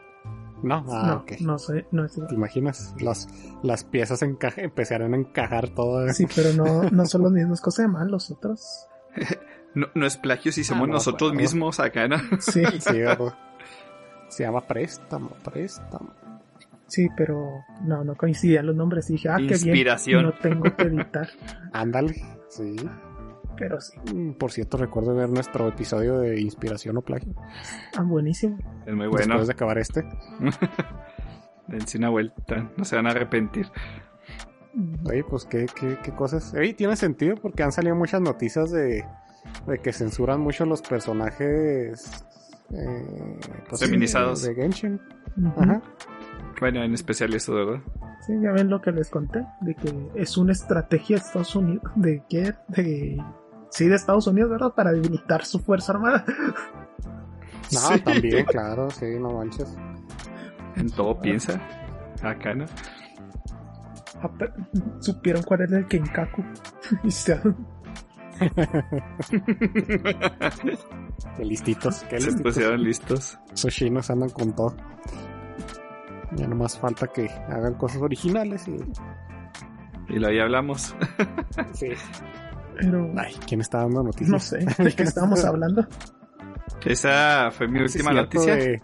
[0.62, 1.32] No, ah, no, ok.
[1.40, 2.94] no, sé, no es ¿Te imaginas?
[3.00, 3.28] Las,
[3.62, 6.16] las piezas encaja, empezarán a encajar todas.
[6.16, 8.86] Sí, pero no, no son los mismos, cosa de mal los otros.
[9.74, 11.42] No, no es plagio si somos Ah, no, nosotros bueno.
[11.42, 12.16] mismos acá, ¿no?
[12.40, 12.94] Sí, Sí.
[14.28, 16.14] Se llama préstamo, préstamo.
[16.86, 19.08] Sí, pero no, no coincidían los nombres.
[19.10, 19.86] Y dije, ah, qué bien,
[20.22, 21.28] no tengo que editar,
[21.72, 22.14] Ándale,
[22.48, 22.76] sí.
[23.56, 27.34] pero sí, Mm, Por cierto, recuerdo ver nuestro episodio de inspiración o plagio.
[27.96, 28.58] ah, buenísimo.
[28.86, 29.34] Es muy bueno.
[29.34, 30.04] Después de acabar este.
[31.68, 33.66] Dense una vuelta, no se van a arrepentir.
[35.08, 36.52] Oye, pues qué, qué, qué cosas.
[36.54, 39.04] Oye, tiene sentido porque han salido muchas noticias de,
[39.66, 42.24] de que censuran mucho los personajes
[42.72, 43.38] eh,
[43.68, 44.42] pues, Feminizados.
[44.42, 45.00] de, de Genshin.
[45.56, 45.82] Ajá.
[46.60, 47.80] Bueno, en especial eso, ¿verdad?
[48.26, 51.82] Sí, ya ven lo que les conté, de que es una estrategia de Estados Unidos,
[51.96, 53.22] de que, de,
[53.70, 54.72] sí, de Estados Unidos, ¿verdad?
[54.74, 56.24] Para debilitar su fuerza armada.
[57.72, 58.00] No, Sí.
[58.00, 59.76] también, claro, sí, no manches.
[60.76, 61.60] En todo piensa.
[62.22, 62.64] Acá, ¿no?
[65.00, 66.44] Supieron cuál era el Kenkaku.
[67.02, 67.40] Y se-
[71.36, 72.42] Qué listitos, qué Se listitos.
[72.54, 73.38] pusieron listos.
[73.52, 74.74] Esos chinos andan con todo.
[76.32, 78.76] Ya nomás falta que hagan cosas originales y...
[80.08, 80.94] Y lo ahí hablamos.
[81.72, 81.88] Sí.
[82.78, 84.30] Pero, Ay, ¿quién está dando noticias?
[84.30, 85.86] no sé, ¿de qué estábamos hablando?
[86.84, 88.54] Esa fue mi última noticia.
[88.56, 88.82] de-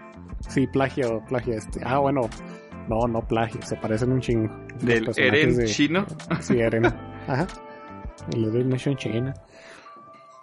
[0.48, 1.81] Sí, plagio, plagio este.
[1.85, 2.23] Ah, bueno.
[2.89, 4.52] No, no plagio, se parecen un chingo.
[4.81, 6.05] Del Eren de- chino.
[6.40, 6.86] Sí, Eren.
[7.28, 7.47] Ajá.
[8.32, 9.32] El Eren Nation China.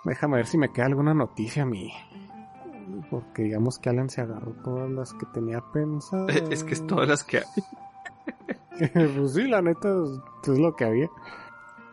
[0.06, 1.92] Déjame ver si me queda alguna noticia a mí.
[3.10, 6.36] Porque digamos que Alan se agarró todas las que tenía pensadas.
[6.52, 7.41] Es que es todas las que...
[8.94, 11.10] pues sí, la neta es, es lo que había.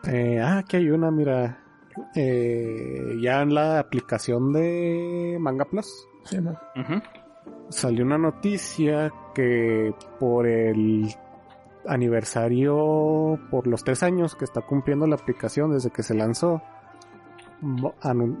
[0.05, 1.63] Eh, ah, aquí hay una, mira.
[2.15, 6.51] Eh, ya en la aplicación de Manga Plus Sí, no.
[6.51, 7.01] Ujú.
[7.69, 11.07] salió una noticia que por el
[11.87, 16.61] aniversario, por los tres años que está cumpliendo la aplicación desde que se lanzó,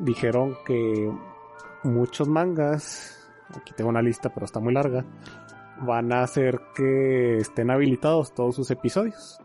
[0.01, 1.11] dijeron que
[1.87, 5.05] muchos mangas, aquí tengo una lista pero está muy larga,
[5.81, 9.39] van a hacer que estén habilitados todos sus episodios.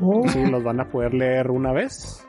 [0.00, 2.26] Oh, Sí, los van a poder leer una vez.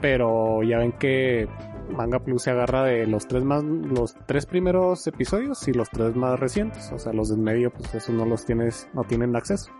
[0.00, 1.48] Pero ya ven que
[1.90, 6.14] Manga Plus se agarra de los tres más, los tres primeros episodios y los tres
[6.14, 6.92] más recientes.
[6.92, 9.72] O sea, los del medio, pues esos no los tienes, no tienen acceso.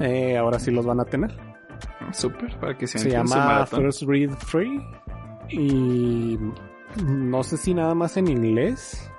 [0.00, 1.36] Eh, ahora sí los van a tener.
[2.12, 3.66] Súper, para que se, Se llama.
[3.66, 4.80] First Read Free.
[5.50, 6.38] Y
[7.04, 9.10] no sé si nada más en inglés.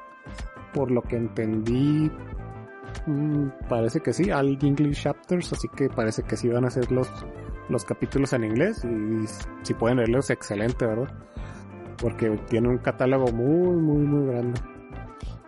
[0.74, 2.10] Por lo que entendí,
[3.06, 5.54] mm, parece que sí, al English Chapters.
[5.54, 7.10] Así que parece que sí van a ser los,
[7.70, 9.26] los capítulos en inglés y
[9.64, 11.14] si pueden leerlos, excelente, ¿verdad?
[12.02, 14.60] Porque tiene un catálogo muy, muy, muy grande.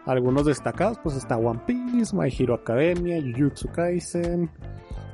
[0.05, 4.49] Algunos destacados, pues está One Piece, My Hero Academia, Jujutsu Kaisen,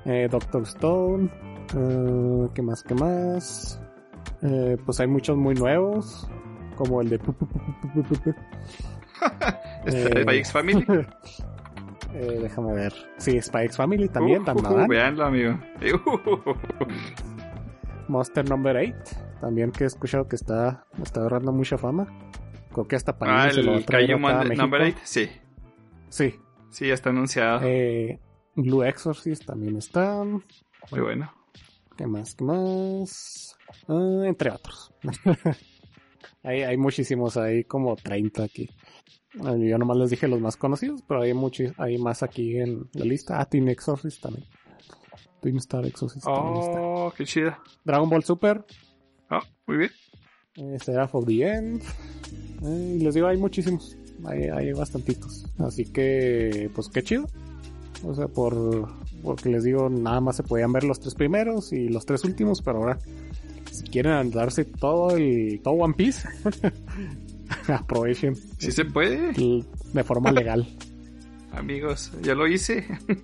[0.06, 1.30] eh, Doctor Stone,
[1.78, 3.80] eh, ¿qué más, qué más?
[4.42, 6.28] Eh, pues hay muchos muy nuevos,
[6.80, 7.20] como el de...
[9.86, 10.86] Este, Eh, Spy X Family.
[12.12, 12.92] Eh, déjame ver.
[13.18, 14.88] Sí, Spy X Family también, Uh, Dandadan.
[14.88, 15.60] Veanlo, amigo.
[16.08, 16.56] Uh,
[18.08, 18.96] Monster Number 8,
[19.40, 22.08] también que he escuchado que está, está agarrando mucha fama.
[22.74, 24.48] Creo que hasta Panini Ah, se lo va a el traer Kaiju acá a Man-
[24.48, 24.62] México.
[24.64, 24.98] Number 8.
[25.04, 25.30] Sí,
[26.10, 26.36] Sí.
[26.72, 27.60] sí, ya está anunciado.
[27.64, 28.20] Eh,
[28.56, 30.24] Blue Exorcist también está.
[30.24, 31.32] Muy bueno.
[31.96, 32.34] ¿Qué más?
[32.34, 33.56] ¿Qué más?
[33.88, 34.92] Ah, entre otros.
[36.44, 38.70] Hay, hay muchísimos, hay como 30 aquí.
[39.44, 42.90] Ah, Yo nomás les dije los más conocidos, pero hay muchos, hay más aquí en
[42.94, 43.40] la lista.
[43.40, 44.46] Ah, Twin Exorcist también.
[45.42, 46.26] Twin Star Exorcist.
[46.28, 47.56] Oh, qué chido.
[47.86, 48.66] Dragon Ball Super,
[49.32, 49.92] Oh, muy bien.
[50.56, 51.82] eh, Seraph of the End.
[52.64, 53.96] Eh, y les digo, hay muchísimos.
[54.26, 55.46] Hay, hay bastantitos.
[55.60, 57.28] Así que, pues qué chido.
[58.04, 58.90] O sea, por
[59.24, 62.62] porque les digo, nada más se podían ver los tres primeros y los tres últimos,
[62.62, 62.98] pero ahora,
[63.80, 66.28] si quieren darse todo el todo One Piece,
[67.68, 69.34] aprovechen Sí se puede,
[69.94, 70.68] de forma legal.
[71.52, 72.12] amigos.
[72.22, 72.86] Ya lo hice.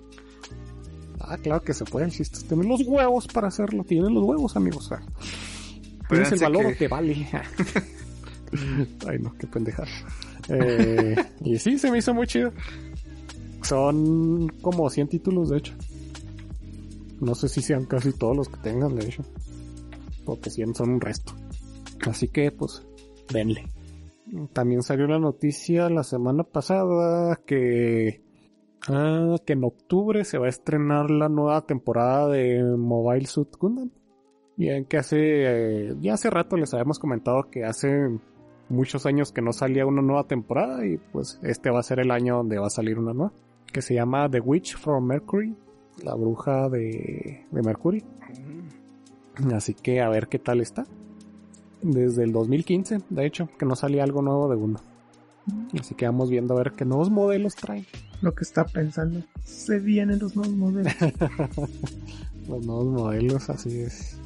[1.18, 3.82] Ah, claro que se puede, es tener los huevos para hacerlo.
[3.82, 4.92] Tienen los huevos, amigos.
[4.92, 5.02] Ah,
[6.08, 7.26] Tienes el valor que- vale.
[9.08, 9.88] Ay, no, qué pendejada.
[10.50, 12.52] Eh, y sí, se me hizo muy chido.
[13.62, 15.72] Son como 100 títulos, de hecho.
[17.20, 19.24] No sé si sean casi todos los que tengan, de hecho.
[20.26, 21.32] Porque 100 son un resto.
[22.06, 22.86] Así que, pues,
[23.32, 23.64] denle.
[24.52, 28.22] También salió la noticia la semana pasada que,
[28.88, 33.90] ah, que en octubre se va a estrenar la nueva temporada de Mobile Suit Gundam.
[34.56, 38.18] Bien que hace, eh, ya hace rato les habíamos comentado que hace
[38.68, 42.10] muchos años que no salía una nueva temporada y pues este va a ser el
[42.10, 43.32] año donde va a salir una nueva.
[43.72, 45.54] Que se llama The Witch from Mercury,
[46.02, 48.04] la bruja de, de Mercury.
[49.54, 50.86] Así que a ver qué tal está.
[51.82, 54.80] Desde el 2015, de hecho, que no salía algo nuevo de uno.
[55.78, 57.86] Así que vamos viendo a ver qué nuevos modelos traen.
[58.20, 59.22] Lo que está pensando.
[59.44, 60.92] Se vienen los nuevos modelos.
[62.48, 64.18] Los nuevos modelos, así es.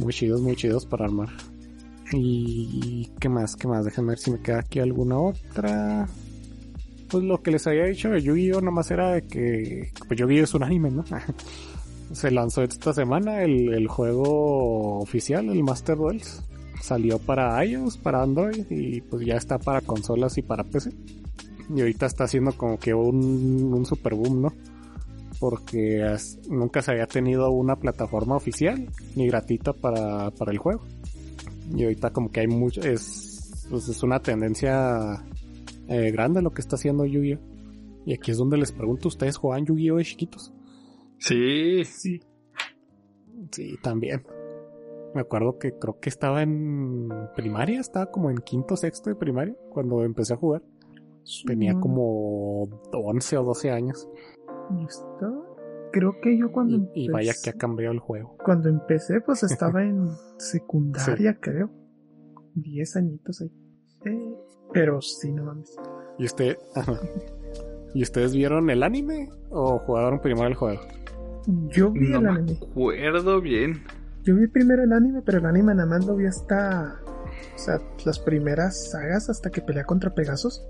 [0.00, 1.28] Muy chidos, muy chidos para armar.
[2.12, 6.08] Y qué más, qué más, déjenme ver si me queda aquí alguna otra.
[7.08, 8.60] Pues lo que les había dicho de Yu-Gi-Oh!
[8.60, 10.44] nomás era de que pues Yu-Gi-Oh!
[10.44, 11.04] es un anime, ¿no?
[12.12, 16.42] Se lanzó esta semana el, el juego oficial, el Master Duels.
[16.82, 20.92] Salió para iOS, para Android y pues ya está para consolas y para PC.
[21.74, 24.52] Y ahorita está haciendo como que un, un super boom, ¿no?
[25.38, 26.16] Porque
[26.48, 30.82] nunca se había tenido una plataforma oficial ni gratuita para, para el juego.
[31.76, 35.24] Y ahorita como que hay mucho, es, pues es una tendencia
[35.88, 37.38] eh, grande lo que está haciendo Yu-Gi-Oh!
[38.06, 39.96] Y aquí es donde les pregunto, ¿ustedes juegan Yu-Gi-Oh!
[39.96, 40.52] de chiquitos?
[41.20, 42.20] Sí, Sí.
[43.52, 44.24] Sí, también.
[45.14, 49.56] Me acuerdo que creo que estaba en primaria, estaba como en quinto, sexto de primaria
[49.70, 50.62] cuando empecé a jugar.
[51.46, 54.08] Tenía No, como 11 o 12 años.
[54.70, 55.46] yo estaba-
[55.92, 58.36] Creo que yo cuando Y, y vaya empecé- que ha cambiado el juego.
[58.44, 61.70] Cuando empecé, pues estaba en secundaria, creo.
[62.54, 63.50] Diez añitos ahí.
[64.04, 64.34] Eh,
[64.72, 65.76] pero sí, no mames.
[66.18, 66.56] ¿Y usted.
[67.94, 70.80] ¿Y ustedes vieron el anime o jugaron primero el juego?
[71.46, 72.58] Yo vi no el me anime.
[72.62, 73.82] acuerdo bien.
[74.22, 77.00] Yo vi primero el anime, pero el anime nada más lo vi hasta.
[77.54, 80.62] O sea, las primeras sagas hasta que pelea contra Pegasus.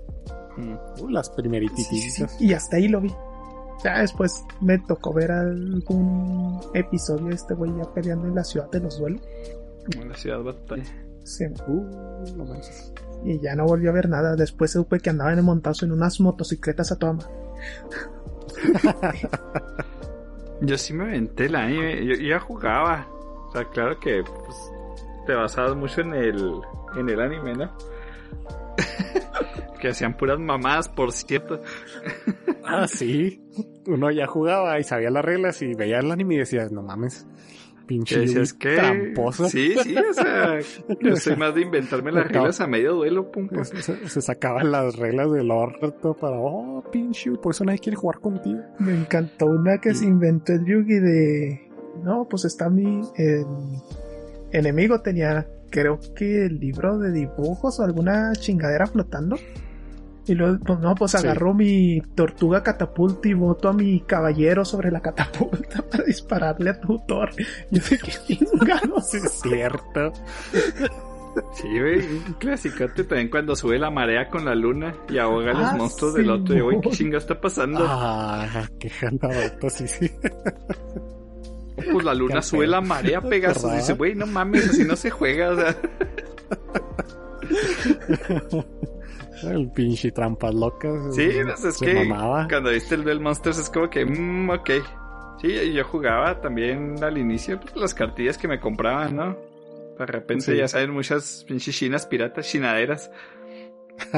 [0.57, 0.73] Mm.
[1.01, 1.85] Uh, las primeritas.
[1.87, 2.25] Sí, sí, sí.
[2.45, 3.11] Y hasta ahí lo vi.
[3.83, 8.69] Ya después me tocó ver algún episodio de este güey ya peleando en la ciudad
[8.69, 9.21] de los duelos.
[9.91, 10.83] Como la ciudad batalla.
[11.23, 12.93] Sí, Uh, no manches.
[13.23, 14.35] y ya no volví a ver nada.
[14.35, 17.29] Después supe que andaban montados en unas motocicletas a toda madre.
[20.61, 22.05] Yo sí me aventé el anime.
[22.05, 23.07] Yo, yo ya jugaba.
[23.47, 24.71] O sea, claro que pues,
[25.25, 26.61] te basabas mucho en el,
[26.95, 27.71] en el anime, ¿no?
[29.79, 31.61] que hacían puras mamadas, por cierto.
[32.63, 33.41] Ah, sí.
[33.87, 37.27] Uno ya jugaba y sabía las reglas y veía el anime y decías, no mames.
[37.91, 38.75] Pinche Yui que.
[38.75, 39.49] tramposo.
[39.49, 40.59] Sí, sí, o sea,
[41.01, 43.65] yo soy más de inventarme las reglas a medio duelo, pum, pum.
[43.65, 48.61] Se, sacaban las reglas del orto para, oh, pinche, por eso nadie quiere jugar contigo.
[48.79, 51.69] Me encantó una que se inventó el Yugi de.
[52.01, 53.01] No, pues está mi.
[53.17, 53.45] el
[54.53, 59.35] enemigo tenía, creo que el libro de dibujos o alguna chingadera flotando.
[60.31, 61.17] Y luego, pues no, pues Sí.
[61.17, 66.79] agarró mi tortuga catapulta y boto a mi caballero sobre la catapulta para dispararle a
[66.79, 67.31] tutor.
[67.69, 69.09] Yo sé que chingados.
[69.09, 70.13] Sí, es cierto.
[71.55, 75.53] Sí, güey, un clasicote también cuando sube la marea con la luna y ahoga a
[75.53, 76.55] los Ah, monstruos del otro.
[76.55, 77.85] Y, güey, ¿qué chinga está pasando?
[77.87, 80.09] Ah, qué jaladoto, sí, sí.
[81.91, 83.71] Pues la luna sube la marea, Pegasus.
[83.73, 85.49] Dice, güey, no mames, así no se juega.
[85.51, 85.75] O sea,
[89.43, 91.15] El pinche trampas locas.
[91.15, 92.47] sí, pues es se que mamaba.
[92.49, 94.69] cuando viste el Duel Monsters es como que, mmm, ok.
[95.41, 99.37] Sí, yo jugaba también al inicio pues, las cartillas que me compraban, ¿no?
[99.97, 100.57] De repente Sí.
[100.57, 103.09] ya saben muchas pinches chinas piratas, chinaderas.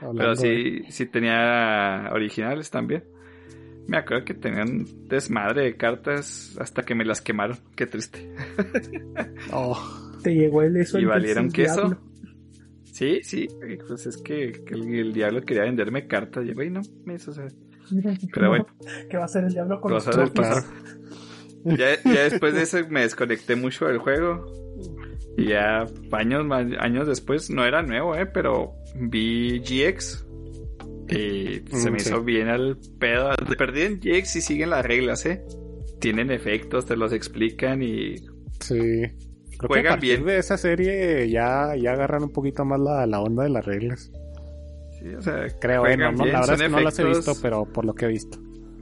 [0.00, 3.04] Pero de- sí, sí tenía originales también.
[3.88, 7.58] Me acuerdo que tenían desmadre de cartas hasta que me las quemaron.
[7.76, 8.32] Qué triste.
[9.52, 9.76] Oh,
[10.22, 10.98] Te llegó el eso.
[10.98, 11.74] y valieron queso.
[11.88, 11.98] Diablo.
[13.02, 13.48] Sí, sí.
[13.88, 16.44] Pues es que, que el, el diablo quería venderme cartas.
[16.46, 17.48] Y güey, no, me hizo, o sea,
[18.32, 18.66] Pero bueno.
[19.10, 20.04] ¿Qué va a hacer el diablo con los.
[21.64, 24.46] Ya, ya después de eso me desconecté mucho del juego.
[25.36, 30.26] Y ya años, más- años después, no era nuevo, eh, pero vi GX.
[31.08, 32.08] Y se Mm, me sí.
[32.08, 33.30] hizo bien al pedo.
[33.58, 35.42] Perdí en GX y siguen las reglas, eh.
[36.00, 38.16] Tienen efectos, te los explican y
[38.60, 39.02] sí.
[39.62, 40.26] Creo que Juegan a partir bien.
[40.26, 44.10] de esa serie ya, ya agarran un poquito más la, la onda de las reglas.
[44.98, 46.98] sí, o sea, Creo, eh, no, juegan no, bien, la verdad es que no las
[46.98, 48.38] he visto, pero por lo que he visto.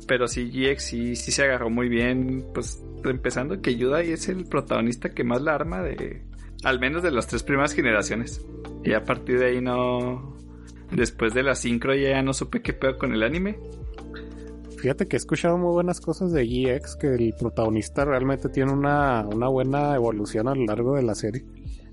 [0.06, 2.44] Pero sí, GX sí, sí se agarró muy bien.
[2.54, 6.22] Pues empezando que Yudai es el protagonista que más la arma de.
[6.64, 8.44] Al menos de las tres primeras generaciones.
[8.82, 10.36] Y a partir de ahí no.
[10.90, 13.58] Después de la sincro ya no supe qué pedo con el anime.
[14.80, 19.26] Fíjate que he escuchado muy buenas cosas de GX, que el protagonista realmente tiene una,
[19.26, 21.44] una buena evolución a lo largo de la serie.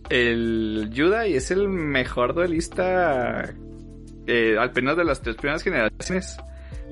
[0.09, 3.53] El Yudai es el mejor duelista.
[4.25, 6.37] eh, al menos de las tres primeras generaciones.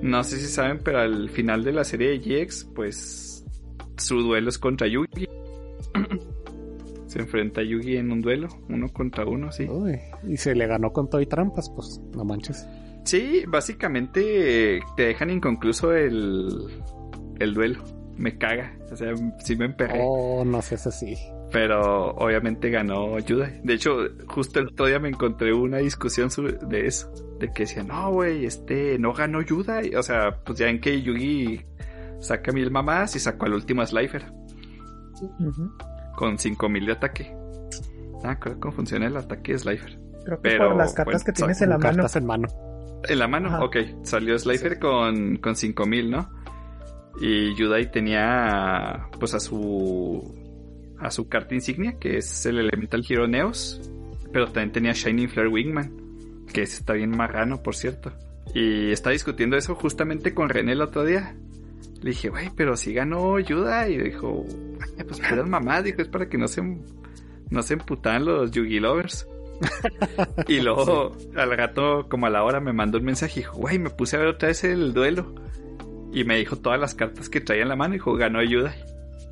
[0.01, 3.45] No sé si saben, pero al final de la serie de GX, pues.
[3.97, 5.29] Su duelo es contra Yugi.
[7.07, 9.63] Se enfrenta a Yugi en un duelo, uno contra uno, sí.
[9.69, 9.97] Uy,
[10.27, 12.67] y se le ganó con todo y trampas, pues no manches.
[13.05, 16.49] Sí, básicamente te dejan inconcluso el,
[17.39, 17.83] el duelo.
[18.17, 19.99] Me caga, o sea, sí me emperré.
[20.03, 21.15] Oh, no seas así.
[21.51, 23.51] Pero obviamente ganó Yuda.
[23.63, 27.11] De hecho, justo el otro día me encontré una discusión sobre- de eso.
[27.39, 29.81] De que decían, no, güey, este, no ganó Yuda.
[29.97, 31.65] O sea, pues ya en que Yugi
[32.19, 34.25] saca mil mamás y sacó al último Slifer
[36.15, 37.35] con 5000 de ataque.
[38.23, 39.99] Ah, creo cómo funciona el ataque de Slifer.
[40.23, 41.95] Creo que Pero, por las cartas bueno, que tienes en la mano.
[41.97, 42.47] cartas en mano.
[43.07, 43.63] En la mano, Ajá.
[43.63, 43.77] ok.
[44.03, 46.29] Salió Slifer con, con 5000, ¿no?
[47.21, 50.35] Y Yudai tenía pues a su
[50.99, 53.81] a su carta insignia, que es el Elemental Hero Neos,
[54.31, 58.11] pero también tenía Shining Flare Wingman, que está bien marrano, por cierto.
[58.53, 61.35] Y estaba discutiendo eso justamente con René el otro día.
[62.01, 63.93] Le dije, güey, pero si ganó Yudai.
[63.93, 64.45] Y dijo,
[64.97, 66.61] "Ay, pues puras mamás, dijo, es para que no se,
[67.49, 69.27] no se emputan los Yugi Lovers.
[70.47, 73.79] Y luego al rato, como a la hora, me mandó un mensaje y dijo, güey,
[73.79, 75.33] me puse a ver otra vez el duelo.
[76.13, 78.75] Y me dijo todas las cartas que traía en la mano y dijo, ganó Yudai.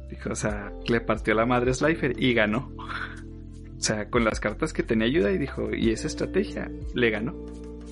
[0.10, 2.72] Dijo, o sea, le partió la madre Slifer y ganó.
[2.78, 7.36] O sea, con las cartas que tenía Yudai, dijo, y esa estrategia, le ganó.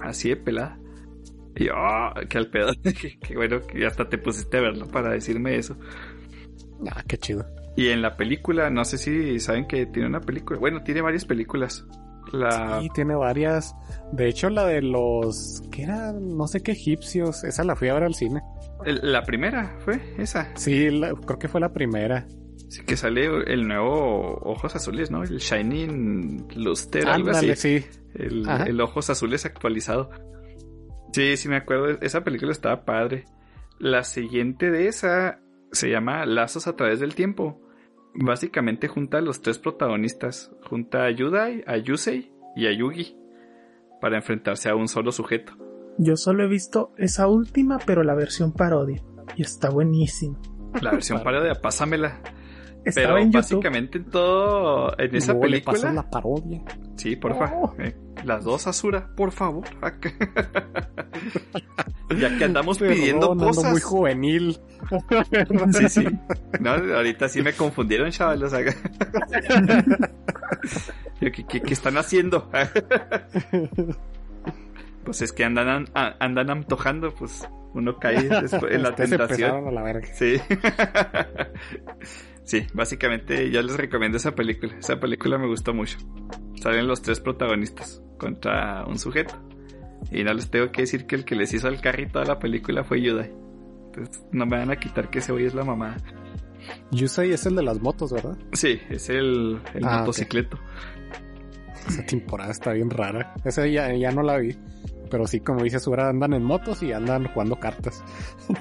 [0.01, 0.77] Así de pelada.
[1.55, 2.71] Y yo, "Ah, que al pedo.
[2.83, 5.77] que bueno, que hasta te pusiste a verlo para decirme eso.
[6.89, 7.45] Ah, qué chido.
[7.75, 10.59] Y en la película, no sé si saben que tiene una película.
[10.59, 11.85] Bueno, tiene varias películas.
[12.33, 13.75] La, Sí, tiene varias.
[14.11, 15.61] De hecho, la de los.
[15.71, 16.13] ¿Qué era?
[16.13, 17.43] No sé qué egipcios.
[17.43, 18.41] Esa la fui a ver al cine.
[18.85, 20.49] la primera fue esa.
[20.55, 22.25] Sí, la- creo que fue la primera.
[22.69, 25.23] Sí, que sale el nuevo Ojos Azules, ¿no?
[25.23, 27.79] El Shining Luster, algo Ándale, así.
[27.81, 27.85] sí.
[28.15, 30.09] El, el Ojos Azules actualizado.
[31.13, 31.97] Sí, sí me acuerdo.
[32.01, 33.25] Esa película estaba padre.
[33.79, 35.39] La siguiente de esa
[35.71, 37.59] se llama Lazos a través del tiempo.
[38.13, 40.51] Básicamente junta a los tres protagonistas.
[40.69, 43.17] Junta a Yudai, a Yusei y a Yugi.
[43.99, 45.53] Para enfrentarse a un solo sujeto.
[45.97, 49.01] Yo solo he visto esa última, pero la versión parodia.
[49.35, 50.39] Y está buenísima.
[50.81, 52.21] La versión parodia, pásamela.
[52.83, 55.73] Estaba Pero en básicamente en todo, en esa le película.
[55.73, 56.61] pasan la parodia.
[56.95, 57.53] Sí, porfa.
[57.55, 57.75] Oh.
[57.77, 57.95] Eh,
[58.25, 59.65] las dos, Asura, por favor.
[62.19, 63.71] ya que andamos Perdón, pidiendo ando cosas.
[63.71, 64.57] muy juvenil.
[65.73, 66.05] Sí, sí.
[66.59, 68.51] No, ahorita sí me confundieron, chavales.
[68.51, 68.57] Yo,
[71.31, 72.49] ¿Qué, qué, qué están haciendo?
[75.03, 79.67] pues es que andan, a- andan antojando, pues uno cae después en la Ustedes tentación.
[79.67, 80.07] a la verga.
[80.13, 80.41] Sí.
[82.51, 84.75] Sí, básicamente yo les recomiendo esa película.
[84.77, 85.97] Esa película me gustó mucho.
[86.61, 89.35] Salen los tres protagonistas contra un sujeto.
[90.11, 92.39] Y no les tengo que decir que el que les hizo el carrito a la
[92.39, 93.31] película fue Yudai.
[93.85, 95.95] Entonces no me van a quitar que ese güey es la mamá.
[96.91, 98.37] Yusei es el de las motos, ¿verdad?
[98.53, 100.57] Sí, es el, el Ah, motocicleto.
[101.87, 103.33] Esa temporada está bien rara.
[103.45, 104.55] Esa ya, ya no la vi.
[105.11, 108.01] Pero sí, como dices, ahora andan en motos y andan jugando cartas.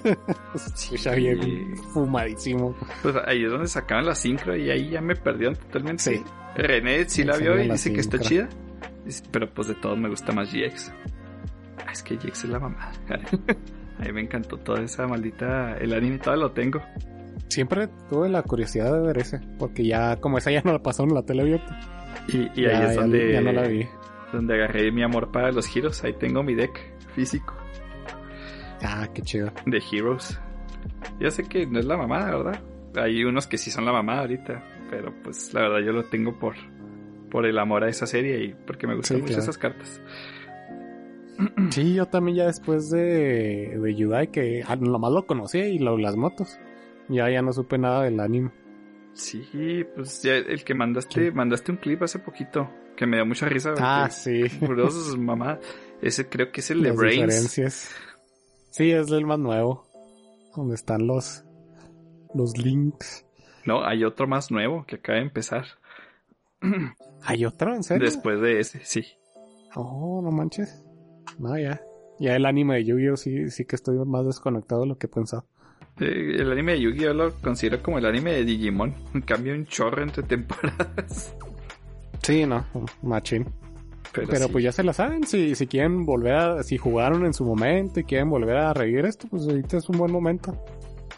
[0.74, 2.74] sí, ya bien fumadísimo.
[3.02, 6.02] Pues ahí es donde sacaban la sincro y ahí ya me perdieron totalmente.
[6.02, 6.22] Sí.
[6.56, 8.48] René sí la vio y dice que está chida.
[9.05, 10.93] Dice, Pero pues de todos me gusta más GX.
[11.86, 12.90] Ah, Es que GX es la mamá.
[13.98, 15.77] A mí me encantó toda esa maldita...
[15.78, 16.81] El anime todo lo tengo.
[17.48, 19.40] Siempre tuve la curiosidad de ver ese.
[19.59, 21.78] Porque ya, como esa ya no la pasaron en la tele abierta.
[22.28, 23.86] Y, y ya, ahí es ya- donde, ya no la vi.
[24.32, 26.02] Donde agarré mi amor para los giros.
[26.05, 26.78] Ahí tengo mi deck
[27.15, 27.55] físico
[28.82, 29.52] Ah, qué chido.
[29.66, 30.40] de Heroes.
[31.19, 32.62] Ya sé que no es la mamada, ¿verdad?
[32.97, 34.65] Hay unos que sí son la mamada ahorita.
[34.90, 36.55] Pero pues la verdad yo lo tengo por,
[37.31, 39.43] por el amor a esa serie y porque me gustan Sí, mucho claro.
[39.43, 40.02] esas cartas.
[41.70, 45.97] Sí, yo también ya después de, de Yudai, que ah, nomás lo conocía y lo,
[45.97, 46.59] las motos.
[47.09, 48.51] Ya, ya no supe nada del anime.
[49.15, 52.69] Sí, pues ya el que mandaste, mandaste un clip hace poquito
[53.01, 53.72] que me dio mucha risa.
[53.78, 54.43] Ah, sí.
[55.18, 55.59] mamá.
[56.02, 57.22] Ese creo que es el de Las Brains.
[57.28, 57.90] diferencias.
[58.68, 59.86] Sí, es el más nuevo.
[60.55, 61.43] Donde están los,
[62.35, 63.24] los links.
[63.64, 65.64] No, hay otro más nuevo que acaba de empezar.
[67.24, 67.74] ¿Hay otro?
[67.74, 68.05] ¿En serio?
[68.05, 69.06] Después de ese, sí.
[69.74, 70.85] Oh, no manches.
[71.39, 71.81] No, ya.
[72.18, 73.16] Ya el anime de Yu-Gi-Oh!
[73.16, 75.47] Sí, sí que estoy más desconectado de lo que pensaba.
[76.01, 78.94] Eh, El anime de Yu-Gi-Oh lo considero como el anime de Digimon.
[79.14, 81.35] En cambio, un chorro entre temporadas.
[82.22, 82.64] Sí, no,
[83.02, 83.47] machín.
[84.12, 84.52] Pero, Pero sí.
[84.52, 88.01] pues ya se la saben, si, si quieren volver a, si jugaron en su momento
[88.01, 90.56] y quieren volver a revivir esto, pues ahorita es un buen momento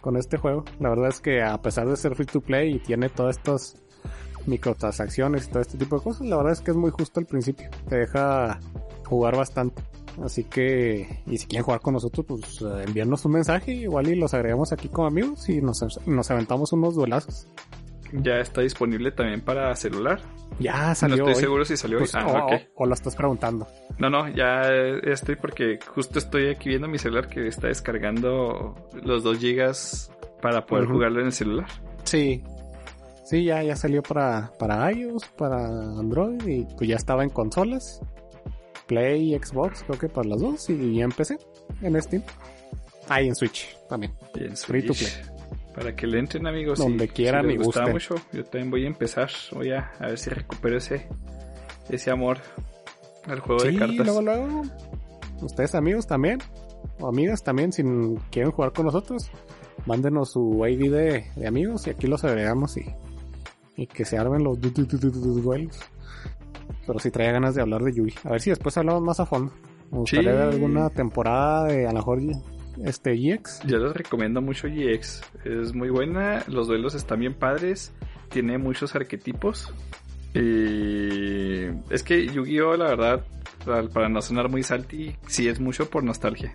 [0.03, 0.65] con este juego.
[0.79, 3.77] La verdad es que a pesar de ser free to play y tiene todas estas
[4.47, 7.27] microtransacciones y todo este tipo de cosas, la verdad es que es muy justo al
[7.27, 7.71] principio.
[7.89, 8.61] Te deja
[9.07, 9.83] jugar bastante.
[10.23, 14.17] Así que, y si quieren jugar con nosotros, pues eh, envíanos un mensaje, igual y
[14.17, 17.47] los agregamos aquí como amigos y nos, nos aventamos unos duelazos.
[18.13, 20.21] Ya está disponible también para celular.
[20.59, 21.41] Ya No salió estoy hoy.
[21.41, 22.03] seguro si salió hoy.
[22.03, 23.67] Pues, Ah, o, lo estás preguntando.
[23.99, 24.71] No, no, ya
[25.05, 30.13] estoy porque justo estoy aquí viendo mi celular que está descargando los 2 gigas
[30.43, 31.67] para poder jugarlo en el celular.
[32.05, 32.43] Sí.
[33.25, 38.01] Sí, ya, ya salió para, para iOS, para Android y pues ya estaba en consolas.
[38.87, 40.69] Play Xbox, creo que para las dos.
[40.69, 41.39] Y ya empecé
[41.81, 42.23] en Steam.
[43.09, 44.13] Ah, y en Switch también.
[44.35, 45.23] Y en Free to Switch.
[45.75, 46.79] Para que le entren amigos.
[46.79, 47.93] Donde si- quieran si les y gusten.
[47.93, 48.15] mucho.
[48.33, 49.31] Yo también voy a empezar.
[49.53, 51.09] Voy a, a ver si recupero ese,
[51.89, 52.39] ese amor
[53.27, 54.07] al juego de Sí, cartas.
[54.07, 54.63] luego, luego.
[55.41, 56.39] Ustedes amigos también.
[57.01, 57.83] O amigas también, si
[58.31, 59.31] quieren jugar con nosotros.
[59.87, 62.85] Mándenos su ID de, de amigos y aquí los agregamos y,
[63.77, 65.79] y que se armen los du- du- du- du- du- duelos.
[66.87, 68.13] Pero si traía ganas de hablar de Yui.
[68.25, 69.53] A ver si después hablamos más a fondo.
[69.91, 70.37] Me gustaría Sí.
[70.37, 72.21] ver alguna temporada de a lo mejor
[72.85, 73.61] este GX.
[73.67, 75.23] Yo les recomiendo mucho GX.
[75.45, 76.45] Es muy buena.
[76.49, 77.93] Los duelos están bien padres.
[78.31, 79.73] Tiene muchos arquetipos.
[80.35, 83.25] Y es que Yu-Gi-Oh, la verdad,
[83.93, 86.55] para- no sonar muy salty, sí es mucho por nostalgia.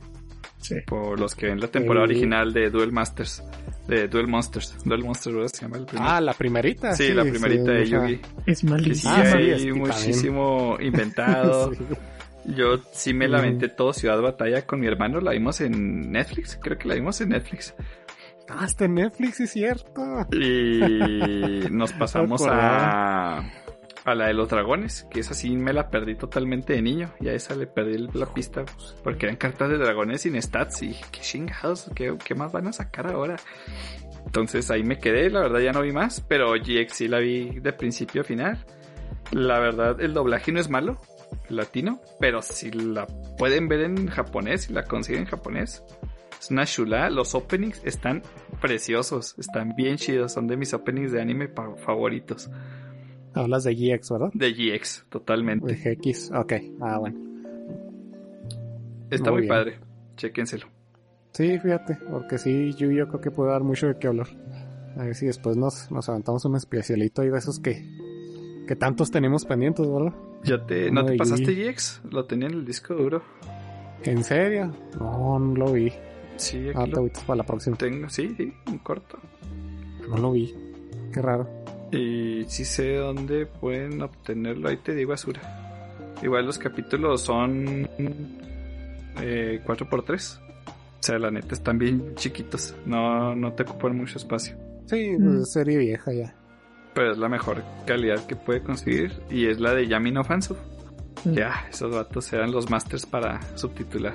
[0.60, 0.76] Sí.
[0.88, 2.12] Por los que ven la temporada Sí.
[2.14, 3.44] original de Duel Masters.
[3.88, 4.76] De Duel Monsters.
[4.84, 5.50] Duel Monsters, ¿verdad?
[5.54, 6.08] Se llama el primer.
[6.10, 6.94] Ah, la primerita.
[6.94, 8.14] sí, la primerita de mucha- Yugi.
[8.16, 9.14] Es Que sí malísimo.
[9.16, 11.72] Ah, sí, hay es que muchísimo inventado.
[12.48, 13.46] Yo sí me la Ujú.
[13.48, 15.20] aventé todo Ciudad Batalla con mi hermano.
[15.20, 16.58] La vimos en Netflix.
[16.62, 17.76] Creo que la vimos en Netflix.
[18.50, 20.02] Ah, está en Netflix, es cierto.
[20.32, 23.40] Y nos pasamos a,
[24.06, 27.12] a la de los dragones, que esa sí me la perdí totalmente de niño.
[27.20, 30.82] Y a esa le perdí la pista pues, porque eran cartas de dragones sin stats.
[30.84, 33.36] Y dije, qué chingados, ¿qué, qué más van a sacar ahora?
[34.26, 37.60] Entonces ahí me quedé, la verdad ya no vi más, pero GX sí la vi
[37.60, 38.66] de principio a final.
[39.32, 41.02] La verdad, el doblaje no es malo,
[41.50, 45.84] latino, pero si la pueden ver en japonés, si la consiguen en japonés,
[46.40, 47.10] es una chula.
[47.10, 48.22] Los openings están
[48.62, 52.50] preciosos, están bien chidos, son de mis openings de anime favoritos.
[53.34, 54.30] Hablas de GX, ¿verdad?
[54.34, 55.76] De GX, De totalmente.
[55.76, 56.54] GX, ok.
[56.82, 57.20] Ah, bueno.
[59.10, 59.80] Está muy padre,
[60.16, 60.68] chéquenselo.
[61.32, 64.28] Sí, fíjate, porque sí, yo, yo creo que puede dar mucho de qué hablar.
[64.98, 67.86] A ver si después nos, nos aventamos un especialito ahí de esos que,
[68.68, 70.14] que tantos tenemos pendientes, ¿verdad?
[70.44, 71.54] ¿Ya te, ¿No te pasaste.
[71.72, 72.02] GX?
[72.12, 73.24] Lo tenía en el disco duro.
[74.04, 74.72] ¿En serio?
[75.00, 75.92] No, no lo vi.
[76.36, 77.76] Sí, Ah, aquí te lo para la próxima.
[77.78, 78.08] tengo.
[78.10, 79.18] Sí, sí, un corto.
[80.08, 80.54] No lo vi.
[81.12, 81.50] Qué raro.
[81.92, 84.70] Y sí sé dónde pueden obtenerlo.
[84.70, 85.42] Ahí te digo Asura.
[86.22, 87.88] Igual los capítulos son
[89.22, 90.40] eh, 4x3.
[90.40, 92.76] O sea, la neta están bien chiquitos.
[92.86, 94.56] No, no te ocupan mucho espacio.
[94.86, 95.24] Sí, Mm.
[95.24, 96.36] pues es serie vieja ya.
[96.98, 99.14] Pero es la mejor calidad que puede conseguir.
[99.30, 100.56] Y es la de Yami no Fansu.
[101.26, 104.14] Ya, esos vatos eran los masters para subtitular.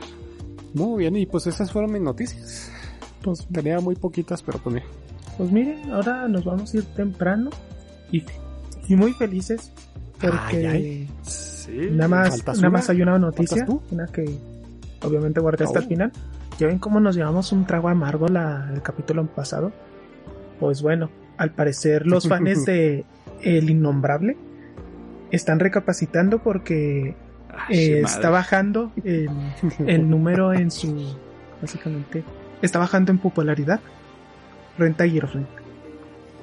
[0.75, 2.71] Muy bien, y pues esas fueron mis noticias.
[3.23, 4.87] Pues tenía muy poquitas, pero pues mira.
[5.39, 7.51] Pues miren, ahora nos vamos a ir temprano
[8.11, 8.25] y,
[8.89, 9.73] y muy felices
[10.21, 11.11] porque Ay, ay.
[11.23, 11.89] Sí.
[11.93, 14.25] nada más, ¿Faltas nada más hay una noticia, una que
[15.03, 15.83] obviamente guardé hasta Oh.
[15.83, 16.13] el final.
[16.59, 19.73] Ya ven cómo nos llevamos un trago amargo la, el capítulo pasado.
[20.61, 21.11] Pues bueno,
[21.43, 23.05] al parecer los fans de
[23.43, 24.37] El Innombrable
[25.31, 27.15] están recapacitando porque
[27.69, 29.29] Ay, eh, está bajando el,
[29.87, 31.17] el número en su
[31.61, 32.23] básicamente
[32.63, 33.81] está bajando en popularidad
[34.79, 35.47] renta girlfriend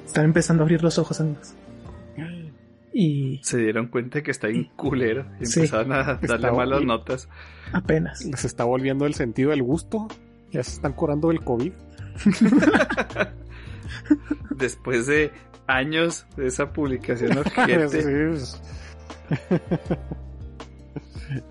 [0.06, 1.54] están empezando a abrir los ojos amigos
[2.92, 5.60] y Se dieron cuenta que está bien culero y Sí.
[5.60, 7.28] empezaron a darle malas notas.
[7.72, 10.08] apenas Les está volviendo el sentido del gusto.
[10.50, 11.70] Ya se están curando del COVID.
[14.50, 15.30] Después de
[15.66, 17.88] años de esa publicación ojete.
[17.88, 17.98] Sí,
[18.28, 18.62] pues.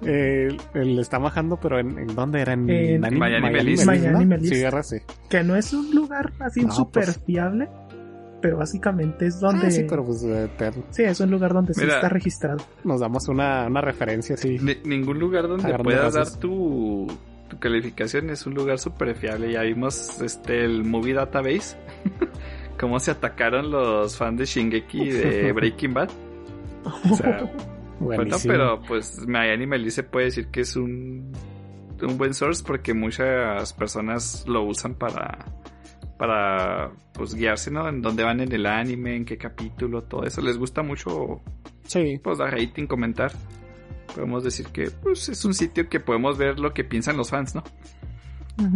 [0.05, 2.51] Eh, él está bajando, pero ¿en, en dónde era?
[2.51, 3.51] En, En Anim- Miami Miami.
[3.59, 4.39] Melissa, Miami ¿no?
[4.43, 4.97] Sí, ahora sí.
[5.29, 7.21] que no es un lugar así No, súper pues.
[7.25, 7.69] fiable
[8.41, 10.49] pero básicamente es donde Ah, sí, pero pues eh,
[10.91, 11.95] sí, es un lugar donde sí Mira.
[11.95, 14.57] está registrado nos damos una, una referencia así.
[14.59, 17.07] Ni- ningún lugar donde puedas dar tu,
[17.49, 19.51] tu calificación es un lugar súper fiable.
[19.51, 21.77] Ya vimos este el Movie Database.
[22.79, 26.09] Cómo se atacaron los fans de Shingeki de Breaking Bad.
[27.11, 27.39] O sea,
[27.99, 28.53] bueno, Buenísimo.
[28.53, 31.33] pero pues Miami Melissa puede decir que es un,
[32.01, 35.45] un buen source porque muchas personas lo usan para
[36.17, 37.87] para pues guiarse, ¿no?
[37.87, 40.41] En dónde van en el anime, en qué capítulo, todo eso.
[40.41, 41.41] Les gusta mucho
[41.85, 43.31] Sí, pues dar rating, comentar.
[44.13, 47.55] Podemos decir que pues es un sitio que podemos ver lo que piensan los fans,
[47.55, 47.63] ¿no?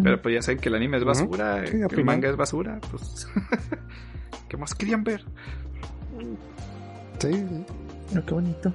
[0.02, 2.80] Pero pues ya saben que el anime es basura, Sí, que el manga es basura,
[2.90, 3.28] pues
[4.48, 5.26] ¿qué más querían ver?
[7.20, 7.66] sí, sí.
[8.10, 8.74] pero qué bonito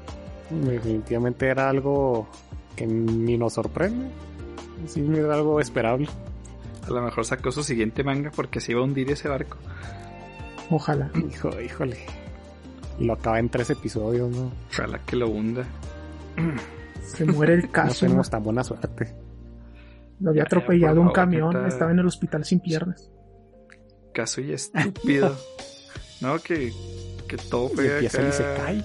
[0.50, 2.28] Definitivamente era algo
[2.74, 4.08] que ni nos sorprende.
[4.86, 6.08] Sí, era algo esperable.
[6.86, 9.58] A lo mejor sacó su siguiente manga porque se iba a hundir ese barco.
[10.70, 11.98] ojalá Hijo, híjole.
[12.98, 14.50] Lo acaba en tres episodios, ¿no?
[14.72, 15.64] Ojalá que lo hunda.
[17.16, 19.14] se muere el No caso tenemos tan buena suerte.
[20.20, 23.10] lo había atropellado un favor, camión estaba en el hospital sin piernas
[24.12, 25.36] Caso y estúpido.
[26.20, 26.72] no, que,
[27.28, 28.84] que todo Y fue empieza acá- y se cae.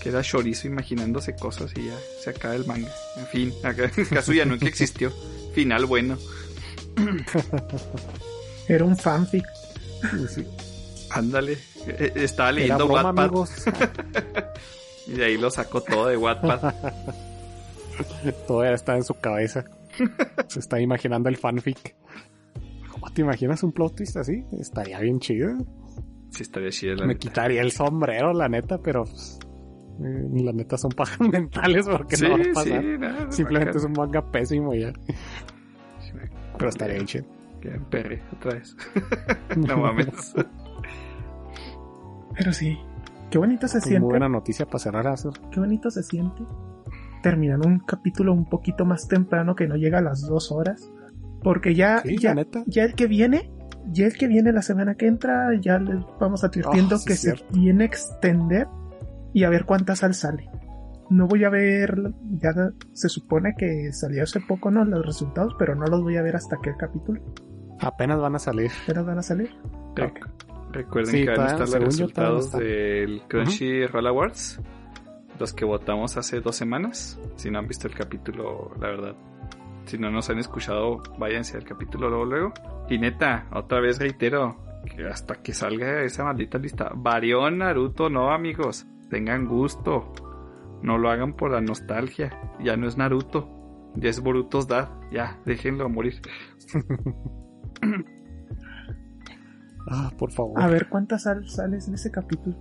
[0.00, 1.94] que era chorizo imaginándose cosas y ya
[2.24, 2.90] se acaba el manga.
[3.18, 5.12] En fin, acá Kazuya nunca existió.
[5.54, 6.18] Final bueno.
[8.68, 9.44] era un fanfic
[10.28, 10.46] Sí.
[11.10, 11.56] Ándale.
[11.86, 13.50] Eh, Estaba Era leyendo Wattpad amigos.
[15.08, 16.74] Y de ahí lo sacó todo de Wattpad.
[18.46, 19.64] Todavía está en su cabeza.
[20.48, 21.96] Se está imaginando el fanfic.
[22.92, 24.44] ¿Cómo te imaginas un plot twist así?
[24.60, 25.50] Estaría bien chido.
[26.30, 27.18] Sí, estaría chido la Me neta.
[27.20, 29.38] quitaría el sombrero, la neta, pero pues,
[30.04, 32.84] eh, la neta son pajas mentales porque Sí, no va a sí, pasar.
[32.84, 34.92] nada, Simplemente es un manga pésimo ya.
[36.56, 37.24] Pero estaría bien chido.
[37.60, 38.76] Que perre otra vez.
[39.56, 40.34] no mames.
[42.36, 42.78] pero sí
[43.30, 45.30] qué bonito se Muy siente buena noticia para cerrar eso.
[45.50, 46.42] qué bonito se siente
[47.22, 50.90] terminar un capítulo un poquito más temprano que no llega a las dos horas.
[51.42, 52.62] Porque ya, Sí, ya, la neta.
[52.66, 53.50] ya el que viene,
[53.92, 57.14] ya el que viene la semana que entra, ya les vamos advirtiendo Oh, sí, que
[57.14, 58.66] se viene a extender
[59.32, 60.48] y a ver cuánta sal sale.
[61.10, 62.50] No voy a ver, ya
[62.92, 64.84] se supone que salió hace poco, ¿no?
[64.84, 67.20] Los resultados, pero no los voy a ver hasta aquel capítulo.
[67.80, 68.70] Apenas van a salir.
[68.86, 69.50] Pero van a salir.
[69.94, 70.28] Rec-
[70.72, 74.60] Recuerden Sí, que van a estar los no resultados del Crunchyroll Awards.
[75.38, 77.18] Los que votamos hace dos semanas.
[77.36, 79.16] Si no han visto el capítulo, la verdad.
[79.86, 82.52] Si no nos han escuchado, váyanse al capítulo luego, luego.
[82.90, 86.90] Y neta, otra vez reitero, que hasta que salga esa maldita lista.
[86.94, 88.86] Varión, Naruto, no amigos.
[89.08, 90.12] Tengan gusto.
[90.82, 92.38] No lo hagan por la nostalgia.
[92.60, 93.48] Ya no es Naruto.
[93.94, 94.88] Ya es Boruto's Dad.
[95.10, 96.20] Ya, déjenlo morir.
[99.90, 100.60] Ah, por favor.
[100.60, 102.56] A ver cuánta sal sale en ese capítulo.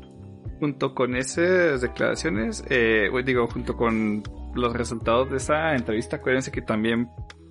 [0.59, 4.23] junto con esas declaraciones, eh, digo, junto con
[4.55, 7.09] los resultados de esa entrevista, acuérdense que también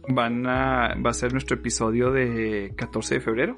[0.09, 3.57] van a, va a ser nuestro episodio de 14 de febrero.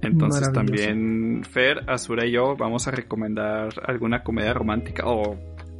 [0.00, 5.36] Entonces también Fer, Azura y yo vamos a recomendar alguna comedia romántica o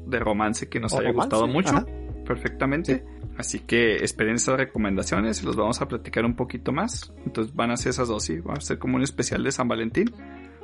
[0.07, 1.77] de romance que nos O haya romance, gustado mucho.
[1.77, 1.87] ajá.
[2.27, 3.05] Perfectamente.
[3.39, 7.12] Así que esperen esas recomendaciones y los vamos a platicar un poquito más.
[7.24, 8.40] Entonces van a ser esas dos, sí.
[8.40, 10.12] Va a ser como un especial de San Valentín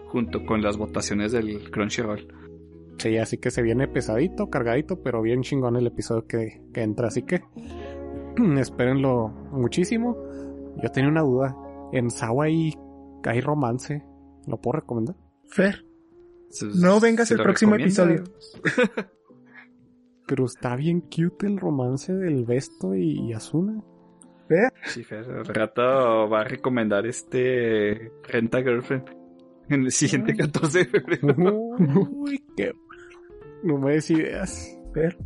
[0.08, 2.26] junto con las votaciones del Crunchyroll.
[2.98, 7.08] Sí, así que se viene pesadito, cargadito, pero bien chingón el episodio que, que entra.
[7.08, 7.42] Así que
[8.58, 10.16] espérenlo muchísimo.
[10.82, 11.56] Yo tenía una duda.
[11.92, 12.74] En Sawa hay,
[13.24, 14.04] hay romance.
[14.48, 15.14] ¿Lo puedo recomendar?
[15.46, 15.84] Fer,
[16.74, 18.04] no vengas el próximo recomiendo.
[18.04, 18.24] episodio.
[20.26, 23.82] Pero está bien cute el romance del Besto y Asuna.
[24.48, 25.82] Vea, Sí, Fer, al rato
[26.28, 29.08] va a recomendar este Renta Girlfriend
[29.68, 31.34] en el siguiente 14 de febrero.
[32.10, 32.72] Uy, qué.
[33.62, 34.78] No me des ideas.
[34.94, 35.16] ver.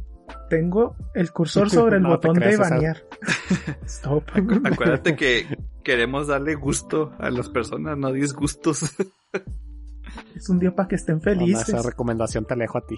[0.50, 3.02] Tengo el cursor sobre el No botón de creas, banear.
[3.86, 4.24] Stop.
[4.64, 5.46] Acuérdate que
[5.82, 8.94] queremos darle gusto a las personas, no disgustos.
[10.36, 11.68] Es un día para que estén felices.
[11.68, 12.96] esa recomendación te alejo a ti.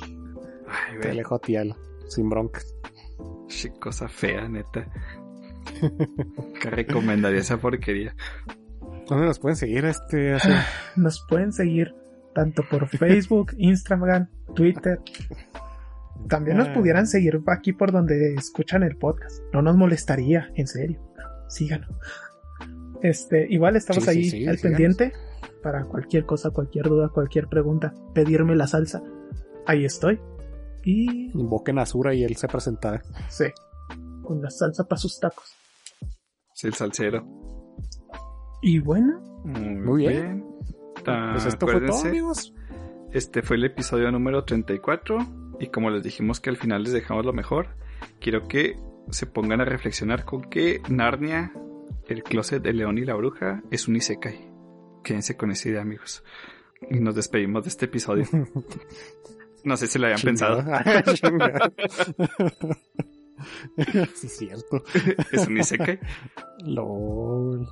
[0.68, 1.76] Ay, Te alejo a ti, Ala.
[2.10, 2.60] Sin bronca.
[3.48, 4.86] sí, cosa fea, neta.
[6.60, 8.14] ¿Qué recomendaría esa porquería?
[9.08, 10.36] ¿Dónde nos pueden seguir este?
[10.96, 11.94] Nos pueden seguir
[12.34, 15.00] tanto por Facebook, Instagram, Twitter.
[16.28, 16.74] También nos Ah.
[16.74, 19.42] pudieran seguir aquí por donde escuchan el podcast.
[19.52, 21.00] No nos molestaría, en serio.
[21.48, 21.90] Síganos.
[23.02, 24.60] Este, igual estamos Sí, sí, ahí sí, al síganos.
[24.62, 25.12] pendiente
[25.62, 27.94] para cualquier cosa, cualquier duda, cualquier pregunta.
[28.14, 29.02] Pedirme la salsa.
[29.66, 30.20] Ahí estoy.
[30.84, 33.02] Y Invoquen a Azura y él se presentará.
[33.28, 33.46] sí,
[34.22, 35.54] con la salsa para sus tacos.
[36.54, 37.26] Sí, el salsero.
[38.62, 40.44] Y bueno, Muy bien.
[41.04, 42.52] Pues esto fue todo, amigos.
[43.12, 45.18] Este fue el episodio número 34
[45.58, 47.68] y como les dijimos que al final les dejamos lo mejor,
[48.20, 48.78] quiero que
[49.10, 51.52] se pongan a reflexionar con que Narnia,
[52.06, 54.48] el closet de León y la bruja, es un isekai.
[55.02, 56.22] Quédense con esa idea, amigos.
[56.90, 58.26] Y nos despedimos de este episodio.
[59.64, 60.62] No sé si lo habían pensado.
[61.14, 61.72] Chingada.
[64.14, 64.82] sí, es cierto.
[65.32, 65.98] Es un isekai.
[66.64, 67.66] LOL.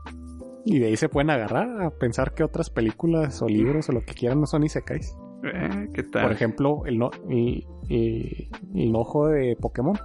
[0.64, 4.04] Y de ahí se pueden agarrar a pensar que otras películas o libros o lo
[4.04, 5.16] que quieran no son isekais.
[5.44, 6.22] Eh, ¿Qué tal?
[6.24, 9.98] Por ejemplo, el, no, el, el, el ojo de Pokémon.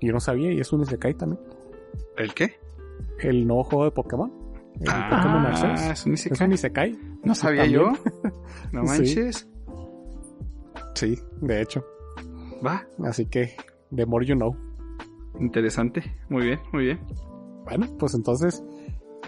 [0.00, 1.40] Yo no sabía y es un isekai también.
[2.16, 2.56] ¿El qué?
[3.20, 4.30] El no ojo de Pokémon.
[4.80, 5.80] El Pokémon Ah, Arceus.
[5.90, 6.46] es un Es isekai.
[6.48, 6.98] un isekai.
[7.24, 7.80] No sabía También.
[7.82, 7.92] yo.
[8.72, 9.36] No manches.
[9.36, 9.46] Sí,
[10.94, 11.84] de hecho.
[12.64, 12.86] Va.
[13.04, 13.56] Así que,
[13.94, 14.56] the more you know.
[15.38, 16.02] Interesante.
[16.28, 17.00] Muy bien, muy bien.
[17.64, 18.62] Bueno, pues entonces,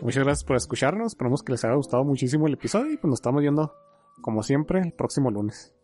[0.02, 1.12] muchas gracias por escucharnos.
[1.12, 3.74] Esperamos que les haya gustado muchísimo el episodio y pues nos estamos viendo,
[4.20, 5.74] como siempre, el próximo lunes.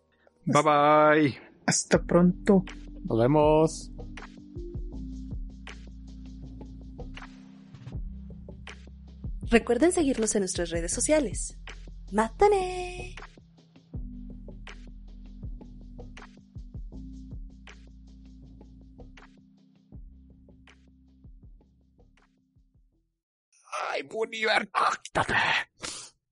[0.45, 1.39] Bye bye.
[1.67, 2.65] hasta pronto.
[3.05, 3.93] Nos vemos.
[9.51, 11.59] Recuerden seguirnos en nuestras redes sociales.
[12.13, 13.15] ¡Mátane!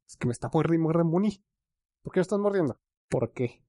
[0.07, 1.45] Es que me está mordiendo, muerde Bunny.
[2.03, 2.81] ¿Por qué me estás mordiendo?
[3.09, 3.66] ¿Por qué?